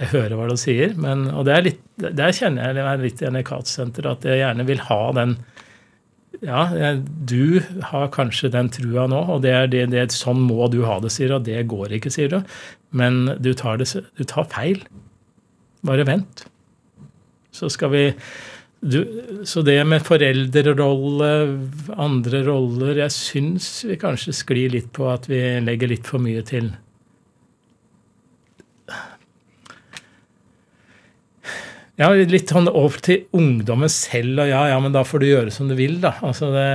Jeg 0.00 0.08
hører 0.10 0.32
hva 0.34 0.46
du 0.48 0.56
sier, 0.58 0.94
men, 0.98 1.26
og 1.28 1.44
det 1.46 1.52
er 1.54 1.66
litt, 1.68 1.82
der 2.00 2.32
kjenner 2.34 2.72
jeg 2.72 2.86
meg 2.86 3.04
litt 3.04 3.20
i 3.22 3.42
Katsenteret, 3.46 4.08
at 4.16 4.26
jeg 4.26 4.40
gjerne 4.40 4.66
vil 4.66 4.80
ha 4.88 5.00
den 5.18 5.36
Ja, 6.40 6.64
du 7.04 7.60
har 7.92 8.08
kanskje 8.14 8.50
den 8.50 8.72
trua 8.72 9.04
nå, 9.12 9.20
og 9.36 9.42
det 9.44 9.52
er 9.54 9.70
det, 9.70 9.84
det, 9.92 10.06
sånn 10.16 10.40
må 10.40 10.66
du 10.72 10.80
ha 10.88 10.96
det, 11.04 11.12
sier 11.14 11.30
du, 11.30 11.36
og 11.36 11.46
det 11.46 11.62
går 11.68 11.94
ikke, 11.98 12.10
sier 12.10 12.32
du. 12.32 12.38
Men 12.90 13.36
du 13.38 13.52
tar, 13.54 13.78
det, 13.80 13.90
du 14.18 14.24
tar 14.26 14.48
feil. 14.50 14.82
Bare 15.86 16.06
vent. 16.08 16.46
Så 17.54 17.70
skal 17.72 17.92
vi 17.94 18.04
du, 18.80 19.02
så 19.44 19.60
det 19.60 19.76
med 19.84 20.00
foreldrerolle, 20.06 21.32
andre 22.00 22.38
roller 22.46 22.96
Jeg 22.96 23.12
syns 23.12 23.66
vi 23.84 23.98
kanskje 24.00 24.32
sklir 24.32 24.72
litt 24.72 24.88
på 24.96 25.04
at 25.12 25.28
vi 25.28 25.40
legger 25.60 25.90
litt 25.92 26.08
for 26.08 26.22
mye 26.22 26.40
til 26.48 26.70
Ja, 32.00 32.08
litt 32.16 32.48
sånn 32.48 32.70
over 32.70 33.02
til 33.04 33.26
ungdommen 33.36 33.90
selv, 33.92 34.38
og 34.40 34.48
ja, 34.48 34.62
ja, 34.70 34.78
men 34.80 34.94
da 34.94 35.02
får 35.04 35.20
du 35.20 35.26
gjøre 35.28 35.52
som 35.52 35.68
du 35.68 35.74
vil, 35.76 35.98
da. 36.00 36.14
Altså 36.24 36.48
det 36.54 36.68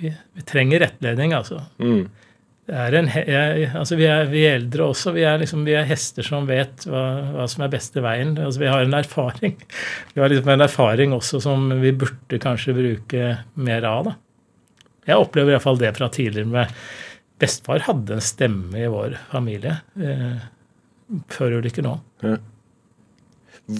Vi, 0.00 0.10
vi 0.36 0.44
trenger 0.48 0.80
rettledning, 0.84 1.32
altså. 1.36 1.62
Mm. 1.80 2.10
Er 2.70 2.94
en, 2.94 3.08
jeg, 3.10 3.68
altså 3.74 3.96
vi, 3.98 4.06
er, 4.06 4.28
vi 4.30 4.44
eldre 4.46 4.90
også. 4.92 5.14
Vi 5.16 5.24
er, 5.26 5.40
liksom, 5.42 5.64
vi 5.66 5.74
er 5.74 5.88
hester 5.88 6.26
som 6.26 6.46
vet 6.46 6.84
hva, 6.86 7.04
hva 7.34 7.46
som 7.50 7.64
er 7.66 7.72
beste 7.72 8.02
veien. 8.04 8.36
Altså 8.38 8.62
vi 8.62 8.70
har 8.70 8.86
en 8.86 8.98
erfaring. 8.98 9.56
Vi 10.14 10.22
har 10.22 10.30
liksom 10.30 10.52
en 10.54 10.66
erfaring 10.66 11.14
også 11.16 11.42
som 11.42 11.66
vi 11.82 11.94
burde 11.98 12.38
kanskje 12.42 12.76
bruke 12.76 13.32
mer 13.58 13.86
av. 13.88 14.10
da. 14.10 14.16
Jeg 15.10 15.24
opplever 15.24 15.56
iallfall 15.56 15.80
det 15.80 15.94
fra 15.96 16.10
tidligere 16.12 16.50
med 16.50 16.80
Bestefar 17.40 17.80
hadde 17.86 18.18
en 18.18 18.24
stemme 18.24 18.76
i 18.76 18.88
vår 18.92 19.14
familie 19.30 19.78
eh, 19.96 20.42
før 21.32 21.56
ulykken 21.56 21.86
nå. 21.88 21.94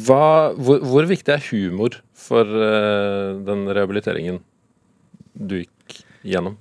Hva, 0.07 0.24
hvor, 0.57 0.80
hvor 0.86 1.09
viktig 1.11 1.34
er 1.34 1.45
humor 1.51 1.99
for 2.16 2.49
eh, 2.49 3.36
den 3.45 3.66
rehabiliteringen 3.68 4.41
du 5.34 5.59
gikk 5.61 6.01
gjennom? 6.24 6.57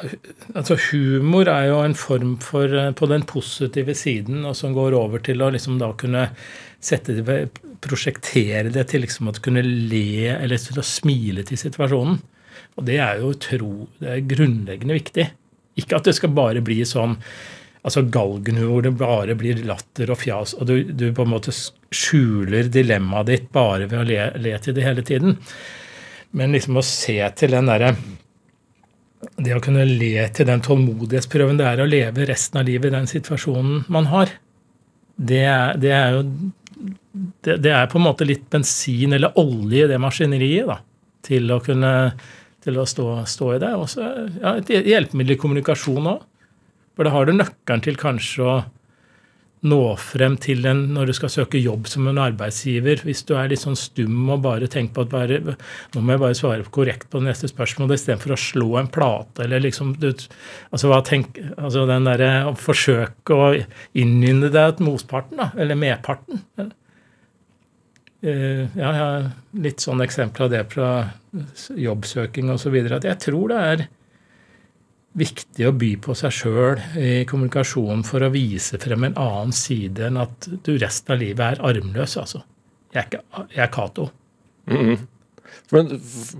Altså 0.00 0.78
Humor 0.88 1.50
er 1.52 1.66
jo 1.68 1.80
en 1.84 1.94
form 1.98 2.36
for 2.42 2.72
eh, 2.72 2.92
på 2.96 3.08
den 3.10 3.26
positive 3.28 3.94
siden, 3.98 4.44
og 4.48 4.56
som 4.56 4.72
går 4.76 4.96
over 4.96 5.22
til 5.24 5.44
å 5.44 5.50
liksom 5.52 5.76
da 5.82 5.92
kunne 5.98 6.30
sette 6.82 7.18
det, 7.20 7.38
prosjektere 7.84 8.72
det 8.72 8.86
til 8.90 9.04
liksom 9.04 9.28
å 9.28 9.36
kunne 9.42 9.62
le 9.62 10.32
eller 10.32 10.60
til 10.60 10.80
å 10.80 10.86
smile 10.86 11.44
til 11.46 11.60
situasjonen. 11.60 12.20
Og 12.78 12.86
det 12.88 12.98
er 13.04 13.20
jo 13.20 13.34
tro, 13.36 13.72
det 14.00 14.14
er 14.14 14.28
grunnleggende 14.32 14.96
viktig. 14.96 15.26
Ikke 15.80 15.98
at 15.98 16.08
det 16.08 16.16
skal 16.16 16.32
bare 16.36 16.64
bli 16.64 16.80
sånn 16.88 17.18
altså 17.82 18.04
galgenhumor, 18.14 18.84
det 18.84 18.94
bare 18.96 19.34
blir 19.38 19.64
latter 19.66 20.12
og 20.14 20.20
fjas, 20.22 20.54
og 20.54 20.68
du, 20.70 20.76
du 20.86 21.08
på 21.14 21.24
en 21.26 21.32
måte 21.32 21.52
skjuler 21.52 22.70
dilemmaet 22.72 23.28
ditt 23.28 23.48
bare 23.54 23.88
ved 23.90 23.98
å 23.98 24.06
le, 24.06 24.26
le 24.38 24.52
til 24.62 24.76
det 24.76 24.84
hele 24.86 25.04
tiden. 25.06 25.36
Men 26.38 26.54
liksom 26.54 26.78
å 26.78 26.84
se 26.86 27.18
til 27.36 27.56
den 27.56 27.68
derre 27.68 27.96
det 29.42 29.54
å 29.54 29.62
kunne 29.62 29.84
le 29.86 30.26
til 30.34 30.48
den 30.48 30.62
tålmodighetsprøven 30.64 31.60
det 31.60 31.68
er 31.68 31.82
å 31.82 31.88
leve 31.88 32.26
resten 32.28 32.60
av 32.60 32.66
livet 32.66 32.90
i 32.90 32.96
den 32.96 33.08
situasjonen 33.10 33.84
man 33.92 34.10
har, 34.10 34.32
det 35.16 35.46
det 35.82 35.92
er 35.94 36.16
jo 36.16 36.24
det, 37.44 37.58
det 37.62 37.70
er 37.70 37.90
på 37.90 38.00
en 38.00 38.06
måte 38.08 38.26
litt 38.26 38.48
bensin 38.50 39.12
eller 39.14 39.36
olje 39.38 39.84
i 39.84 39.90
det 39.90 39.98
maskineriet 40.02 40.66
da, 40.66 40.78
til 41.22 41.50
å 41.52 41.60
kunne 41.62 41.92
til 42.62 42.78
å 42.78 42.86
stå, 42.86 43.06
stå 43.26 43.48
i 43.56 43.60
det. 43.62 43.72
Og 43.74 43.90
ja, 44.40 44.54
et 44.54 44.70
hjelpemiddel 44.70 45.34
i 45.34 45.40
kommunikasjon 45.40 46.10
òg. 46.14 46.22
For 46.96 47.08
da 47.08 47.14
har 47.14 47.26
du 47.26 47.34
nøkkelen 47.34 47.82
til 47.84 47.98
kanskje 47.98 48.44
å 48.46 48.54
nå 49.62 49.78
frem 50.00 50.34
til 50.42 50.64
en 50.66 50.80
når 50.94 51.10
du 51.10 51.14
skal 51.14 51.30
søke 51.30 51.60
jobb 51.62 51.86
som 51.90 52.08
en 52.10 52.18
arbeidsgiver. 52.18 53.04
Hvis 53.06 53.22
du 53.28 53.36
er 53.38 53.52
litt 53.52 53.62
sånn 53.62 53.78
stum 53.78 54.30
og 54.34 54.42
bare 54.46 54.68
tenker 54.70 54.96
på 54.96 55.04
at 55.06 55.12
bare, 55.12 55.56
nå 55.94 56.02
må 56.02 56.16
jeg 56.16 56.22
bare 56.24 56.38
svare 56.38 56.66
korrekt 56.74 57.08
på 57.12 57.22
det 57.22 57.30
neste 57.30 57.50
spørsmål 57.50 57.94
istedenfor 57.94 58.34
å 58.34 58.40
slå 58.40 58.68
en 58.80 58.90
plate 58.92 59.46
eller 59.46 59.62
liksom 59.62 59.94
du, 60.02 60.10
altså, 60.10 60.90
hva 60.90 61.00
tenk, 61.06 61.38
altså 61.54 61.86
den 61.90 62.10
derre 62.10 62.30
å 62.50 62.56
forsøke 62.58 63.38
å 63.38 63.50
innynde 63.98 64.50
deg 64.52 64.78
til 64.78 64.90
motparten, 64.90 65.38
da, 65.38 65.50
eller 65.54 65.78
medparten. 65.78 66.42
Uh, 68.22 68.68
ja, 68.78 68.86
jeg 68.86 68.98
har 68.98 69.24
litt 69.64 69.82
sånne 69.82 70.06
eksempler 70.06 70.46
av 70.46 70.52
det 70.52 70.66
fra 70.74 70.90
jobbsøking 71.78 72.50
osv. 72.54 72.76
At 72.86 73.06
jeg 73.06 73.18
tror 73.22 73.50
det 73.50 73.64
er 73.72 73.88
viktig 75.18 75.66
å 75.68 75.74
by 75.76 75.90
på 76.00 76.14
seg 76.16 76.32
sjøl 76.32 76.80
i 76.96 77.24
kommunikasjonen 77.28 78.04
for 78.06 78.24
å 78.24 78.30
vise 78.32 78.78
frem 78.80 79.04
en 79.08 79.18
annen 79.20 79.52
side 79.56 80.06
enn 80.08 80.20
at 80.22 80.48
du 80.64 80.74
resten 80.80 81.14
av 81.14 81.20
livet 81.20 81.44
er 81.58 81.64
armløs, 81.68 82.16
altså. 82.20 82.42
Jeg 82.92 83.02
er, 83.02 83.08
ikke, 83.08 83.46
jeg 83.54 83.64
er 83.64 83.72
Cato. 83.72 84.10
Mm 84.68 84.78
-hmm. 84.86 84.98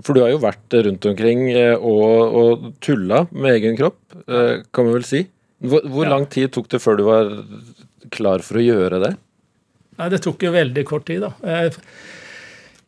for 0.03 0.13
du 0.13 0.21
har 0.21 0.29
jo 0.29 0.37
vært 0.37 0.73
rundt 0.85 1.05
omkring 1.05 1.51
eh, 1.51 1.75
og, 1.75 2.35
og 2.41 2.73
tulla 2.79 3.27
med 3.31 3.53
egen 3.53 3.77
kropp, 3.77 3.97
eh, 4.27 4.61
kan 4.71 4.85
vi 4.85 4.93
vel 4.93 5.03
si. 5.03 5.27
Hvor, 5.61 5.81
hvor 5.87 6.03
Ja. 6.05 6.09
lang 6.09 6.25
tid 6.29 6.51
tok 6.51 6.69
det 6.69 6.81
før 6.81 6.97
du 6.97 7.03
var 7.03 7.45
klar 8.11 8.39
for 8.39 8.55
å 8.57 8.61
gjøre 8.65 8.99
det? 8.99 9.17
Nei, 9.97 10.09
det 10.09 10.21
tok 10.21 10.43
jo 10.43 10.51
veldig 10.51 10.85
kort 10.85 11.05
tid, 11.05 11.21
da. 11.21 11.33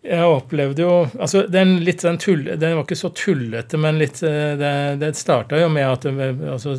Jeg, 0.05 0.21
opplevde 0.21 0.83
jo 0.85 0.91
altså 1.17 1.47
den 1.49 1.79
litt 1.85 2.03
den 2.05 2.19
tulle, 2.21 2.59
Den 2.61 2.75
var 2.77 2.85
ikke 2.85 2.97
så 2.99 3.09
tullete, 3.15 3.79
men 3.81 3.97
litt 3.97 4.21
eh, 4.23 4.53
Det, 4.59 4.71
det 5.01 5.15
starta 5.17 5.57
jo 5.57 5.69
med 5.73 5.87
at 5.87 6.05
altså, 6.05 6.75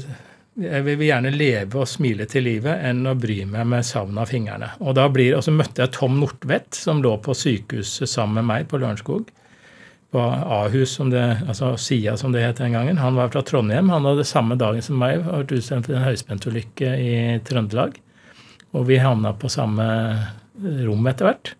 jeg 0.56 0.84
vil 0.86 1.02
gjerne 1.04 1.32
leve 1.34 1.82
og 1.82 1.88
smile 1.90 2.24
til 2.30 2.46
livet 2.46 2.80
enn 2.88 3.04
å 3.04 3.16
bry 3.18 3.42
meg 3.48 3.66
med 3.68 3.84
savn 3.84 4.16
av 4.16 4.30
fingrene. 4.30 4.70
Og 4.80 4.94
da 4.96 5.04
blir, 5.12 5.34
og 5.36 5.44
møtte 5.52 5.84
jeg 5.84 5.92
Tom 5.92 6.16
Nortvedt, 6.22 6.78
som 6.78 7.02
lå 7.04 7.12
på 7.20 7.34
sykehuset 7.36 8.08
sammen 8.08 8.40
med 8.40 8.48
meg 8.48 8.70
på 8.70 8.80
Lørenskog. 8.80 9.28
På 10.14 10.22
Ahus, 10.22 10.94
som 10.96 11.10
det, 11.12 11.24
altså 11.44 11.74
SIA 11.76 12.16
som 12.16 12.32
det 12.32 12.46
het 12.46 12.62
den 12.62 12.72
gangen. 12.72 13.02
Han 13.02 13.20
var 13.20 13.34
fra 13.34 13.44
Trondheim. 13.44 13.92
Han 13.92 14.08
hadde 14.08 14.24
samme 14.24 14.56
dagen 14.56 14.80
som 14.84 14.96
meg 15.02 15.26
vært 15.26 15.52
utsendt 15.58 15.90
for 15.90 15.98
en 15.98 16.06
høyspentulykke 16.06 16.94
i 17.04 17.12
Trøndelag. 17.44 18.00
Og 18.72 18.88
vi 18.88 18.96
havna 19.02 19.34
på 19.36 19.52
samme 19.52 19.84
rom 20.86 21.12
etter 21.12 21.28
hvert. 21.28 21.52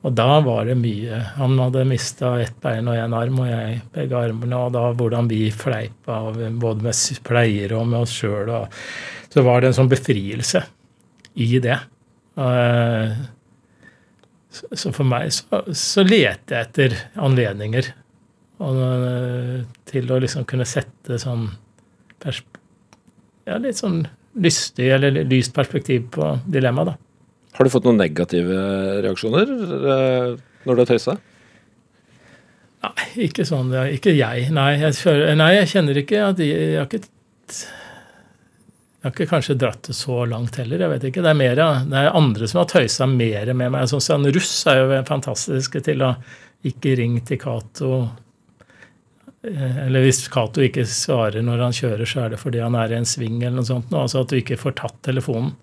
Og 0.00 0.14
da 0.16 0.40
var 0.40 0.64
det 0.64 0.78
mye. 0.80 1.18
Han 1.36 1.58
hadde 1.60 1.84
mista 1.84 2.32
ett 2.40 2.56
bein 2.62 2.88
og 2.88 2.96
én 2.96 3.12
arm, 3.16 3.40
og 3.42 3.50
jeg 3.50 3.80
begge 3.92 4.16
armene. 4.16 4.56
Og 4.56 4.72
da 4.72 4.86
hvordan 4.96 5.28
vi 5.28 5.50
fleipa 5.52 6.22
både 6.32 6.86
med 6.86 7.18
pleiere 7.26 7.76
og 7.76 7.90
med 7.90 8.06
oss 8.06 8.14
sjøl. 8.16 8.48
Så 9.30 9.44
var 9.44 9.60
det 9.60 9.70
en 9.70 9.76
sånn 9.82 9.92
befrielse 9.92 10.64
i 11.36 11.50
det. 11.62 11.76
Eh, 12.40 13.12
Så 14.50 14.90
for 14.90 15.06
meg 15.06 15.28
så, 15.30 15.60
så 15.76 16.02
leter 16.02 16.56
jeg 16.56 16.66
etter 16.66 16.94
anledninger 17.22 17.92
og, 18.58 18.80
eh, 18.82 19.60
til 19.86 20.10
å 20.10 20.18
liksom 20.18 20.42
kunne 20.44 20.66
sette 20.66 21.18
sånn 21.22 21.44
ja, 23.46 23.56
litt 23.62 23.78
sånn 23.78 24.02
lystig 24.42 24.90
eller 24.90 25.22
lyst 25.30 25.54
perspektiv 25.54 26.08
på 26.16 26.32
dilemmaet, 26.50 26.90
da. 26.90 27.09
Har 27.56 27.66
du 27.66 27.72
fått 27.72 27.86
noen 27.88 27.98
negative 28.00 28.60
reaksjoner 29.04 29.50
eh, 29.50 30.38
når 30.64 30.76
du 30.78 30.82
har 30.84 30.90
tøysa? 30.90 31.16
Nei, 32.80 33.06
ikke 33.26 33.44
sånn. 33.44 33.74
Ikke 33.92 34.14
jeg. 34.16 34.48
Nei, 34.56 34.70
jeg, 34.80 34.96
føler, 35.02 35.34
nei, 35.36 35.50
jeg 35.58 35.72
kjenner 35.74 36.00
ikke 36.00 36.22
at 36.30 36.40
jeg, 36.40 36.54
jeg 36.56 36.78
har 36.80 36.88
ikke 36.88 37.02
jeg 39.00 39.08
har 39.08 39.14
ikke 39.14 39.30
kanskje 39.30 39.54
dratt 39.56 39.86
det 39.88 39.94
så 39.96 40.26
langt 40.28 40.58
heller. 40.60 40.82
jeg 40.84 40.92
vet 40.92 41.04
ikke. 41.08 41.22
Det 41.24 41.30
er, 41.30 41.36
mer, 41.38 41.56
det 41.56 42.00
er 42.02 42.16
andre 42.16 42.48
som 42.48 42.58
har 42.60 42.66
tøysa 42.68 43.06
mer 43.08 43.48
med 43.56 43.72
meg. 43.72 43.86
Sånn 43.88 44.02
som 44.04 44.26
Russ 44.28 44.50
er 44.68 44.82
jo 44.82 44.98
fantastisk 45.08 45.78
til 45.86 46.04
å 46.04 46.10
ikke 46.68 46.92
ringe 47.00 47.22
til 47.24 47.40
Cato. 47.40 47.94
Eh, 49.40 49.78
Eller 49.86 50.04
hvis 50.04 50.26
Cato 50.28 50.60
ikke 50.60 50.84
svarer 50.84 51.40
når 51.46 51.64
han 51.64 51.76
kjører, 51.76 52.04
så 52.04 52.26
er 52.26 52.34
det 52.34 52.42
fordi 52.42 52.60
han 52.60 52.76
er 52.76 52.92
i 52.92 52.98
en 52.98 53.08
sving 53.08 53.40
eller 53.40 53.62
noe 53.62 53.70
sånt. 53.70 53.88
Altså 53.96 54.20
at 54.20 54.32
du 54.32 54.36
ikke 54.36 54.60
får 54.60 54.76
tatt 54.82 55.00
telefonen 55.08 55.54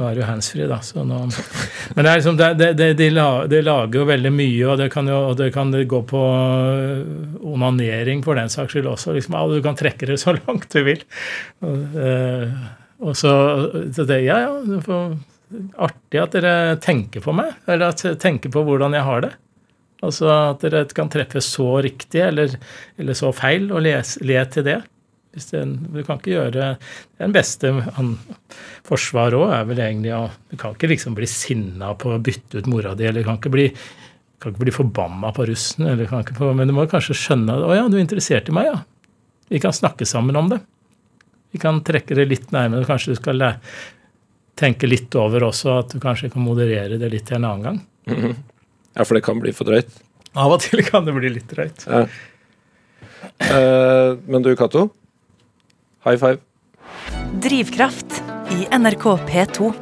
Nå 0.00 0.06
er 0.08 0.14
det 0.16 0.22
jo 0.22 0.28
handsfree, 0.30 0.66
da. 0.70 0.78
Så 0.80 1.02
nå, 1.04 1.16
men 1.28 2.06
det 2.06 2.08
er 2.08 2.20
liksom, 2.22 2.36
det, 2.40 2.68
det, 2.78 2.86
de, 2.96 3.08
la- 3.12 3.44
de 3.52 3.58
lager 3.66 4.00
jo 4.00 4.06
veldig 4.08 4.30
mye, 4.32 4.62
og 4.72 4.78
det 4.80 4.86
kan 4.94 5.10
jo 5.12 5.18
og 5.28 5.34
det 5.36 5.50
kan 5.52 5.74
gå 5.90 6.00
på 6.08 6.22
øh, 6.24 7.02
onanering 7.52 8.22
for 8.24 8.40
den 8.40 8.48
saks 8.48 8.72
skyld 8.72 8.88
også. 8.88 9.12
Liksom, 9.18 9.36
du 9.52 9.58
kan 9.66 9.76
trekke 9.76 10.08
det 10.08 10.16
så 10.22 10.32
langt 10.46 10.70
du 10.72 10.80
vil. 10.86 11.04
Og, 11.60 11.98
øh, 12.00 12.48
og 13.04 13.12
så, 13.16 13.34
så 13.92 14.06
det, 14.08 14.22
Ja, 14.24 14.38
ja, 14.46 14.54
det 14.64 14.80
får, 14.88 15.12
artig 15.82 16.20
at 16.22 16.34
dere 16.38 16.54
tenker 16.80 17.20
på 17.24 17.34
meg, 17.36 17.52
eller 17.68 17.90
at 17.92 18.04
tenker 18.22 18.52
på 18.54 18.64
hvordan 18.64 18.96
jeg 18.96 19.04
har 19.06 19.24
det. 19.26 19.34
Altså 20.00 20.30
at 20.32 20.62
dere 20.64 20.86
kan 20.96 21.10
treffe 21.12 21.42
så 21.44 21.74
riktig 21.84 22.22
eller, 22.24 22.54
eller 22.96 23.16
så 23.18 23.34
feil, 23.36 23.66
og 23.74 23.82
le 23.84 23.98
til 24.54 24.64
det. 24.64 24.78
Hvis 25.30 25.50
det, 25.52 25.60
du 25.94 26.00
kan 26.02 26.18
ikke 26.18 26.32
gjøre 26.32 26.72
Den 27.20 27.34
beste 27.34 27.70
han, 27.70 28.14
forsvar 28.86 29.36
òg 29.38 29.52
er 29.54 29.68
vel 29.68 29.82
egentlig 29.84 30.10
å 30.16 30.24
Du 30.50 30.56
kan 30.58 30.74
ikke 30.74 30.90
liksom 30.90 31.14
bli 31.14 31.28
sinna 31.30 31.92
på 31.94 32.16
å 32.16 32.22
bytte 32.22 32.58
ut 32.58 32.70
mora 32.70 32.96
di, 32.98 33.06
eller 33.06 33.26
kan 33.26 33.38
ikke 33.38 33.52
bli 33.54 33.68
kan 34.40 34.54
ikke 34.54 34.64
bli 34.64 34.72
forbanna 34.72 35.28
på 35.36 35.44
russen, 35.50 35.84
eller 35.84 36.08
kan 36.08 36.22
ikke 36.24 36.38
på, 36.38 36.46
men 36.56 36.70
du 36.70 36.72
må 36.72 36.86
kanskje 36.88 37.12
skjønne 37.12 37.58
'Å 37.60 37.74
ja, 37.76 37.82
du 37.92 37.98
er 37.98 38.00
interessert 38.06 38.48
i 38.48 38.54
meg, 38.56 38.70
ja'. 38.70 38.78
Vi 39.52 39.60
kan 39.60 39.74
snakke 39.76 40.06
sammen 40.08 40.38
om 40.38 40.48
det. 40.48 40.62
Vi 41.52 41.58
kan 41.60 41.82
trekke 41.84 42.16
det 42.16 42.24
litt 42.30 42.52
nærmere. 42.54 42.86
Kanskje 42.88 43.12
du 43.12 43.18
skal 43.18 43.42
tenke 44.56 44.88
litt 44.88 45.12
over 45.18 45.44
også 45.48 45.74
at 45.80 45.92
du 45.92 46.00
kanskje 46.00 46.30
kan 46.32 46.44
moderere 46.44 46.96
det 47.00 47.10
litt 47.12 47.26
til 47.28 47.40
en 47.40 47.48
annen 47.50 47.66
gang. 47.66 47.80
Ja, 48.96 49.04
for 49.04 49.18
det 49.18 49.24
kan 49.26 49.42
bli 49.42 49.52
for 49.52 49.68
drøyt. 49.68 49.90
Av 50.38 50.54
og 50.54 50.62
til 50.62 50.82
kan 50.86 51.04
det 51.06 51.14
bli 51.16 51.32
litt 51.34 51.50
drøyt. 51.50 51.84
Ja. 51.90 52.06
Eh, 53.50 54.16
men 54.30 54.46
du, 54.46 54.54
Cato. 54.56 54.88
High 56.00 56.16
five. 56.16 56.38
Drivkraft 57.44 58.22
i 58.50 58.64
NRK 58.72 59.04
P2. 59.28 59.72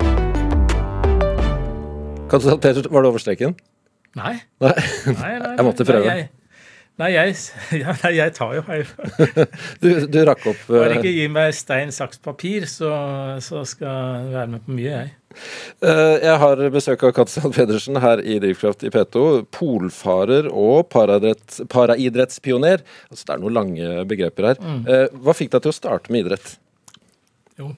Kan 2.28 2.40
du 2.42 2.48
ta 2.48 2.56
Peter, 2.58 2.88
var 2.90 3.04
det 3.04 3.08
over 3.12 3.22
streken? 3.22 3.54
Nei. 4.18 4.34
Nei. 4.58 4.72
nei, 5.06 5.36
nei. 5.38 5.52
Jeg 5.60 5.66
måtte 5.68 5.86
prøve. 5.86 6.08
Nei, 6.10 6.16
jeg, 6.18 6.26
nei, 6.98 7.10
jeg, 7.14 7.36
ja, 7.84 7.94
nei, 8.02 8.12
jeg 8.16 8.34
tar 8.34 8.56
jo 8.56 8.64
high 8.66 8.90
Du, 9.84 9.88
du 10.10 10.18
rakk 10.26 10.42
opp 10.50 10.64
Bare 10.66 10.88
eh, 10.90 10.98
ikke 10.98 11.12
gi 11.14 11.28
meg 11.30 11.54
stein, 11.54 11.94
saks, 11.94 12.18
papir, 12.24 12.66
så, 12.66 12.90
så 13.44 13.62
skal 13.68 13.86
jeg 13.86 14.32
være 14.34 14.52
med 14.56 14.66
på 14.66 14.74
mye, 14.74 14.90
jeg. 14.90 15.14
Eh, 15.84 16.14
Jeg 16.24 16.38
har 16.42 16.62
besøk 16.74 17.02
av 17.06 17.12
Katsal 17.16 17.52
Pedersen 17.54 17.98
her 18.02 18.22
i 18.24 18.38
Drivkraft 18.42 18.82
i 18.88 18.90
P2. 18.94 19.24
Polfarer 19.54 20.48
og 20.50 20.88
paraidretts, 20.94 21.60
paraidrettspioner. 21.70 22.82
Altså, 23.10 23.26
det 23.28 23.34
er 23.36 23.42
noen 23.44 23.58
lange 23.58 23.90
begreper 24.10 24.52
her. 24.52 24.62
Mm. 24.62 24.80
Hva 25.22 25.36
fikk 25.36 25.52
deg 25.54 25.66
til 25.66 25.74
å 25.74 25.76
starte 25.76 26.14
med 26.14 26.26
idrett? 26.26 26.56
Jo. 27.58 27.72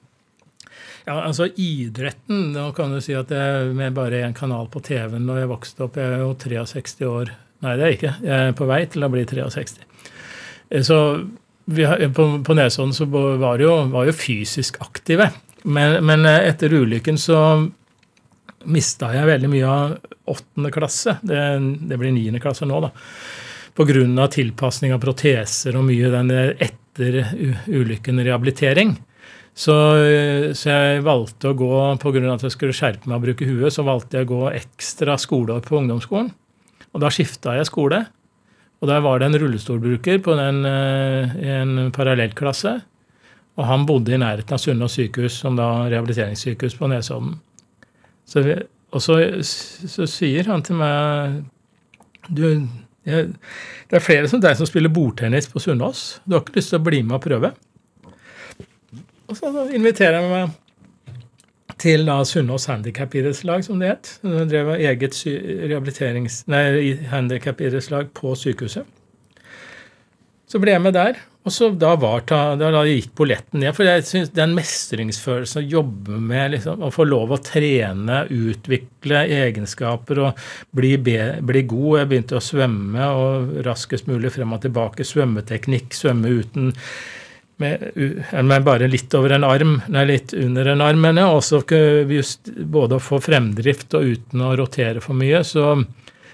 Ja, 1.07 1.15
altså 1.25 1.47
Idretten 1.57 2.51
Nå 2.53 2.67
kan 2.77 2.91
du 2.93 2.99
si 3.01 3.15
at 3.17 3.31
jeg 3.33 3.71
med 3.73 3.95
bare 3.97 4.19
én 4.21 4.35
kanal 4.37 4.67
på 4.69 4.83
TV-en 4.85 5.25
når 5.25 5.39
jeg 5.41 5.49
vokste 5.49 5.85
opp. 5.87 5.97
Jeg 5.97 6.17
er 6.17 6.21
jo 6.21 6.33
63 6.37 7.07
år. 7.09 7.31
Nei, 7.65 7.75
det 7.77 7.83
er 7.85 7.89
jeg 7.91 7.97
ikke. 7.99 8.13
Jeg 8.25 8.49
er 8.51 8.57
på 8.57 8.67
vei 8.69 8.81
til 8.89 9.05
å 9.05 9.09
bli 9.13 9.23
63. 9.25 9.87
Eh, 10.71 10.83
Så 10.85 10.99
vi 11.71 11.85
på, 12.13 12.25
på 12.45 12.53
Nesodden 12.57 12.93
så 12.93 13.05
var 13.09 13.57
det 13.57 13.65
jo, 13.65 13.75
var 13.93 14.05
jo 14.09 14.13
fysisk 14.17 14.77
aktive. 14.81 15.29
Men, 15.63 15.99
men 16.05 16.25
eh, 16.25 16.47
etter 16.49 16.73
ulykken 16.73 17.19
så 17.21 17.37
mista 18.69 19.09
jeg 19.15 19.29
veldig 19.29 19.49
mye 19.51 19.69
av 19.69 19.95
åttende 20.31 20.71
klasse. 20.73 21.17
Det, 21.25 21.39
det 21.89 21.97
blir 21.97 22.13
niende 22.13 22.41
klasse 22.41 22.67
nå, 22.69 22.81
da. 22.83 22.91
Pga. 23.77 24.27
tilpasning 24.27 24.93
av 24.93 24.99
proteser 25.01 25.77
og 25.79 25.87
mye 25.87 26.11
den 26.11 26.31
etter 26.35 27.21
ulykken 27.71 28.19
rehabilitering. 28.19 28.97
Så, 29.55 29.73
så 30.55 30.69
jeg 30.69 31.03
valgte 31.03 31.51
å 31.51 31.57
gå, 31.57 31.71
pga. 31.99 32.21
at 32.33 32.45
jeg 32.45 32.53
skulle 32.53 32.75
skjerpe 32.75 33.09
meg 33.09 33.19
og 33.19 33.25
bruke 33.25 33.47
huet, 33.47 33.73
så 33.73 33.85
valgte 33.87 34.19
jeg 34.19 34.27
å 34.27 34.31
gå 34.31 34.41
ekstra 34.51 35.17
skoleår 35.19 35.63
på 35.65 35.79
ungdomsskolen. 35.79 36.31
Og 36.91 37.03
da 37.03 37.11
skifta 37.13 37.55
jeg 37.57 37.69
skole. 37.69 38.03
Og 38.81 38.89
der 38.89 39.03
var 39.05 39.21
det 39.21 39.29
en 39.29 39.39
rullestolbruker 39.43 40.21
på 40.25 40.35
den, 40.39 40.65
eh, 40.65 41.35
i 41.37 41.49
en 41.61 41.91
parallellklasse. 41.93 42.81
Og 43.59 43.67
han 43.67 43.85
bodde 43.87 44.13
i 44.15 44.19
nærheten 44.21 44.55
av 44.55 44.61
Sunnaas 44.63 44.95
sykehus, 44.95 45.39
som 45.43 45.57
da 45.59 45.67
rehabiliteringssykehus 45.91 46.77
på 46.79 46.87
Nesodden. 46.91 47.35
Så, 48.27 48.43
og 48.91 49.03
så, 49.03 49.17
så 49.43 50.07
sier 50.07 50.47
han 50.47 50.63
til 50.63 50.77
meg 50.79 51.41
du, 52.29 52.45
jeg, 53.07 53.33
Det 53.89 53.97
er 53.97 54.03
flere 54.05 54.29
som 54.31 54.39
deg 54.43 54.55
som 54.55 54.69
spiller 54.69 54.93
bordtennis 54.93 55.49
på 55.51 55.59
Sunnaas. 55.59 56.21
Du 56.23 56.37
har 56.37 56.45
ikke 56.45 56.59
lyst 56.61 56.71
til 56.71 56.79
å 56.79 56.85
bli 56.85 57.01
med 57.03 57.17
og 57.17 57.25
prøve? 57.25 57.51
Og 59.31 59.39
så 59.39 59.51
inviterer 59.75 60.19
jeg 60.19 60.31
meg 60.31 60.57
til 61.81 62.05
da 62.05 62.19
Sunnaas 62.27 62.67
handikapidrettslag, 62.69 63.63
som 63.65 63.81
det 63.81 63.89
het. 63.89 64.13
Hun 64.21 64.49
drev 64.51 64.75
eget 64.77 65.17
handikapidrettslag 67.11 68.11
på 68.17 68.35
sykehuset. 68.37 68.85
Så 70.51 70.59
ble 70.61 70.75
jeg 70.75 70.83
med 70.83 70.95
der. 70.97 71.19
Og 71.41 71.53
så 71.53 71.71
da, 71.73 71.95
var 71.97 72.21
ta, 72.29 72.39
da, 72.59 72.69
gikk 72.85 73.15
polletten 73.17 73.63
ned. 73.63 73.73
For 73.73 73.87
jeg 73.87 74.03
synes 74.05 74.33
den 74.35 74.53
mestringsfølelsen 74.53 75.63
å 75.63 75.69
jobbe 75.79 76.19
med 76.21 76.53
liksom, 76.53 76.83
å 76.85 76.91
få 76.93 77.07
lov 77.07 77.33
å 77.33 77.39
trene, 77.41 78.19
utvikle 78.29 79.23
egenskaper 79.39 80.21
og 80.27 80.43
bli, 80.77 80.93
be, 81.01 81.17
bli 81.41 81.63
god 81.69 82.03
Jeg 82.03 82.11
begynte 82.11 82.37
å 82.37 82.43
svømme 82.45 83.07
og 83.17 83.55
raskest 83.65 84.11
mulig 84.11 84.33
frem 84.35 84.53
og 84.53 84.61
tilbake. 84.67 85.07
Svømmeteknikk, 85.07 85.97
svømme 85.97 86.29
uten 86.29 86.75
med, 87.61 87.87
med 88.33 88.63
bare 88.65 88.89
litt 88.89 89.13
over 89.17 89.35
en 89.35 89.45
arm, 89.45 89.75
nei, 89.93 90.05
litt 90.09 90.33
under 90.37 90.71
en 90.71 90.81
arm, 90.85 91.01
mener 91.01 91.25
jeg. 91.25 91.41
Også 91.41 91.61
just 92.09 92.53
både 92.53 92.97
å 92.97 93.03
få 93.03 93.21
fremdrift 93.21 93.97
og 93.97 94.13
uten 94.13 94.45
å 94.45 94.53
rotere 94.61 95.01
for 95.03 95.17
mye. 95.17 95.41
Så 95.45 95.73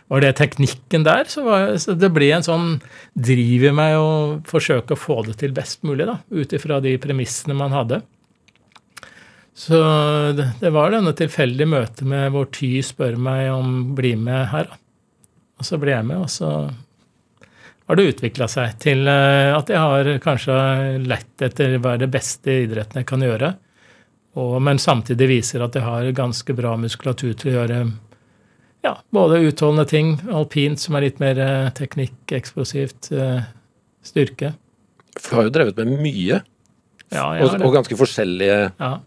var 0.07 0.23
det 0.23 0.33
teknikken 0.39 1.03
der. 1.07 1.27
Så, 1.29 1.43
var, 1.43 1.73
så 1.81 1.95
det 1.99 2.11
ble 2.15 2.29
en 2.35 2.45
sånn 2.45 2.77
driv 3.13 3.67
i 3.67 3.73
meg 3.75 3.97
å 3.99 4.09
forsøke 4.47 4.95
å 4.95 4.99
få 4.99 5.21
det 5.27 5.37
til 5.41 5.55
best 5.55 5.83
mulig, 5.87 6.07
da, 6.07 6.19
ut 6.31 6.55
ifra 6.55 6.79
de 6.83 6.95
premissene 7.01 7.57
man 7.57 7.75
hadde. 7.75 8.01
Så 9.57 9.77
det, 10.37 10.69
var 10.69 10.93
denne 10.93 11.15
tilfeldige 11.17 11.69
møtet 11.69 12.05
med 12.05 12.29
hvor 12.33 12.45
Ty 12.53 12.75
spør 12.85 13.15
meg 13.17 13.49
om 13.49 13.95
bli 13.97 14.13
med 14.19 14.51
her. 14.51 14.69
da. 14.69 14.77
Og 15.57 15.65
så 15.65 15.79
ble 15.81 15.95
jeg 15.95 16.05
med, 16.05 16.19
og 16.21 16.29
så 16.29 16.51
har 17.87 17.97
det 17.97 18.09
utvikla 18.11 18.45
seg 18.51 18.75
til 18.83 19.07
eh, 19.09 19.49
at 19.55 19.71
jeg 19.71 19.81
har 19.81 20.09
kanskje 20.21 20.57
lett 21.07 21.41
etter 21.41 21.79
hva 21.81 21.95
er 21.95 22.03
det 22.03 22.11
beste 22.13 22.59
idretten 22.67 23.01
jeg 23.01 23.07
kan 23.09 23.23
gjøre, 23.23 23.53
og, 24.37 24.57
men 24.61 24.77
samtidig 24.77 25.29
viser 25.31 25.63
at 25.65 25.73
jeg 25.73 25.87
har 25.87 26.11
ganske 26.13 26.53
bra 26.53 26.75
muskulatur 26.77 27.31
til 27.33 27.49
å 27.49 27.55
gjøre 27.55 27.79
ja, 28.85 28.93
både 29.13 29.41
utholdende 29.49 29.87
ting, 29.89 30.13
alpint 30.33 30.81
som 30.81 30.97
er 30.97 31.07
litt 31.07 31.21
mer 31.23 31.39
eh, 31.41 31.69
teknikk, 31.77 32.17
eksplosivt, 32.37 33.11
eh, 33.11 33.41
styrke. 34.05 34.53
For 35.17 35.29
du 35.29 35.37
har 35.39 35.47
jo 35.49 35.55
drevet 35.59 35.81
med 35.81 35.99
mye, 36.03 36.41
Ja, 37.07 37.29
og, 37.39 37.61
og 37.63 37.71
ganske 37.77 37.95
forskjellige 37.95 38.57
Ja. 38.75 38.97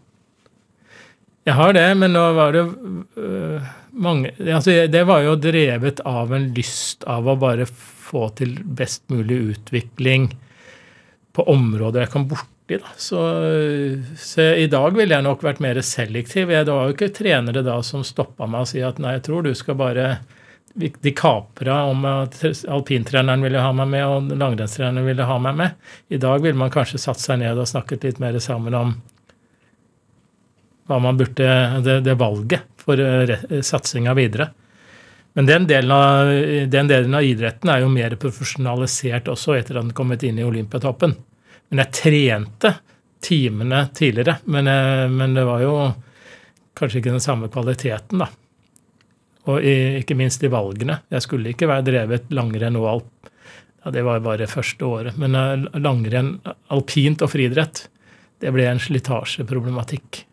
Jeg 1.45 1.57
har 1.57 1.73
det, 1.73 1.85
men 1.97 2.13
nå 2.13 2.21
var 2.37 2.53
det 2.53 2.61
øh, 3.17 3.69
mange 3.97 4.29
altså 4.37 4.85
Det 4.89 5.01
var 5.09 5.23
jo 5.25 5.35
drevet 5.41 6.01
av 6.05 6.33
en 6.37 6.51
lyst 6.53 7.05
av 7.09 7.25
å 7.25 7.37
bare 7.41 7.65
få 7.65 8.27
til 8.37 8.59
best 8.61 9.03
mulig 9.09 9.39
utvikling 9.55 10.29
på 11.33 11.45
områder 11.49 12.05
jeg 12.05 12.13
kom 12.13 12.27
borti. 12.71 12.83
Da. 12.83 12.89
Så, 12.97 13.19
så 14.17 14.41
i 14.41 14.67
dag 14.67 14.95
ville 14.95 15.15
jeg 15.15 15.23
nok 15.23 15.43
vært 15.43 15.59
mer 15.59 15.81
selektiv. 15.81 16.51
Jeg, 16.51 16.65
det 16.65 16.73
var 16.73 16.87
jo 16.87 16.95
ikke 16.95 17.13
trenere 17.13 17.63
da 17.63 17.81
som 17.83 18.03
stoppa 18.03 18.47
meg 18.47 18.61
og 18.61 18.67
si 18.67 18.81
at 18.81 18.99
nei, 18.99 19.17
jeg 19.17 19.25
tror 19.27 19.43
du 19.43 19.53
skal 19.55 19.75
bare 19.75 20.21
De 20.73 21.11
kapra 21.11 21.83
om 21.89 22.05
at 22.05 22.37
alpintreneren 22.67 23.41
ville 23.43 23.59
ha 23.59 23.71
meg 23.75 23.89
med, 23.91 24.05
og 24.07 24.37
langrennstreneren 24.39 25.05
ville 25.05 25.25
ha 25.27 25.37
meg 25.37 25.55
med. 25.55 25.73
I 26.09 26.17
dag 26.17 26.41
ville 26.41 26.57
man 26.57 26.71
kanskje 26.71 27.01
satt 27.01 27.19
seg 27.19 27.41
ned 27.41 27.59
og 27.59 27.67
snakket 27.67 28.03
litt 28.03 28.19
mer 28.19 28.39
sammen 28.39 28.73
om 28.73 28.93
hva 30.87 30.99
man 30.99 31.17
burde, 31.19 31.47
det, 31.83 32.01
det 32.03 32.15
valget 32.19 32.63
for 32.79 32.99
eh, 32.99 33.35
satsinga 33.61 34.15
videre. 34.15 34.49
Men 35.33 35.45
den 35.47 35.67
delen, 35.67 35.91
av, 35.91 36.31
den 36.71 36.87
delen 36.87 37.13
av 37.15 37.23
idretten 37.23 37.69
er 37.71 37.83
jo 37.83 37.91
mer 37.91 38.15
profesjonalisert 38.19 39.29
også 39.31 39.55
etter 39.55 39.77
at 39.79 39.85
den 39.85 39.95
kommet 39.95 40.23
inn 40.27 40.39
i 40.39 40.47
Olympiatoppen. 40.47 41.15
Men 41.71 41.85
jeg 41.85 41.95
trente 41.95 42.73
timene 43.23 43.85
tidligere, 43.95 44.41
men, 44.51 44.67
eh, 44.67 45.07
men 45.09 45.33
det 45.37 45.45
var 45.47 45.61
jo 45.63 45.75
kanskje 46.75 46.99
ikke 46.99 47.13
den 47.13 47.23
samme 47.23 47.47
kvaliteten, 47.53 48.23
da. 48.23 48.27
Og 49.49 49.63
i, 49.63 50.01
ikke 50.01 50.17
minst 50.19 50.43
i 50.43 50.51
valgene. 50.51 50.99
Jeg 51.09 51.25
skulle 51.25 51.53
ikke 51.53 51.69
være 51.69 51.87
drevet 51.87 52.33
langrenn 52.35 52.77
og 52.77 52.89
alp. 52.89 53.31
Ja, 53.81 53.93
det 53.95 54.03
var 54.05 54.19
bare 54.21 54.49
første 54.51 54.85
året. 54.85 55.17
Men 55.21 55.37
eh, 55.37 55.63
langrenn, 55.79 56.35
alpint 56.73 57.23
og 57.23 57.31
friidrett, 57.31 57.85
det 58.43 58.51
ble 58.51 58.67
en 58.67 58.81
slitasjeproblematikk. 58.81 60.25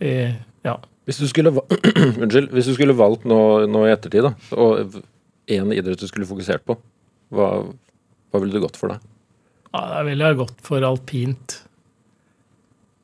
Ja. 0.00 0.74
Hvis 1.06 1.20
du 1.20 1.26
skulle, 1.30 1.52
Unnskyld, 2.22 2.50
hvis 2.52 2.68
du 2.68 2.74
skulle 2.74 2.96
valgt 2.96 3.24
nå, 3.28 3.40
i 3.64 3.92
ettertid, 3.92 4.26
da, 4.26 4.34
og 4.58 4.98
én 5.50 5.72
idrett 5.74 6.00
du 6.00 6.08
skulle 6.10 6.28
fokusert 6.28 6.64
på, 6.66 6.76
hva, 7.30 7.48
hva 8.30 8.42
ville 8.42 8.56
du 8.56 8.62
gått 8.64 8.78
for 8.80 8.92
da? 8.92 9.00
Ja, 9.72 9.82
da 9.94 10.00
ville 10.06 10.30
jeg 10.30 10.40
gått 10.40 10.62
for 10.66 10.86
alpint. 10.86 11.60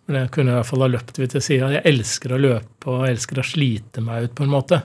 Men 0.06 0.22
jeg 0.22 0.32
kunne 0.34 0.52
i 0.52 0.58
hvert 0.58 0.68
fall 0.68 0.84
ha 0.86 0.90
løpt 0.90 1.18
ved 1.18 1.32
til 1.34 1.42
sida. 1.42 1.70
Jeg 1.74 1.86
elsker 1.90 2.34
å 2.34 2.42
løpe 2.42 2.92
og 2.92 3.08
elsker 3.08 3.40
å 3.42 3.46
slite 3.46 4.02
meg 4.06 4.28
ut, 4.28 4.36
på 4.38 4.46
en 4.46 4.52
måte. 4.52 4.80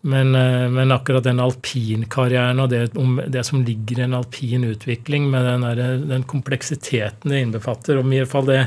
Men, 0.00 0.32
eh, 0.34 0.66
men 0.72 0.92
akkurat 0.94 1.26
den 1.26 1.42
alpinkarrieren 1.44 2.62
og 2.62 2.70
det, 2.72 2.86
det, 3.28 3.42
som 3.44 3.60
ligger 3.64 4.00
i 4.00 4.04
en 4.06 4.16
alpin 4.16 4.64
utvikling, 4.64 5.28
med 5.32 5.44
den, 5.44 5.66
der, 5.66 5.98
den 6.08 6.24
kompleksiteten 6.28 7.32
det 7.32 7.42
innbefatter, 7.44 8.00
og, 8.00 8.08
i 8.08 8.22
hvert 8.22 8.32
fall 8.32 8.48
det, 8.48 8.62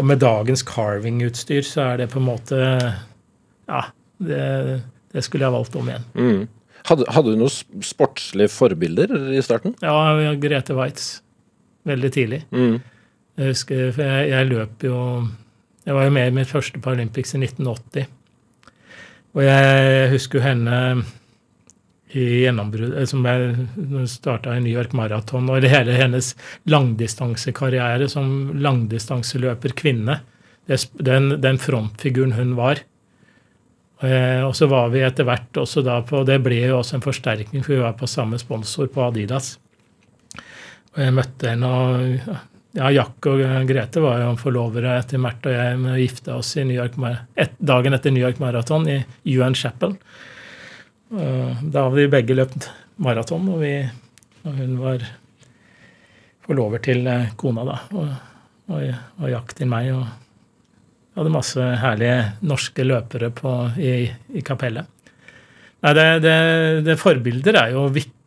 og 0.00 0.08
med 0.08 0.22
dagens 0.24 0.64
carving-utstyr, 0.64 1.60
så 1.66 1.90
er 1.90 2.02
det 2.02 2.12
på 2.14 2.22
en 2.22 2.28
måte 2.30 2.62
Ja, 3.68 3.82
det, 4.16 4.46
det 5.12 5.26
skulle 5.26 5.44
jeg 5.44 5.56
valgt 5.58 5.76
om 5.76 5.92
igjen. 5.92 6.08
Mm. 6.16 6.42
Hadde, 6.88 7.04
hadde, 7.12 7.34
du 7.34 7.42
noen 7.42 7.84
sportslige 7.84 8.48
forbilder 8.48 9.12
i 9.36 9.44
starten? 9.44 9.76
Ja, 9.84 10.32
Grete 10.40 10.76
Waitz. 10.78 11.18
Veldig 11.88 12.12
tidlig. 12.14 12.42
Mm. 12.52 12.78
Jeg 13.38 13.52
husker, 13.54 13.84
for 13.94 14.02
jeg, 14.04 14.30
jeg 14.32 14.48
løp 14.50 14.82
jo 14.88 14.96
Jeg 15.86 15.94
var 15.96 16.08
jo 16.08 16.14
med 16.16 16.28
i 16.28 16.34
mitt 16.40 16.50
første 16.50 16.80
Paralympics 16.84 17.36
i 17.36 17.40
1980. 17.40 18.08
Og 19.38 19.44
jeg 19.46 20.10
husker 20.12 20.38
jo 20.38 20.44
henne 20.44 20.76
i 22.16 22.24
gjennombrudd 22.42 22.96
eh, 22.96 23.06
som 23.08 23.24
jeg 23.28 24.08
starta 24.10 24.56
i 24.56 24.62
New 24.64 24.72
York 24.72 24.94
Marathon, 24.96 25.48
og 25.52 25.64
hele 25.68 25.96
hennes 25.96 26.32
langdistansekarriere 26.68 28.08
som 28.10 28.58
langdistanseløper 28.58 29.76
kvinne. 29.78 30.20
Den, 30.68 31.38
den 31.40 31.60
frontfiguren 31.60 32.34
hun 32.36 32.52
var. 32.58 32.82
Og 33.98 34.52
så 34.54 34.68
var 34.70 34.92
vi 34.92 35.00
etter 35.02 35.26
hvert 35.26 35.56
også 35.58 35.80
da 35.82 35.96
på 36.06 36.20
Det 36.28 36.36
ble 36.44 36.60
jo 36.60 36.76
også 36.78 36.98
en 36.98 37.02
forsterkning, 37.02 37.64
for 37.64 37.72
vi 37.72 37.80
var 37.80 37.96
på 37.98 38.06
samme 38.06 38.38
sponsor 38.38 38.86
på 38.92 39.06
Adidas. 39.08 39.56
Og 40.96 41.02
jeg 41.04 41.14
møtte 41.14 41.52
henne, 41.52 41.68
og 41.68 42.78
ja, 42.78 42.90
Jack 42.94 43.28
og 43.30 43.42
Grete 43.68 44.02
var 44.02 44.22
jo 44.22 44.32
forlovere 44.40 44.96
etter 45.00 45.20
Mert 45.22 45.46
og 45.48 45.54
jeg 45.54 46.02
gifta 46.02 46.36
oss 46.38 46.54
i 46.56 46.66
New 46.68 46.76
York, 46.78 46.98
et, 47.36 47.56
dagen 47.58 47.96
etter 47.96 48.14
New 48.14 48.24
York 48.24 48.40
Marathon 48.42 48.88
i 48.88 49.00
UN 49.36 49.56
Chapel. 49.58 49.96
Da 51.08 51.84
hadde 51.84 51.96
vi 51.96 52.10
begge 52.12 52.36
løpt 52.36 52.68
maraton, 53.00 53.46
og, 53.54 53.64
og, 54.44 54.54
hun 54.58 54.74
var 54.82 55.04
forlover 56.44 56.82
til 56.84 57.06
eh, 57.08 57.30
kona, 57.40 57.64
da. 57.68 57.76
Og, 57.96 58.08
og, 58.72 58.82
og 59.22 59.30
Jack 59.30 59.54
til 59.56 59.70
meg. 59.70 59.92
og 59.94 60.06
hadde 61.18 61.32
masse 61.34 61.64
herlige 61.82 62.18
norske 62.46 62.84
løpere 62.86 63.32
på, 63.34 63.54
i, 63.82 64.06
i 64.38 64.44
kapellet. 64.46 64.86
Nei, 65.82 65.94
det, 65.94 66.06
det, 66.22 66.36
det 66.86 66.98
forbilder 66.98 67.58
er 67.58 67.74
jo 67.74 67.88
viktig 67.94 68.17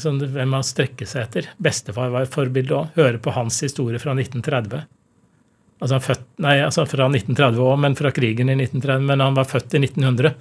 sånn, 0.00 0.22
hvem 0.32 0.56
man 0.56 0.66
strekker 0.66 1.08
seg 1.08 1.26
etter. 1.26 1.50
Bestefar 1.62 2.12
var 2.12 2.26
et 2.26 2.32
forbilde 2.32 2.76
òg. 2.76 2.96
Høre 2.96 3.20
på 3.22 3.34
hans 3.36 3.60
historie 3.64 4.00
fra 4.02 4.14
1930. 4.16 4.86
Altså, 5.80 5.96
født, 6.04 6.24
nei, 6.44 6.58
altså 6.60 6.84
fra 6.88 7.06
1930 7.08 7.62
òg, 7.64 7.78
men 7.80 7.96
fra 7.96 8.12
krigen 8.12 8.52
i 8.52 8.56
1930. 8.58 9.06
Men 9.08 9.24
han 9.24 9.38
var 9.38 9.48
født 9.48 9.78
i 9.78 9.82
1900. 9.82 10.34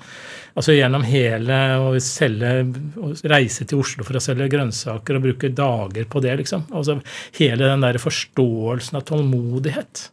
Altså 0.60 0.76
gjennom 0.76 1.06
hele 1.08 1.60
å 1.80 1.94
selge 2.04 2.52
å 3.00 3.14
Reise 3.32 3.68
til 3.70 3.80
Oslo 3.80 4.04
for 4.08 4.20
å 4.20 4.24
selge 4.24 4.50
grønnsaker 4.52 5.16
og 5.16 5.28
bruke 5.28 5.52
dager 5.56 6.10
på 6.10 6.24
det, 6.26 6.36
liksom. 6.42 6.68
Altså 6.76 6.98
hele 7.40 7.70
den 7.70 7.86
der 7.86 8.02
forståelsen 8.02 9.00
av 9.00 9.06
tålmodighet 9.08 10.10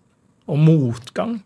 og 0.47 0.63
motgang. 0.63 1.41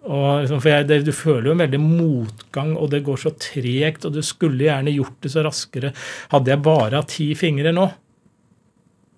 Liksom, 0.00 0.60
for 0.62 0.70
jeg, 0.70 0.86
det, 0.88 1.02
Du 1.04 1.12
føler 1.12 1.50
jo 1.50 1.52
en 1.56 1.62
veldig 1.64 1.80
motgang, 1.82 2.72
og 2.76 2.90
det 2.94 3.02
går 3.04 3.20
så 3.20 3.34
tregt, 3.36 4.06
og 4.08 4.16
du 4.16 4.22
skulle 4.24 4.64
gjerne 4.64 4.94
gjort 4.94 5.18
det 5.20 5.32
så 5.34 5.44
raskere. 5.44 5.92
Hadde 6.32 6.54
jeg 6.54 6.64
bare 6.64 7.02
hatt 7.02 7.12
ti 7.12 7.30
fingre 7.38 7.74
nå, 7.76 7.86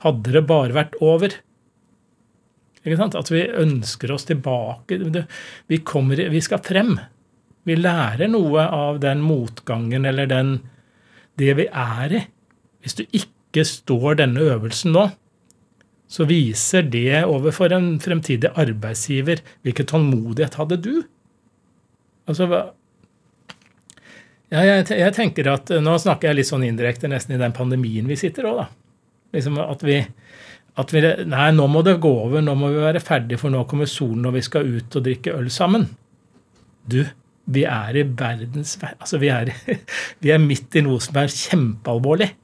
hadde 0.02 0.34
det 0.34 0.44
bare 0.48 0.74
vært 0.74 0.98
over. 1.00 1.38
Ikke 2.82 2.98
sant? 2.98 3.14
At 3.14 3.30
vi 3.30 3.44
ønsker 3.46 4.10
oss 4.10 4.26
tilbake. 4.26 4.98
Vi, 5.70 5.78
kommer, 5.86 6.18
vi 6.18 6.42
skal 6.42 6.62
frem. 6.66 6.96
Vi 7.62 7.78
lærer 7.78 8.30
noe 8.30 8.66
av 8.66 8.98
den 9.04 9.22
motgangen 9.22 10.06
eller 10.08 10.26
den, 10.26 10.56
det 11.38 11.54
vi 11.60 11.68
er 11.70 12.16
i. 12.18 12.24
Hvis 12.82 12.98
du 12.98 13.04
ikke 13.06 13.62
står 13.68 14.18
denne 14.18 14.42
øvelsen 14.42 14.96
nå, 14.96 15.06
så 16.12 16.26
viser 16.28 16.84
det 16.92 17.24
overfor 17.24 17.72
en 17.72 17.94
fremtidig 18.02 18.50
arbeidsgiver 18.60 19.40
hvilken 19.64 19.88
tålmodighet 19.88 20.58
hadde 20.60 20.76
du? 20.84 20.94
Altså, 22.28 22.48
ja, 24.52 24.60
jeg, 24.60 24.84
jeg, 24.92 25.14
tenker 25.16 25.48
at, 25.54 25.72
Nå 25.82 25.96
snakker 25.98 26.28
jeg 26.28 26.38
litt 26.38 26.50
sånn 26.50 26.66
indirekte 26.66 27.08
nesten 27.10 27.34
i 27.38 27.40
den 27.40 27.54
pandemien 27.56 28.06
vi 28.08 28.18
sitter 28.20 28.50
òg, 28.50 28.60
da. 28.60 28.68
Liksom 29.32 29.56
at 29.64 29.86
vi, 29.88 29.96
at 30.82 30.92
vi 30.92 31.02
Nei, 31.32 31.48
nå 31.56 31.66
må 31.72 31.80
det 31.86 31.96
gå 32.04 32.12
over, 32.26 32.44
nå 32.44 32.54
må 32.60 32.68
vi 32.74 32.84
være 32.84 33.00
ferdige, 33.02 33.40
for 33.40 33.54
nå 33.54 33.64
kommer 33.70 33.88
solen, 33.88 34.28
og 34.28 34.36
vi 34.36 34.44
skal 34.44 34.68
ut 34.68 35.00
og 35.00 35.08
drikke 35.08 35.32
øl 35.32 35.48
sammen. 35.52 35.88
Du, 36.84 37.00
vi 37.48 37.64
er 37.64 37.96
i 37.96 38.04
verdens 38.04 38.76
Altså, 38.92 39.16
vi 39.22 39.32
er, 39.32 39.54
vi 40.22 40.36
er 40.36 40.44
midt 40.44 40.76
i 40.76 40.84
noe 40.84 41.00
som 41.00 41.16
er 41.24 41.32
kjempealvorlig 41.32 42.34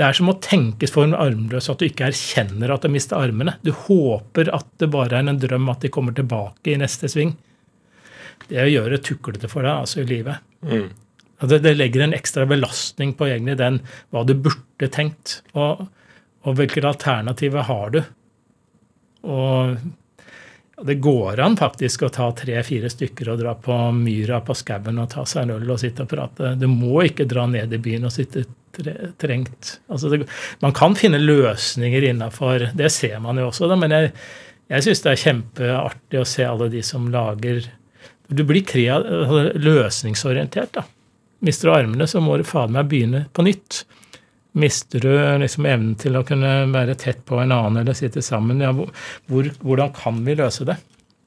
det 0.00 0.06
er 0.06 0.16
som 0.16 0.30
å 0.32 0.38
tenkes 0.40 0.94
for 0.94 1.04
en 1.04 1.12
armløs 1.12 1.66
at 1.68 1.82
du 1.82 1.84
ikke 1.84 2.06
erkjenner 2.08 2.72
at 2.72 2.86
du 2.86 2.88
mister 2.88 3.20
armene. 3.20 3.58
Du 3.60 3.68
håper 3.76 4.48
at 4.56 4.64
det 4.80 4.88
bare 4.94 5.18
er 5.18 5.28
en 5.28 5.40
drøm 5.42 5.68
at 5.68 5.84
de 5.84 5.90
kommer 5.92 6.16
tilbake 6.16 6.72
i 6.72 6.78
neste 6.80 7.10
sving. 7.12 7.34
Det 8.48 8.62
å 8.62 8.70
gjøre 8.70 9.02
tuklete 9.04 9.50
for 9.52 9.66
deg 9.66 9.82
altså 9.82 10.00
i 10.00 10.08
livet. 10.08 10.40
Mm. 10.64 10.86
Det, 11.40 11.58
det, 11.66 11.74
legger 11.76 12.06
en 12.06 12.16
ekstra 12.16 12.46
belastning 12.48 13.12
på 13.16 13.28
egentlig 13.28 13.58
den 13.60 13.82
hva 14.08 14.24
du 14.24 14.32
burde 14.40 14.88
tenkt, 14.92 15.42
og, 15.52 15.84
og 16.48 16.56
hvilke 16.56 16.80
alternativer 16.88 17.68
har 17.68 17.92
du. 17.92 18.00
Og 19.28 19.76
det 20.88 20.96
går 21.04 21.42
an 21.44 21.58
faktisk 21.60 22.06
å 22.06 22.12
ta 22.12 22.30
tre-fire 22.36 22.88
stykker 22.88 23.34
og 23.34 23.42
dra 23.42 23.52
på 23.52 23.76
myra 23.96 24.40
på 24.44 24.56
skauen 24.56 25.00
og 25.02 25.12
ta 25.12 25.26
seg 25.28 25.44
en 25.44 25.58
øl 25.58 25.76
og 25.76 25.82
sitte 25.84 26.08
og 26.08 26.12
prate. 26.12 26.54
Du 26.56 26.64
må 26.72 27.04
ikke 27.04 27.28
dra 27.28 27.44
ned 27.52 27.76
i 27.76 27.82
byen 27.84 28.08
og 28.08 28.16
sitte 28.16 28.46
trengt. 29.20 29.80
Altså 29.90 30.10
det, 30.12 30.24
man 30.62 30.74
kan 30.76 30.94
finne 30.98 31.18
løsninger 31.20 32.04
innafor 32.10 32.70
Det 32.76 32.90
ser 32.92 33.18
man 33.22 33.38
jo 33.40 33.48
også, 33.50 33.68
da, 33.70 33.76
men 33.80 33.94
jeg, 33.94 34.12
jeg 34.70 34.86
syns 34.86 35.04
det 35.04 35.12
er 35.12 35.22
kjempeartig 35.24 36.20
å 36.20 36.28
se 36.28 36.46
alle 36.46 36.70
de 36.72 36.82
som 36.86 37.08
lager 37.12 37.64
Du 38.28 38.44
blir 38.46 38.62
kreat, 38.62 39.06
altså 39.06 39.48
løsningsorientert. 39.58 40.74
da. 40.78 40.84
Mister 41.40 41.70
du 41.70 41.74
armene, 41.74 42.06
så 42.06 42.20
må 42.22 42.36
du 42.38 42.44
fader 42.46 42.76
meg 42.76 42.90
begynne 42.90 43.24
på 43.34 43.42
nytt. 43.46 43.82
Mister 44.60 45.02
du 45.02 45.10
liksom 45.40 45.66
evnen 45.66 45.96
til 45.98 46.18
å 46.18 46.24
kunne 46.26 46.68
være 46.70 46.94
tett 46.98 47.24
på 47.26 47.38
en 47.40 47.54
annen 47.54 47.80
eller 47.82 47.96
sitte 47.96 48.22
sammen, 48.22 48.62
ja, 48.62 48.70
hvor, 48.74 49.50
hvordan 49.62 49.92
kan 49.96 50.22
vi 50.26 50.36
løse 50.38 50.66
det? 50.68 50.76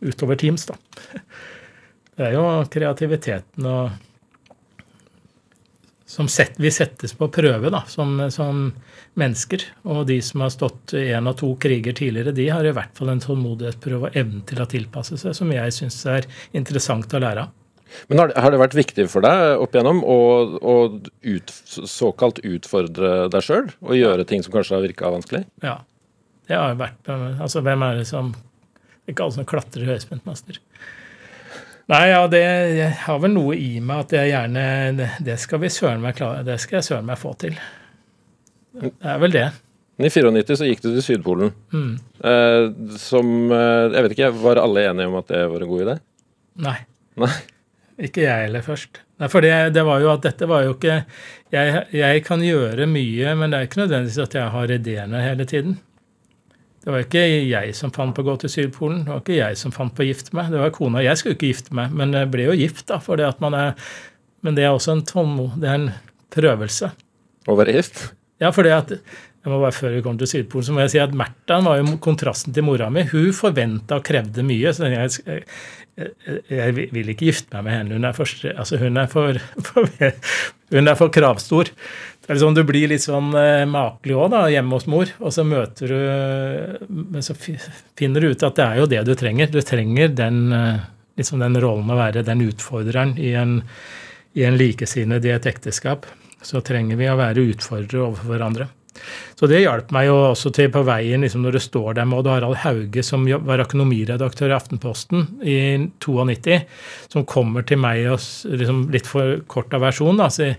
Utover 0.04 0.40
Teams, 0.40 0.68
da. 0.70 0.78
Det 2.14 2.28
er 2.28 2.36
jo 2.36 2.46
kreativiteten 2.70 3.66
og 3.66 3.94
som 6.14 6.28
set, 6.30 6.60
vi 6.62 6.70
settes 6.72 7.16
på 7.18 7.28
prøve 7.34 7.72
da, 7.74 7.82
som, 7.90 8.20
som, 8.34 8.68
mennesker. 9.18 9.66
Og 9.90 10.06
de 10.10 10.20
som 10.26 10.44
har 10.46 10.52
stått 10.54 10.94
én 11.00 11.30
av 11.30 11.38
to 11.40 11.50
kriger 11.62 11.96
tidligere, 11.98 12.36
de 12.38 12.46
har 12.54 12.66
i 12.66 12.74
hvert 12.76 12.94
fall 12.98 13.10
en 13.14 13.22
tålmodighetsprøve 13.24 14.10
og 14.12 14.18
evnen 14.20 14.44
til 14.50 14.62
å 14.62 14.70
tilpasse 14.70 15.18
seg, 15.22 15.34
som 15.38 15.54
jeg 15.54 15.74
syns 15.74 15.98
er 16.10 16.30
interessant 16.54 17.14
å 17.14 17.22
lære 17.24 17.48
av. 17.48 17.60
Men 18.10 18.22
har 18.22 18.30
det, 18.30 18.38
har 18.42 18.54
det, 18.54 18.60
vært 18.62 18.78
viktig 18.78 19.06
for 19.10 19.26
deg 19.26 19.62
opp 19.62 19.76
igjennom 19.76 20.02
å, 20.06 20.20
å 20.58 20.76
ut, 21.22 21.54
såkalt 21.70 22.42
utfordre 22.46 23.28
deg 23.34 23.46
sjøl? 23.46 23.70
Og 23.86 23.98
gjøre 23.98 24.26
ting 24.30 24.46
som 24.46 24.54
kanskje 24.54 24.78
har 24.78 24.86
virka 24.86 25.12
vanskelig? 25.14 25.44
Ja. 25.66 25.80
Det 26.50 26.58
har 26.60 26.74
vært 26.76 27.08
Altså, 27.08 27.62
hvem 27.64 27.86
er 27.86 28.02
det 28.02 28.08
som 28.10 28.34
Ikke 29.08 29.24
alle 29.24 29.36
som 29.38 29.46
klatrer 29.48 29.86
i 29.86 29.94
høyspentmaster. 29.94 30.58
Nei, 31.92 32.04
ja, 32.14 32.22
det 32.32 32.44
har 33.04 33.20
vel 33.20 33.34
noe 33.34 33.58
i 33.60 33.82
meg 33.84 34.06
at 34.06 34.14
jeg 34.16 34.30
gjerne 34.32 35.08
Det 35.26 35.36
skal 35.42 35.60
vi 35.60 35.72
søren 35.74 36.04
meg 36.04 36.16
klare, 36.16 36.46
det 36.48 36.56
skal 36.64 36.80
jeg 36.80 36.88
søren 36.88 37.10
meg 37.10 37.20
få 37.20 37.34
til. 37.42 37.58
Det 38.80 38.94
er 39.04 39.20
vel 39.22 39.36
det. 39.36 39.50
I 40.02 40.10
94 40.10 40.58
så 40.58 40.68
gikk 40.68 40.82
du 40.82 40.90
til 40.90 41.04
Sydpolen. 41.06 41.52
Mm. 41.74 41.92
Eh, 42.26 42.64
som 42.98 43.52
eh, 43.54 43.94
Jeg 43.94 44.06
vet 44.06 44.16
ikke, 44.16 44.32
var 44.42 44.62
alle 44.62 44.88
enige 44.90 45.12
om 45.12 45.20
at 45.20 45.30
det 45.30 45.44
var 45.52 45.66
en 45.66 45.70
god 45.70 45.84
idé? 45.86 45.98
Nei. 46.66 46.78
Nei. 47.22 47.34
Ikke 48.08 48.24
jeg 48.24 48.48
heller 48.48 48.66
først. 48.66 49.04
Nei, 49.22 49.30
for 49.30 49.46
det, 49.46 49.54
det, 49.76 49.84
var 49.86 50.02
jo 50.02 50.10
at 50.16 50.24
dette 50.26 50.48
var 50.50 50.64
jo 50.66 50.74
ikke 50.74 51.04
jeg, 51.54 51.84
jeg 51.94 52.24
kan 52.26 52.42
gjøre 52.42 52.88
mye, 52.90 53.36
men 53.38 53.54
det 53.54 53.60
er 53.60 53.68
ikke 53.68 53.84
nødvendigvis 53.84 54.24
at 54.24 54.38
jeg 54.40 54.54
har 54.56 54.74
ideene 54.74 55.22
hele 55.22 55.46
tiden. 55.50 55.78
Det 56.84 56.92
var 56.92 57.06
ikke 57.06 57.22
jeg 57.24 57.76
som 57.78 57.94
fant 57.96 58.12
på 58.16 58.24
å 58.26 58.28
gå 58.28 58.34
til 58.42 58.52
Sydpolen. 58.52 59.06
Det 59.06 59.14
var 59.14 59.22
ikke 59.24 59.38
jeg 59.38 59.60
som 59.60 59.72
fant 59.72 59.94
på 59.96 60.04
å 60.04 60.08
gifte 60.10 60.36
meg. 60.36 60.50
Det 60.52 60.60
var 60.60 60.74
kona. 60.76 61.04
Jeg 61.06 61.20
skulle 61.20 61.38
ikke 61.38 61.52
gifte 61.54 61.78
meg, 61.78 61.94
men 61.96 62.12
jeg 62.18 62.32
ble 62.34 62.50
jo 62.50 62.58
gift, 62.60 62.86
da. 62.90 63.00
For 63.04 63.20
det 63.20 63.30
at 63.30 63.40
man 63.44 63.56
er, 63.56 63.78
men 64.44 64.58
det 64.58 64.66
er 64.68 64.76
også 64.76 64.98
en 64.98 65.06
tålmod, 65.08 65.56
det 65.64 65.70
er 65.70 65.78
en 65.80 65.94
prøvelse. 66.36 66.92
Å 67.48 67.56
være 67.60 67.78
gift? 67.78 68.10
Ja, 68.44 68.52
for 68.52 68.68
det 68.68 68.76
at 68.76 68.92
jeg 69.44 69.52
må 69.52 69.60
bare 69.60 69.76
Før 69.76 69.92
vi 69.92 70.02
kommer 70.04 70.24
til 70.24 70.30
Sydpolen, 70.32 70.64
så 70.64 70.76
må 70.76 70.84
jeg 70.86 70.92
si 70.94 71.00
at 71.04 71.16
Märtha 71.20 71.58
var 71.66 71.80
jo 71.82 71.98
kontrasten 72.04 72.56
til 72.56 72.64
mora 72.64 72.88
mi. 72.92 73.04
Hun 73.10 73.34
forventa 73.36 74.00
og 74.00 74.06
krevde 74.08 74.46
mye. 74.48 74.72
så 74.72 74.88
jeg, 74.88 75.42
jeg, 76.00 76.38
jeg, 76.48 76.76
vil 76.96 77.12
ikke 77.12 77.28
gifte 77.28 77.58
meg 77.58 77.66
med 77.68 77.76
henne. 77.76 77.98
Hun 77.98 78.08
er 78.08 78.16
for, 78.16 78.36
altså 78.54 78.80
hun 78.80 79.02
er 79.02 79.10
for, 79.12 79.40
for, 79.68 79.90
hun 80.72 80.88
er 80.88 81.00
for 81.00 81.12
kravstor. 81.12 81.74
Det 82.24 82.32
er 82.32 82.38
liksom, 82.38 82.54
Du 82.56 82.64
blir 82.64 82.88
litt 82.88 83.04
sånn 83.04 83.34
eh, 83.36 83.66
makelig 83.68 84.16
òg, 84.16 84.36
hjemme 84.54 84.78
hos 84.78 84.88
mor. 84.88 85.10
Og 85.20 85.34
så 85.36 85.44
møter 85.44 85.92
du 85.92 86.86
Men 86.88 87.26
så 87.26 87.36
finner 87.36 88.24
du 88.24 88.32
ut 88.32 88.46
at 88.48 88.56
det 88.56 88.68
er 88.68 88.80
jo 88.80 88.88
det 88.88 89.02
du 89.10 89.12
trenger. 89.20 89.52
Du 89.52 89.60
trenger 89.60 90.14
den, 90.16 90.46
eh, 90.56 90.86
liksom 91.20 91.44
den 91.44 91.60
rollen 91.60 91.92
å 91.92 92.00
være 92.00 92.24
den 92.24 92.46
utfordreren 92.48 93.18
i 93.20 93.34
en, 93.36 93.58
i 94.40 94.46
en 94.48 94.56
likesinnet 94.56 95.26
i 95.28 95.34
et 95.36 95.50
ekteskap. 95.52 96.08
Så 96.44 96.64
trenger 96.64 96.96
vi 97.00 97.12
å 97.12 97.20
være 97.20 97.44
utfordrere 97.44 98.08
overfor 98.08 98.32
hverandre. 98.32 98.70
Så 99.36 99.50
det 99.50 99.64
hjalp 99.64 99.92
meg 99.92 100.08
jo 100.08 100.16
også 100.30 100.52
til 100.54 100.70
på 100.72 100.84
veien 100.86 101.26
liksom 101.26 101.44
når 101.44 101.58
du 101.58 101.62
står 101.66 101.98
der 101.98 102.08
med 102.08 102.22
Odd 102.22 102.30
Harald 102.30 102.60
Hauge, 102.62 103.04
som 103.04 103.26
var 103.26 103.64
økonomiredaktør 103.66 104.54
i 104.54 104.56
Aftenposten 104.56 105.26
i 105.42 105.58
92, 106.00 106.62
som 107.12 107.28
kommer 107.28 107.66
til 107.68 107.82
meg 107.84 108.06
og 108.14 108.22
liksom 108.54 108.86
litt 108.94 109.10
for 109.10 109.42
kort 109.52 109.74
av 109.76 109.84
versjon. 109.84 110.22
da, 110.22 110.30
så 110.32 110.54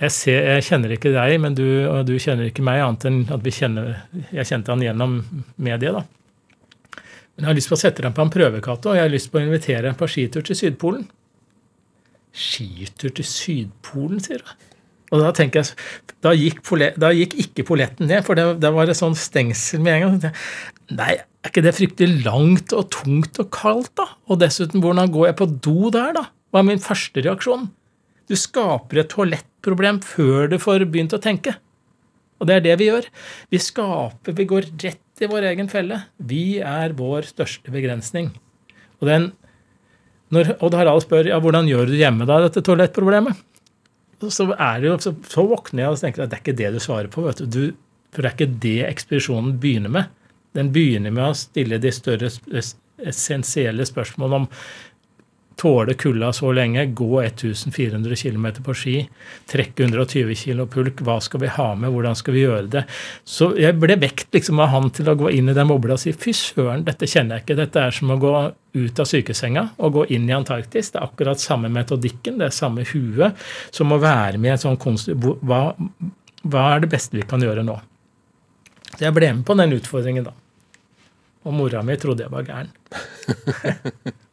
jeg, 0.00 0.12
ser, 0.16 0.38
jeg, 0.48 0.64
kjenner 0.70 0.94
ikke 0.96 1.12
deg, 1.14 1.34
men 1.42 1.56
du, 1.58 1.66
og 1.90 2.06
du 2.08 2.14
kjenner 2.20 2.48
ikke 2.48 2.64
meg, 2.64 2.80
annet 2.84 3.06
enn 3.10 3.20
at 3.34 3.50
kjenner, 3.52 3.92
jeg 4.32 4.48
kjente 4.48 4.72
han 4.72 4.84
gjennom 4.84 5.20
mediet. 5.60 6.00
da. 6.00 7.02
Men 7.36 7.44
jeg 7.44 7.50
har 7.50 7.58
lyst 7.58 7.72
på 7.72 7.76
å 7.76 7.82
sette 7.82 8.04
deg 8.04 8.16
på 8.16 8.24
en 8.24 8.32
prøve, 8.32 8.62
Cato, 8.64 8.92
og 8.92 8.98
jeg 8.98 9.06
har 9.06 9.12
lyst 9.12 9.30
på 9.32 9.40
å 9.40 9.44
invitere 9.44 9.86
deg 9.88 9.98
på 10.00 10.08
skitur 10.10 10.44
til 10.46 10.58
Sydpolen. 10.58 11.06
Skitur 12.36 13.14
til 13.16 13.26
Sydpolen, 13.26 14.20
sier 14.24 14.42
du? 14.44 14.66
Og 15.10 15.24
da 15.24 15.32
tenker 15.34 15.64
jeg, 15.64 15.74
da 16.22 16.32
gikk, 16.36 16.60
da 17.02 17.10
gikk 17.16 17.34
ikke 17.42 17.64
polletten 17.66 18.06
ned, 18.06 18.22
for 18.26 18.38
det 18.38 18.70
var 18.76 18.90
et 18.90 18.98
sånn 18.98 19.16
stengsel 19.18 19.82
med 19.82 19.96
en 19.96 20.20
gang. 20.20 20.36
Nei, 20.94 21.16
er 21.18 21.50
ikke 21.50 21.64
det 21.64 21.74
fryktelig 21.76 22.22
langt 22.26 22.74
og 22.76 22.90
tungt 22.94 23.40
og 23.42 23.50
kaldt, 23.54 23.92
da? 23.98 24.06
Og 24.30 24.38
dessuten, 24.42 24.82
hvordan 24.84 25.10
går 25.12 25.30
jeg 25.30 25.38
på 25.40 25.48
do 25.66 25.90
der, 25.94 26.14
da? 26.16 26.28
Hva 26.50 26.62
er 26.62 26.68
min 26.70 26.82
første 26.82 27.24
reaksjon? 27.26 27.68
Du 28.30 28.36
skaper 28.38 29.02
et 29.02 29.10
toalettproblem 29.10 29.98
før 30.06 30.46
du 30.52 30.56
får 30.62 30.86
begynt 30.86 31.16
å 31.16 31.22
tenke. 31.22 31.56
Og 32.40 32.48
det 32.48 32.56
er 32.56 32.64
det 32.68 32.76
vi 32.80 32.88
gjør. 32.88 33.08
Vi 33.52 33.60
skaper, 33.60 34.36
vi 34.38 34.46
går 34.48 34.70
rett 34.84 35.24
i 35.24 35.28
vår 35.28 35.50
egen 35.50 35.68
felle. 35.72 35.98
Vi 36.16 36.60
er 36.64 36.94
vår 36.96 37.26
største 37.34 37.74
begrensning. 37.74 38.30
Og 39.02 39.10
den, 39.10 39.28
når 40.32 40.54
Odd 40.62 40.78
Harald 40.78 41.04
spør 41.04 41.28
ja, 41.28 41.40
hvordan 41.42 41.68
gjør 41.68 41.90
du 41.90 41.98
hjemme 41.98 42.28
da 42.28 42.38
dette 42.46 42.62
toalettproblemet, 42.64 43.42
så, 44.20 44.46
er 44.52 44.80
det 44.80 44.88
jo, 44.88 44.96
så, 45.00 45.14
så 45.32 45.44
våkner 45.48 45.86
jeg 45.86 45.94
og 45.94 46.00
tenker 46.02 46.24
at 46.24 46.32
det 46.32 46.38
er 46.38 46.44
ikke 46.44 46.58
det 46.58 46.72
du 46.76 46.80
svarer 46.84 47.08
på. 47.12 47.24
vet 47.26 47.40
du. 47.40 47.46
du 47.48 47.62
for 48.10 48.24
det 48.24 48.30
er 48.30 48.36
ikke 48.36 48.60
det 48.62 48.78
ekspedisjonen 48.88 49.56
begynner 49.62 49.92
med. 49.94 50.14
Den 50.58 50.72
begynner 50.74 51.12
med 51.14 51.28
å 51.28 51.38
stille 51.38 51.78
de 51.80 51.92
større 51.94 52.30
essensielle 53.06 53.86
spørsmålene 53.86 54.42
om 54.42 54.48
tåle 55.60 55.94
kulda 55.94 56.32
så 56.32 56.52
lenge, 56.56 56.86
gå 56.96 57.20
1400 57.22 58.16
km 58.16 58.46
på 58.64 58.74
ski, 58.76 58.94
trekke 59.50 59.84
120 59.84 60.32
kg 60.38 60.64
pulk, 60.72 61.02
hva 61.04 61.18
skal 61.20 61.42
vi 61.44 61.50
ha 61.52 61.68
med, 61.76 61.92
hvordan 61.92 62.16
skal 62.16 62.36
vi 62.36 62.44
gjøre 62.46 62.70
det? 62.72 62.84
Så 63.28 63.50
jeg 63.60 63.76
ble 63.80 63.98
vekt 64.00 64.32
liksom 64.36 64.62
av 64.62 64.72
han 64.72 64.88
til 64.96 65.10
å 65.12 65.16
gå 65.20 65.32
inn 65.36 65.52
i 65.52 65.56
den 65.56 65.68
bobla 65.68 65.98
og 65.98 66.02
si 66.02 66.14
fy 66.16 66.32
søren, 66.36 66.86
dette 66.86 67.08
kjenner 67.10 67.38
jeg 67.38 67.46
ikke. 67.46 67.58
Dette 67.60 67.84
er 67.84 67.96
som 67.96 68.14
å 68.14 68.18
gå 68.20 68.32
ut 68.80 69.02
av 69.02 69.08
sykesenga 69.10 69.66
og 69.82 69.98
gå 69.98 70.06
inn 70.16 70.28
i 70.30 70.36
Antarktis. 70.36 70.92
Det 70.94 71.00
er 71.00 71.08
akkurat 71.10 71.42
samme 71.42 71.70
metodikken, 71.72 72.38
det 72.40 72.48
er 72.48 72.56
samme 72.56 72.86
huet, 72.94 73.36
som 73.74 73.92
å 73.92 74.00
være 74.00 74.40
med 74.40 74.54
i 74.54 74.56
en 74.56 74.64
sånn 74.64 74.80
konst... 74.80 75.12
Hva, 75.12 75.62
hva 76.40 76.64
er 76.72 76.84
det 76.84 76.92
beste 76.94 77.18
vi 77.18 77.26
kan 77.28 77.42
gjøre 77.44 77.66
nå? 77.66 77.76
Så 78.94 79.04
jeg 79.04 79.14
ble 79.16 79.28
med 79.34 79.44
på 79.46 79.58
den 79.60 79.76
utfordringen, 79.76 80.30
da. 80.30 80.34
Og 81.44 81.54
mora 81.56 81.84
mi 81.84 81.96
trodde 82.00 82.26
jeg 82.26 82.32
var 82.32 82.48
gæren. 82.48 82.72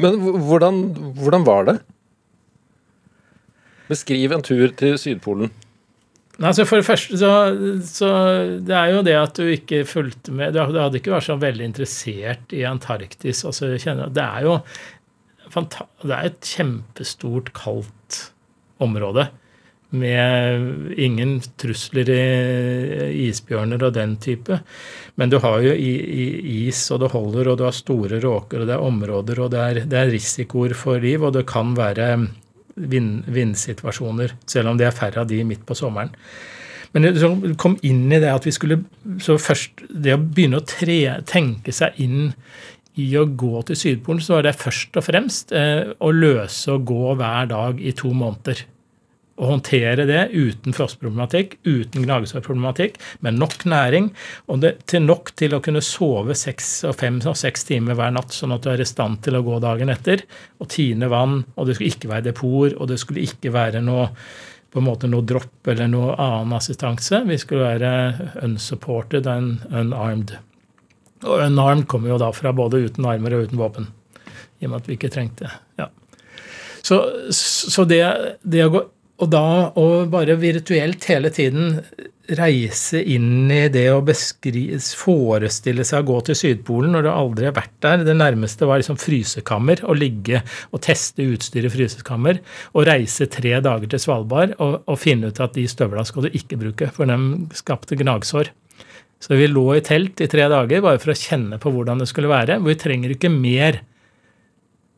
Men 0.00 0.20
hvordan, 0.20 0.82
hvordan, 1.18 1.46
var 1.46 1.66
det? 1.68 1.76
Beskriv 3.90 4.32
en 4.32 4.44
tur 4.46 4.70
til 4.78 4.98
Sydpolen. 5.00 5.50
Altså 6.40 6.64
for 6.64 6.80
det 6.80 6.86
første 6.86 7.18
så, 7.20 7.30
så, 7.84 8.10
Det 8.64 8.72
er 8.72 8.94
jo 8.94 9.02
det 9.04 9.16
at 9.18 9.36
du 9.36 9.50
ikke 9.52 9.82
fulgte 9.84 10.32
med 10.32 10.54
Du 10.56 10.62
hadde 10.64 10.96
ikke 10.96 11.12
vært 11.12 11.26
så 11.26 11.36
veldig 11.36 11.66
interessert 11.68 12.54
i 12.56 12.62
Antarktis. 12.64 13.44
Altså, 13.44 13.74
det 13.76 14.24
er 14.24 14.46
jo 14.46 14.56
det 15.50 16.14
er 16.14 16.28
et 16.28 16.46
kjempestort, 16.46 17.50
kaldt 17.52 18.20
område 18.80 19.26
med 19.90 20.92
ingen 21.00 21.38
trusler 21.58 22.10
i 22.14 23.26
isbjørner 23.26 23.82
og 23.88 23.94
den 23.96 24.14
type. 24.22 24.60
Men 25.18 25.32
du 25.32 25.38
har 25.42 25.64
jo 25.64 25.72
is, 25.74 26.84
og 26.94 27.02
det 27.02 27.10
holder, 27.14 27.50
og 27.50 27.58
du 27.58 27.66
har 27.66 27.76
store 27.76 28.20
råker, 28.22 28.62
og 28.62 28.70
det 28.70 28.76
er 28.76 28.86
områder, 28.86 29.42
og 29.42 29.50
det 29.54 29.64
er, 29.64 29.82
det 29.90 29.98
er 29.98 30.12
risikoer 30.14 30.76
for 30.78 31.02
liv, 31.02 31.26
og 31.26 31.34
det 31.36 31.48
kan 31.50 31.74
være 31.78 32.12
vind, 32.76 33.26
vindsituasjoner, 33.26 34.36
selv 34.46 34.70
om 34.70 34.80
det 34.80 34.88
er 34.88 34.96
færre 34.96 35.24
av 35.24 35.30
de 35.30 35.42
midt 35.44 35.66
på 35.66 35.76
sommeren. 35.78 36.14
Men 36.94 37.06
det 37.06 37.54
kom 37.60 37.76
inn 37.86 38.08
i 38.10 38.18
det 38.18 38.32
at 38.32 38.46
vi 38.48 38.50
skulle 38.50 38.80
så 39.22 39.36
først 39.38 39.84
Det 40.02 40.16
å 40.16 40.18
begynne 40.18 40.58
å 40.58 40.66
tre, 40.66 40.98
tenke 41.28 41.70
seg 41.70 41.98
inn 42.02 42.32
i 42.98 43.06
å 43.14 43.22
gå 43.24 43.60
til 43.68 43.78
Sydpolen, 43.78 44.18
så 44.18 44.36
var 44.36 44.48
det 44.48 44.58
først 44.58 44.98
og 44.98 45.04
fremst 45.06 45.54
eh, 45.54 45.92
å 46.02 46.10
løse 46.10 46.74
å 46.74 46.82
gå 46.82 47.14
hver 47.20 47.46
dag 47.52 47.78
i 47.78 47.94
to 47.96 48.10
måneder 48.10 48.64
å 49.40 49.48
håndtere 49.48 50.04
det 50.08 50.26
uten 50.34 50.74
frostproblematikk, 50.76 51.56
uten 51.64 52.04
gnagesårproblematikk, 52.04 52.98
med 53.24 53.38
nok 53.40 53.64
næring 53.68 54.10
og 54.52 54.60
det, 54.64 54.74
til 54.90 55.06
nok 55.06 55.32
til 55.40 55.56
å 55.56 55.62
kunne 55.64 55.82
sove 55.84 56.36
seks 56.36 56.82
og 56.88 56.98
fem 57.00 57.18
og 57.24 57.38
seks 57.40 57.64
timer 57.70 57.96
hver 57.98 58.12
natt, 58.14 58.34
sånn 58.36 58.52
at 58.56 58.66
du 58.66 58.70
er 58.72 58.84
i 58.84 58.88
stand 58.88 59.22
til 59.24 59.38
å 59.38 59.44
gå 59.46 59.58
dagen 59.64 59.92
etter 59.92 60.26
og 60.60 60.68
tine 60.72 61.08
vann, 61.10 61.40
og 61.56 61.68
det 61.68 61.78
skulle 61.78 61.94
ikke 61.94 62.12
være 62.12 62.28
depor, 62.30 62.76
og 62.76 62.90
det 62.92 63.00
skulle 63.00 63.24
ikke 63.24 63.54
være 63.54 63.82
noe 63.84 64.10
på 64.70 64.78
en 64.78 64.86
måte 64.86 65.08
noe 65.10 65.26
dropp 65.26 65.66
eller 65.72 65.88
noe 65.90 66.12
annen 66.14 66.54
assistanse. 66.54 67.24
Vi 67.26 67.38
skulle 67.42 67.72
være 67.72 68.28
unsupported 68.44 69.26
and 69.26 69.64
unarmed. 69.66 70.36
Og 71.26 71.42
unarmed 71.48 71.88
kommer 71.90 72.12
jo 72.12 72.20
da 72.22 72.30
fra 72.32 72.52
både 72.56 72.84
uten 72.86 73.08
armer 73.08 73.34
og 73.34 73.48
uten 73.48 73.60
våpen, 73.60 73.90
i 74.60 74.68
og 74.68 74.72
med 74.72 74.78
at 74.82 74.88
vi 74.88 74.96
ikke 74.96 75.10
trengte 75.12 75.50
ja. 75.80 75.88
Så, 76.80 76.96
så 77.32 77.84
det, 77.84 78.00
det 78.40 78.62
å 78.64 78.72
gå 78.72 78.80
og 79.20 79.28
da 79.32 79.70
å 79.76 79.86
bare 80.10 80.38
virtuelt 80.40 81.04
hele 81.10 81.30
tiden 81.34 81.76
reise 82.38 83.00
inn 83.02 83.50
i 83.50 83.64
det 83.72 83.86
å 83.92 84.00
forestille 84.04 85.84
seg 85.86 86.02
å 86.02 86.08
gå 86.08 86.18
til 86.28 86.38
Sydpolen 86.38 86.94
når 86.94 87.04
du 87.04 87.10
aldri 87.10 87.48
har 87.48 87.56
vært 87.56 87.74
der. 87.84 88.04
Det 88.06 88.14
nærmeste 88.16 88.68
var 88.68 88.80
liksom 88.80 88.98
frysekammer. 89.00 89.82
Å 89.84 89.96
ligge 89.98 90.40
og 90.70 90.82
teste 90.86 91.26
utstyr 91.26 91.66
i 91.66 91.72
frysekammer. 91.72 92.40
Og 92.72 92.86
reise 92.88 93.28
tre 93.32 93.56
dager 93.64 93.90
til 93.90 94.02
Svalbard 94.02 94.54
og, 94.58 94.80
og 94.86 95.00
finne 95.00 95.30
ut 95.30 95.42
at 95.42 95.56
de 95.58 95.66
støvla 95.68 96.06
skal 96.08 96.28
du 96.28 96.38
ikke 96.40 96.60
bruke, 96.60 96.90
for 96.94 97.10
de 97.10 97.18
skapte 97.58 97.98
gnagsår. 97.98 98.52
Så 99.20 99.36
vi 99.36 99.50
lå 99.50 99.66
i 99.76 99.82
telt 99.84 100.22
i 100.24 100.30
tre 100.32 100.46
dager 100.48 100.80
bare 100.84 101.00
for 101.02 101.12
å 101.12 101.18
kjenne 101.18 101.60
på 101.60 101.72
hvordan 101.74 102.00
det 102.00 102.08
skulle 102.08 102.30
være. 102.30 102.60
Vi 102.64 102.78
trenger 102.80 103.16
ikke 103.16 103.32
mer. 103.34 103.82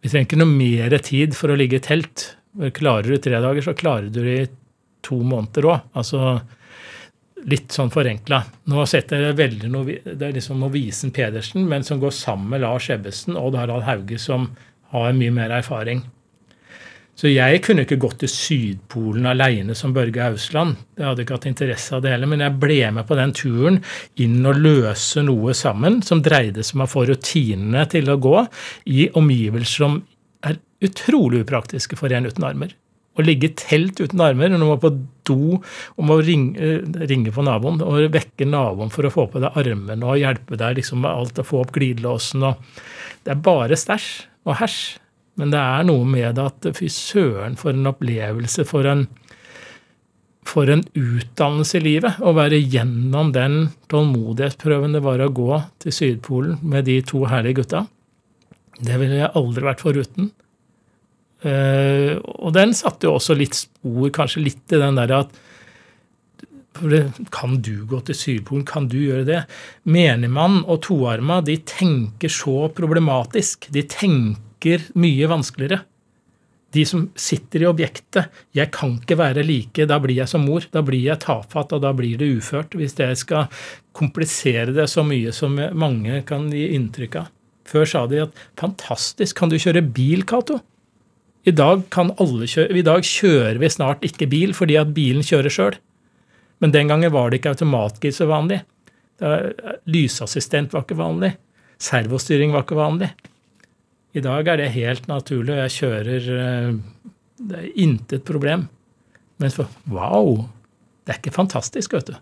Vi 0.03 0.13
trenger 0.13 0.29
ikke 0.29 0.43
noe 0.45 0.53
mer 0.53 0.95
tid 1.03 1.35
for 1.39 1.51
å 1.51 1.59
ligge 1.59 1.81
i 1.81 1.83
telt. 1.83 2.29
Klarer 2.53 3.09
du 3.09 3.17
tre 3.17 3.39
dager, 3.41 3.65
så 3.65 3.73
klarer 3.75 4.11
du 4.13 4.21
det 4.21 4.35
i 4.41 4.51
to 5.03 5.23
måneder 5.25 5.69
òg. 5.71 5.87
Altså 5.99 6.41
litt 7.49 7.75
sånn 7.75 7.91
forenkla. 7.91 8.43
Nå 8.71 8.85
setter 8.87 9.27
jeg 9.27 9.39
veldig 9.39 9.71
noe, 9.73 9.99
Det 10.05 10.27
er 10.29 10.35
liksom 10.37 10.61
Novisen 10.61 11.11
Pedersen, 11.11 11.67
men 11.69 11.83
som 11.83 12.01
går 12.01 12.13
sammen 12.15 12.51
med 12.55 12.63
Lars 12.63 12.91
Ebbesen 12.91 13.37
og 13.37 13.57
Harald 13.57 13.83
Hauge, 13.89 14.19
som 14.19 14.51
har 14.93 15.13
mye 15.17 15.33
mer 15.33 15.51
erfaring. 15.51 16.05
Så 17.13 17.29
jeg 17.29 17.61
kunne 17.63 17.85
ikke 17.85 18.01
gått 18.01 18.23
til 18.23 18.31
Sydpolen 18.33 19.27
aleine 19.29 19.75
som 19.77 19.93
Børge 19.93 20.23
Ausland. 20.25 20.79
Jeg 20.97 21.05
hadde 21.05 21.27
ikke 21.27 21.37
hatt 21.37 21.49
interesse 21.51 21.93
av 21.95 22.01
det 22.03 22.15
heller, 22.15 22.31
men 22.31 22.41
jeg 22.41 22.57
ble 22.63 22.79
med 22.97 23.07
på 23.09 23.19
den 23.19 23.35
turen 23.37 23.83
inn 24.17 24.39
og 24.49 24.61
løse 24.63 25.23
noe 25.27 25.53
sammen 25.55 26.01
som 26.07 26.23
dreide 26.25 26.65
seg 26.65 26.79
om 26.79 26.87
å 26.87 26.89
få 26.91 27.05
rutinene 27.11 27.85
til 27.93 28.09
å 28.09 28.17
gå 28.17 28.39
i 28.97 29.11
omgivelser 29.21 29.85
som 29.85 30.01
utrolig 30.87 31.45
upraktiske 31.45 31.99
for 31.99 32.13
en 32.15 32.29
uten 32.29 32.47
armer. 32.47 32.75
Å 33.13 33.25
ligge 33.25 33.51
i 33.51 33.57
telt 33.61 34.01
uten 34.01 34.23
armer 34.25 34.49
når 34.49 34.63
du 34.63 34.67
må 34.71 34.79
på 34.81 34.91
do 35.29 35.59
og 35.59 36.05
må 36.09 36.17
ringe, 36.25 36.57
eh, 36.57 37.07
ringe, 37.11 37.33
på 37.35 37.45
naboen 37.45 37.83
og 37.85 38.09
vekke 38.15 38.49
naboen 38.49 38.93
for 38.93 39.05
å 39.05 39.13
få 39.13 39.27
på 39.29 39.43
deg 39.43 39.59
armene 39.61 40.09
og 40.09 40.21
hjelpe 40.21 40.57
deg 40.57 40.79
liksom 40.79 41.05
med 41.05 41.13
alt 41.13 41.43
og 41.43 41.49
få 41.49 41.61
opp 41.65 41.75
glidelåsen 41.77 42.49
og 42.49 42.81
Det 43.23 43.31
er 43.31 43.45
bare 43.45 43.77
stæsj 43.79 44.09
og 44.49 44.57
hæsj. 44.59 44.99
Men 45.39 45.53
det 45.53 45.61
er 45.61 45.85
noe 45.89 46.05
med 46.09 46.41
at 46.43 46.67
fy 46.77 46.89
søren, 46.93 47.57
for 47.57 47.73
en 47.73 47.89
opplevelse, 47.89 48.67
for 48.69 48.89
en, 48.89 49.07
for 50.45 50.69
en 50.69 50.83
utdannelse 50.99 51.79
i 51.79 51.85
livet. 51.87 52.19
Å 52.21 52.35
være 52.37 52.61
gjennom 52.61 53.33
den 53.33 53.71
tålmodighetsprøven 53.93 54.99
det 54.99 55.05
var 55.07 55.23
å 55.23 55.31
gå 55.33 55.63
til 55.85 55.97
Sydpolen 55.97 56.59
med 56.67 56.89
de 56.91 56.99
to 57.07 57.25
herlige 57.31 57.63
gutta. 57.63 57.87
Det 58.83 58.99
ville 59.01 59.23
jeg 59.23 59.35
aldri 59.39 59.65
vært 59.71 59.85
foruten. 59.85 60.33
Uh, 61.43 62.21
og 62.39 62.53
den 62.55 62.71
satte 62.77 63.09
jo 63.09 63.17
også 63.17 63.35
litt 63.35 63.57
spor, 63.59 64.13
kanskje 64.15 64.45
litt 64.45 64.75
i 64.75 64.79
den 64.79 65.01
derre 65.01 65.25
at 65.25 65.41
Kan 67.35 67.57
du 67.61 67.83
gå 67.85 67.99
til 68.07 68.17
Sydpolen? 68.17 68.63
Kan 68.65 68.87
du 68.89 68.97
gjøre 68.97 69.27
det? 69.29 69.41
Menigmann 69.85 70.63
og 70.63 70.85
toarma 70.87 71.41
de 71.45 71.59
tenker 71.69 72.33
så 72.33 72.71
problematisk. 72.73 73.69
De 73.75 73.83
tenker 73.85 74.87
mye 74.95 75.29
vanskeligere. 75.29 75.83
De 76.73 76.87
som 76.89 77.05
sitter 77.13 77.67
i 77.67 77.69
objektet. 77.69 78.33
Jeg 78.57 78.73
kan 78.73 78.97
ikke 78.97 79.19
være 79.21 79.45
like, 79.45 79.85
da 79.85 79.99
blir 80.01 80.23
jeg 80.23 80.33
som 80.33 80.47
mor. 80.49 80.65
Da 80.73 80.81
blir 80.81 81.05
jeg 81.05 81.21
tafatt, 81.27 81.75
og 81.77 81.85
da 81.85 81.93
blir 81.93 82.17
det 82.17 82.31
uført. 82.39 82.73
Hvis 82.73 82.97
jeg 82.97 83.21
skal 83.21 83.53
komplisere 83.93 84.73
det 84.73 84.89
så 84.89 85.05
mye 85.05 85.35
som 85.37 85.61
mange 85.77 86.23
kan 86.25 86.49
gi 86.49 86.71
inntrykk 86.73 87.21
av. 87.21 87.31
Før 87.69 87.85
sa 87.87 88.07
de 88.07 88.25
at 88.25 88.33
'fantastisk, 88.57 89.37
kan 89.37 89.49
du 89.49 89.57
kjøre 89.57 89.85
bil, 89.93 90.25
Cato'? 90.25 90.61
I 91.43 91.55
dag, 91.55 91.83
kan 91.91 92.13
alle 92.23 92.47
kjøre, 92.47 92.71
I 92.79 92.85
dag 92.87 93.07
kjører 93.07 93.59
vi 93.59 93.71
snart 93.73 94.05
ikke 94.07 94.29
bil 94.31 94.53
fordi 94.55 94.77
at 94.79 94.93
bilen 94.95 95.27
kjører 95.27 95.53
sjøl. 95.53 95.79
Men 96.63 96.75
den 96.75 96.91
gangen 96.93 97.11
var 97.15 97.31
det 97.31 97.41
ikke 97.41 97.57
automatgir 97.57 98.15
så 98.15 98.29
vanlig. 98.31 98.61
Lysassistent 99.91 100.75
var 100.75 100.85
ikke 100.87 101.01
vanlig. 101.01 101.33
Servostyring 101.83 102.55
var 102.55 102.63
ikke 102.63 102.79
vanlig. 102.79 103.11
I 104.15 104.23
dag 104.23 104.49
er 104.53 104.61
det 104.61 104.75
helt 104.75 105.09
naturlig, 105.09 105.55
og 105.55 105.63
jeg 105.65 105.75
kjører 105.79 106.27
eh, 106.37 106.75
Det 107.43 107.59
er 107.59 107.81
intet 107.81 108.27
problem. 108.29 108.69
Men 109.43 109.51
for 109.51 109.71
wow! 109.91 110.45
Det 111.03 111.15
er 111.15 111.19
ikke 111.19 111.35
fantastisk, 111.35 111.97
vet 111.97 112.13
du. 112.13 112.15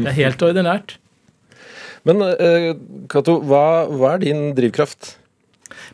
Det 0.00 0.08
er 0.10 0.16
helt 0.16 0.42
ordinært. 0.42 0.96
Men 2.08 2.24
eh, 2.24 2.72
Cato, 3.12 3.38
hva, 3.46 3.86
hva 3.92 4.16
er 4.16 4.24
din 4.24 4.42
drivkraft? 4.56 5.14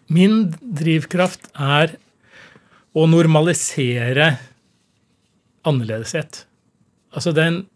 Min 0.08 0.54
drivkraft 0.62 1.50
er 1.52 1.98
å 2.96 3.04
normalisere 3.10 4.32
annerledeshet. 5.66 6.44
Altså 7.16 7.34
den 7.36 7.66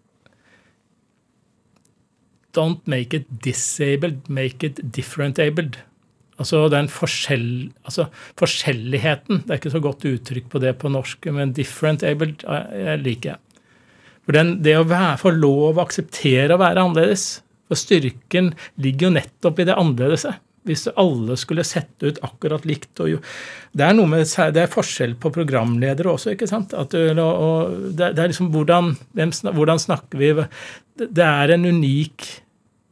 Don't 2.51 2.83
make 2.91 3.14
it 3.14 3.29
disabled, 3.45 4.25
make 4.27 4.66
it 4.66 4.81
different-abled. 4.83 5.77
Altså 6.41 6.64
den 6.73 6.89
forskjell, 6.91 7.68
altså 7.87 8.09
forskjelligheten. 8.41 9.45
Det 9.45 9.55
er 9.55 9.61
ikke 9.61 9.73
så 9.77 9.83
godt 9.85 10.07
uttrykk 10.09 10.49
på 10.51 10.62
det 10.64 10.73
på 10.81 10.91
norsk, 10.91 11.29
men 11.37 11.53
different-abled 11.55 12.43
liker 13.05 13.37
jeg. 13.37 13.39
For 14.27 14.35
den, 14.35 14.57
Det 14.64 14.75
å 14.81 14.89
være, 14.89 15.21
få 15.23 15.31
lov 15.37 15.79
å 15.79 15.85
akseptere 15.85 16.57
å 16.57 16.61
være 16.61 16.83
annerledes. 16.83 17.45
For 17.71 17.79
styrken 17.79 18.51
ligger 18.83 19.07
jo 19.07 19.14
nettopp 19.21 19.62
i 19.62 19.68
det 19.68 19.79
annerledese. 19.79 20.35
Hvis 20.68 20.84
alle 20.92 21.38
skulle 21.40 21.64
sette 21.64 22.11
ut 22.11 22.18
akkurat 22.26 22.66
likt. 22.68 22.90
Det, 23.00 23.84
er 23.84 23.94
noe 23.96 24.11
med, 24.11 24.28
det 24.28 24.61
er 24.61 24.72
forskjell 24.72 25.14
på 25.20 25.32
programledere 25.32 26.12
også. 26.12 26.34
ikke 26.34 26.50
sant? 26.50 26.74
At, 26.76 26.92
og, 26.92 27.20
og 27.22 27.94
det, 27.96 28.12
er 28.12 28.28
liksom 28.28 28.50
hvordan, 28.52 28.92
hvem, 29.16 29.32
hvordan 29.56 29.80
snakker 29.80 30.20
vi 30.20 30.34
Det 31.00 31.24
er 31.24 31.54
en 31.56 31.64
unik 31.64 32.28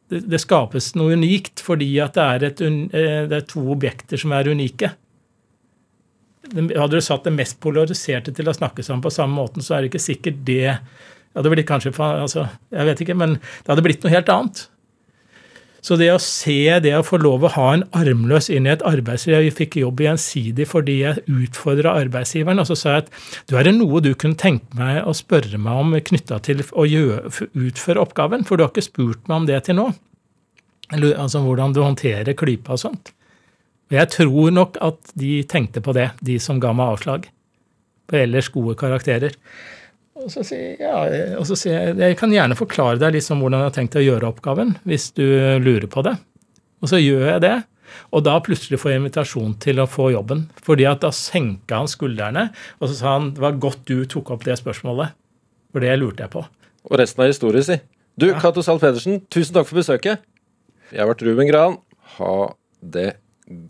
det, 0.08 0.40
skapes 0.40 0.94
noe 0.96 1.16
unikt 1.18 1.60
fordi 1.64 1.90
at 2.00 2.16
det 2.16 2.24
er, 2.24 2.46
et, 2.48 2.62
eh, 2.64 3.20
det 3.28 3.42
er 3.42 3.46
to 3.48 3.64
objekter 3.74 4.20
som 4.20 4.32
er 4.32 4.48
unike. 4.48 4.90
Hadde 6.48 6.94
du 6.96 7.04
satt 7.04 7.28
det 7.28 7.34
mest 7.36 7.58
polariserte 7.60 8.32
til 8.32 8.48
å 8.48 8.56
snakke 8.56 8.84
sammen 8.84 9.04
på 9.04 9.12
samme 9.12 9.36
måten, 9.36 9.64
så 9.64 9.76
er 9.76 9.84
det 9.84 9.92
ikke 9.92 10.06
sikkert 10.06 10.42
det 10.48 10.78
det 11.38 11.50
blitt 11.52 11.68
kanskje, 11.68 11.92
altså, 11.94 12.48
Jeg 12.72 12.86
vet 12.88 13.00
ikke, 13.04 13.14
men 13.14 13.36
det 13.38 13.68
hadde 13.68 13.84
blitt 13.84 14.02
noe 14.02 14.10
helt 14.10 14.30
annet. 14.32 14.62
Så 15.84 15.94
det 15.98 16.08
å 16.10 16.18
se 16.22 16.58
det 16.82 16.92
å 16.96 17.04
få 17.06 17.20
lov 17.22 17.44
å 17.46 17.52
ha 17.54 17.66
en 17.76 17.84
armløs 17.96 18.48
inn 18.50 18.66
i 18.66 18.72
et 18.72 18.82
arbeidsliv 18.86 19.36
Jeg 19.36 19.54
fikk 19.54 19.76
jobb 19.78 20.00
Gjensidig 20.02 20.66
fordi 20.66 20.96
jeg 21.04 21.22
utfordra 21.30 21.94
arbeidsgiveren, 22.00 22.58
og 22.58 22.66
så 22.66 22.76
sa 22.78 22.96
jeg 22.96 23.04
at 23.04 23.12
du, 23.46 23.54
er 23.54 23.68
det 23.68 23.76
noe 23.76 24.02
du 24.02 24.10
kunne 24.18 24.38
tenke 24.38 24.78
meg 24.78 25.04
å 25.06 25.14
spørre 25.16 25.60
meg 25.62 25.82
om 25.84 25.94
knytta 26.10 26.40
til 26.44 26.64
å 26.72 26.86
utføre 26.88 28.02
oppgaven? 28.02 28.44
For 28.48 28.58
du 28.58 28.66
har 28.66 28.72
ikke 28.72 28.88
spurt 28.88 29.30
meg 29.30 29.42
om 29.42 29.48
det 29.48 29.62
til 29.68 29.78
nå. 29.78 29.88
Altså 30.90 31.44
hvordan 31.44 31.74
du 31.76 31.82
håndterer 31.84 32.36
klypa 32.38 32.74
og 32.74 32.82
sånt. 32.82 33.14
Og 33.88 33.96
jeg 33.96 34.12
tror 34.12 34.52
nok 34.52 34.76
at 34.84 35.12
de 35.16 35.42
tenkte 35.48 35.80
på 35.84 35.94
det, 35.96 36.10
de 36.24 36.36
som 36.42 36.60
ga 36.60 36.74
meg 36.76 36.96
avslag. 36.96 37.28
På 38.08 38.18
ellers 38.18 38.50
gode 38.52 38.76
karakterer. 38.80 39.36
Og 40.18 40.30
så 40.32 40.42
sier 40.46 40.80
ja, 40.82 40.98
og 41.38 41.46
så 41.46 41.56
sier 41.58 41.92
jeg 41.92 41.98
jeg 42.02 42.18
kan 42.18 42.32
gjerne 42.34 42.56
forklare 42.58 42.98
deg 43.00 43.14
liksom 43.14 43.42
hvordan 43.42 43.62
jeg 43.62 43.70
har 43.70 43.76
tenkt 43.76 43.98
å 43.98 44.02
gjøre 44.02 44.30
oppgaven, 44.32 44.74
hvis 44.88 45.12
du 45.16 45.24
lurer 45.62 45.86
på 45.90 46.02
det. 46.06 46.16
Og 46.82 46.90
så 46.90 47.00
gjør 47.00 47.26
jeg 47.32 47.44
det. 47.44 47.56
Og 48.14 48.24
da 48.26 48.36
plutselig 48.44 48.80
får 48.80 48.92
jeg 48.92 49.02
invitasjon 49.02 49.54
til 49.62 49.80
å 49.82 49.88
få 49.90 50.10
jobben. 50.14 50.46
Fordi 50.64 50.86
at 50.90 51.02
da 51.04 51.10
senka 51.14 51.80
han 51.80 51.90
skuldrene, 51.90 52.48
og 52.78 52.90
så 52.90 52.98
sa 52.98 53.14
han 53.16 53.32
det 53.36 53.44
var 53.44 53.60
godt 53.62 53.84
du 53.88 54.02
tok 54.10 54.32
opp 54.34 54.46
det 54.48 54.58
spørsmålet. 54.60 55.16
For 55.72 55.84
det 55.84 55.94
lurte 56.00 56.24
jeg 56.24 56.32
på. 56.34 56.44
Og 56.88 57.00
resten 57.00 57.24
av 57.24 57.30
historien, 57.32 57.64
si. 57.66 57.78
Du, 58.18 58.30
ja. 58.30 58.38
Cato 58.40 58.64
Zahl 58.64 58.80
Pedersen, 58.82 59.20
tusen 59.30 59.56
takk 59.56 59.68
for 59.68 59.80
besøket. 59.80 60.24
Jeg 60.90 61.02
har 61.02 61.10
vært 61.10 61.24
Ruben 61.26 61.50
Gran. 61.50 61.78
Ha 62.16 62.34
det 62.80 63.10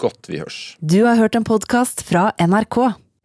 godt. 0.00 0.30
Vi 0.30 0.40
hørs. 0.40 0.60
Du 0.80 1.02
har 1.04 1.18
hørt 1.18 1.36
en 1.38 1.46
podkast 1.48 2.04
fra 2.06 2.30
NRK. 2.38 2.78